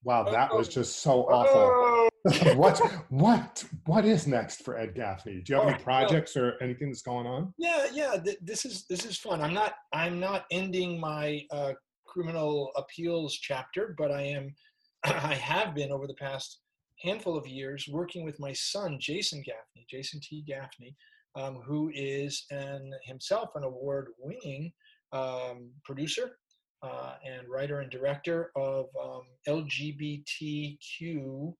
Wow, 0.05 0.25
that 0.25 0.53
was 0.53 0.69
just 0.69 1.01
so 1.01 1.23
awful. 1.23 2.09
what 2.57 2.79
what 3.09 3.65
what 3.87 4.05
is 4.05 4.27
next 4.27 4.65
for 4.65 4.77
Ed 4.77 4.95
Gaffney? 4.95 5.41
Do 5.41 5.53
you 5.53 5.61
have 5.61 5.69
any 5.69 5.83
projects 5.83 6.37
or 6.37 6.57
anything 6.61 6.89
that's 6.89 7.03
going 7.03 7.27
on? 7.27 7.53
Yeah, 7.59 7.87
yeah. 7.93 8.17
Th- 8.23 8.39
this 8.41 8.65
is 8.65 8.85
this 8.89 9.05
is 9.05 9.17
fun. 9.17 9.41
I'm 9.41 9.55
not 9.55 9.75
I'm 9.93 10.21
not 10.21 10.45
ending 10.51 11.01
my 11.01 11.45
uh, 11.51 11.73
criminal 12.07 12.71
appeals 12.77 13.35
chapter, 13.35 13.95
but 13.97 14.11
I 14.11 14.23
am 14.23 14.55
I 15.05 15.35
have 15.35 15.75
been 15.75 15.91
over 15.93 16.07
the 16.07 16.15
past 16.15 16.61
handful 17.03 17.37
of 17.37 17.47
years 17.47 17.89
working 17.91 18.25
with 18.25 18.39
my 18.39 18.53
son 18.53 18.99
Jason 19.01 19.43
Gaffney, 19.43 19.87
Jason 19.91 20.21
T. 20.21 20.45
Gaffney, 20.47 20.95
um, 21.35 21.57
who 21.65 21.91
is 21.95 22.45
an 22.51 22.93
himself 23.05 23.51
an 23.55 23.65
award-winning 23.65 24.73
um, 25.13 25.71
producer 25.85 26.39
uh, 26.83 27.15
and 27.25 27.49
writer 27.49 27.81
and 27.81 27.91
director 27.91 28.51
of 28.57 28.87
um, 29.03 29.23
LGBTQ 29.49 31.55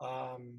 um, 0.00 0.58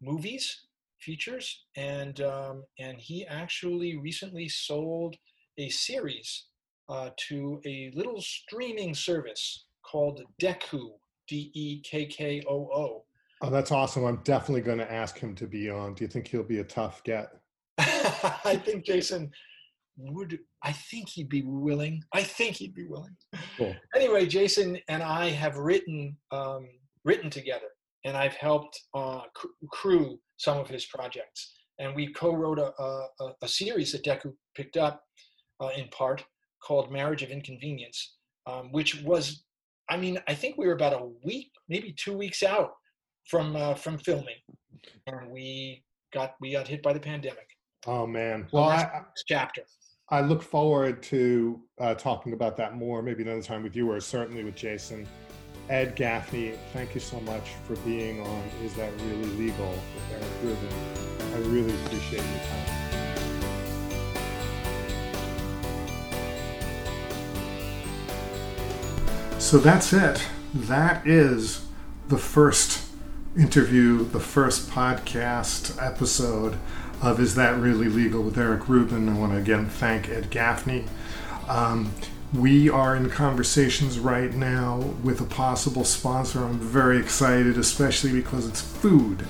movies, 0.00 0.66
features, 1.00 1.64
and 1.76 2.20
um, 2.20 2.62
and 2.78 2.98
he 2.98 3.26
actually 3.26 3.96
recently 3.96 4.48
sold 4.48 5.16
a 5.58 5.68
series 5.70 6.46
uh, 6.88 7.10
to 7.28 7.60
a 7.66 7.90
little 7.94 8.20
streaming 8.20 8.94
service 8.94 9.64
called 9.82 10.22
Dekkoo, 10.40 10.90
D 11.28 11.50
E 11.54 11.80
K 11.80 12.06
K 12.06 12.42
O 12.48 12.68
O. 12.72 13.04
Oh, 13.42 13.50
that's 13.50 13.72
awesome! 13.72 14.04
I'm 14.04 14.20
definitely 14.24 14.62
going 14.62 14.78
to 14.78 14.92
ask 14.92 15.18
him 15.18 15.34
to 15.36 15.46
be 15.46 15.70
on. 15.70 15.94
Do 15.94 16.04
you 16.04 16.08
think 16.08 16.28
he'll 16.28 16.42
be 16.42 16.58
a 16.58 16.64
tough 16.64 17.02
get? 17.04 17.39
I 18.44 18.60
think 18.64 18.84
Jason 18.84 19.30
would 19.96 20.38
I 20.62 20.72
think 20.72 21.08
he'd 21.08 21.28
be 21.28 21.42
willing. 21.42 22.02
I 22.12 22.22
think 22.22 22.56
he'd 22.56 22.74
be 22.74 22.86
willing. 22.86 23.16
Cool. 23.56 23.74
Anyway, 23.94 24.26
Jason 24.26 24.78
and 24.88 25.02
I 25.02 25.30
have 25.30 25.56
written 25.56 26.16
um, 26.30 26.68
written 27.04 27.30
together, 27.30 27.68
and 28.04 28.16
I've 28.16 28.34
helped 28.34 28.78
uh, 28.94 29.22
crew 29.70 30.18
some 30.36 30.58
of 30.58 30.68
his 30.68 30.86
projects. 30.86 31.54
And 31.78 31.94
we 31.94 32.12
co-wrote 32.12 32.58
a, 32.58 32.72
a, 32.78 33.32
a 33.40 33.48
series 33.48 33.92
that 33.92 34.04
Dekkoo 34.04 34.34
picked 34.54 34.76
up 34.76 35.02
uh, 35.60 35.70
in 35.74 35.88
part 35.88 36.22
called 36.62 36.92
Marriage 36.92 37.22
of 37.22 37.30
Inconvenience, 37.30 38.16
um, 38.46 38.70
which 38.70 39.00
was, 39.02 39.44
I 39.88 39.96
mean, 39.96 40.18
I 40.28 40.34
think 40.34 40.58
we 40.58 40.66
were 40.66 40.74
about 40.74 41.00
a 41.00 41.08
week, 41.24 41.50
maybe 41.70 41.94
two 41.96 42.16
weeks 42.16 42.42
out 42.42 42.72
from 43.28 43.56
uh, 43.56 43.74
from 43.74 43.98
filming, 43.98 44.36
and 45.06 45.30
we 45.30 45.84
got 46.12 46.34
we 46.40 46.52
got 46.52 46.68
hit 46.68 46.82
by 46.82 46.92
the 46.92 47.00
pandemic. 47.00 47.48
Oh 47.86 48.06
man! 48.06 48.46
Well, 48.52 48.64
I, 48.64 49.02
chapter. 49.26 49.62
I 50.10 50.20
look 50.20 50.42
forward 50.42 51.02
to 51.04 51.60
uh, 51.78 51.94
talking 51.94 52.32
about 52.32 52.56
that 52.56 52.76
more, 52.76 53.00
maybe 53.00 53.22
another 53.22 53.42
time 53.42 53.62
with 53.62 53.76
you, 53.76 53.90
or 53.90 54.00
certainly 54.00 54.44
with 54.44 54.56
Jason. 54.56 55.06
Ed 55.68 55.94
Gaffney, 55.94 56.54
thank 56.72 56.94
you 56.94 57.00
so 57.00 57.20
much 57.20 57.50
for 57.64 57.76
being 57.76 58.20
on 58.20 58.42
Is 58.64 58.74
That 58.74 58.92
Really 59.02 59.24
Legal 59.36 59.68
with 59.68 60.12
Eric 60.12 60.24
Rubin. 60.42 60.68
I 61.32 61.38
really 61.48 61.72
appreciate 61.84 62.24
your 62.24 62.40
time. 62.40 62.80
So 69.38 69.58
that's 69.58 69.92
it. 69.92 70.26
That 70.54 71.06
is 71.06 71.66
the 72.08 72.18
first 72.18 72.90
interview, 73.38 74.04
the 74.04 74.18
first 74.18 74.68
podcast 74.70 75.80
episode 75.80 76.58
of 77.02 77.18
Is 77.18 77.34
That 77.34 77.58
Really 77.58 77.88
Legal 77.88 78.22
with 78.22 78.36
Eric 78.38 78.68
Rubin. 78.68 79.08
I 79.08 79.18
want 79.18 79.32
to 79.32 79.38
again 79.38 79.68
thank 79.68 80.08
Ed 80.08 80.30
Gaffney. 80.30 80.84
Um, 81.48 81.92
we 82.32 82.68
are 82.68 82.94
in 82.94 83.10
conversations 83.10 83.98
right 83.98 84.32
now 84.32 84.76
with 85.02 85.20
a 85.20 85.24
possible 85.24 85.84
sponsor. 85.84 86.44
I'm 86.44 86.58
very 86.58 86.98
excited, 86.98 87.58
especially 87.58 88.12
because 88.12 88.46
it's 88.46 88.60
food. 88.60 89.26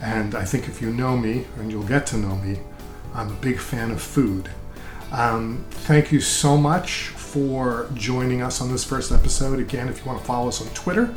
And 0.00 0.34
I 0.34 0.44
think 0.44 0.68
if 0.68 0.82
you 0.82 0.92
know 0.92 1.16
me, 1.16 1.46
and 1.58 1.70
you'll 1.70 1.84
get 1.84 2.06
to 2.06 2.16
know 2.16 2.34
me, 2.36 2.58
I'm 3.14 3.30
a 3.30 3.36
big 3.36 3.60
fan 3.60 3.92
of 3.92 4.02
food. 4.02 4.50
Um, 5.12 5.64
thank 5.70 6.10
you 6.10 6.20
so 6.20 6.56
much 6.56 7.08
for 7.08 7.88
joining 7.94 8.42
us 8.42 8.60
on 8.60 8.72
this 8.72 8.82
first 8.82 9.12
episode. 9.12 9.60
Again, 9.60 9.88
if 9.88 9.98
you 9.98 10.06
want 10.06 10.18
to 10.18 10.24
follow 10.24 10.48
us 10.48 10.60
on 10.60 10.68
Twitter 10.74 11.14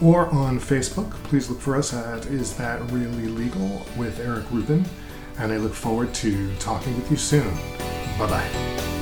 or 0.00 0.28
on 0.28 0.60
Facebook, 0.60 1.10
please 1.24 1.48
look 1.48 1.60
for 1.60 1.74
us 1.74 1.92
at 1.92 2.26
Is 2.26 2.56
That 2.58 2.80
Really 2.92 3.26
Legal 3.26 3.84
with 3.96 4.20
Eric 4.20 4.44
Rubin 4.52 4.84
and 5.40 5.52
I 5.52 5.56
look 5.56 5.74
forward 5.74 6.12
to 6.14 6.54
talking 6.56 6.94
with 6.96 7.10
you 7.10 7.16
soon. 7.16 7.54
Bye 8.18 8.28
bye. 8.28 8.99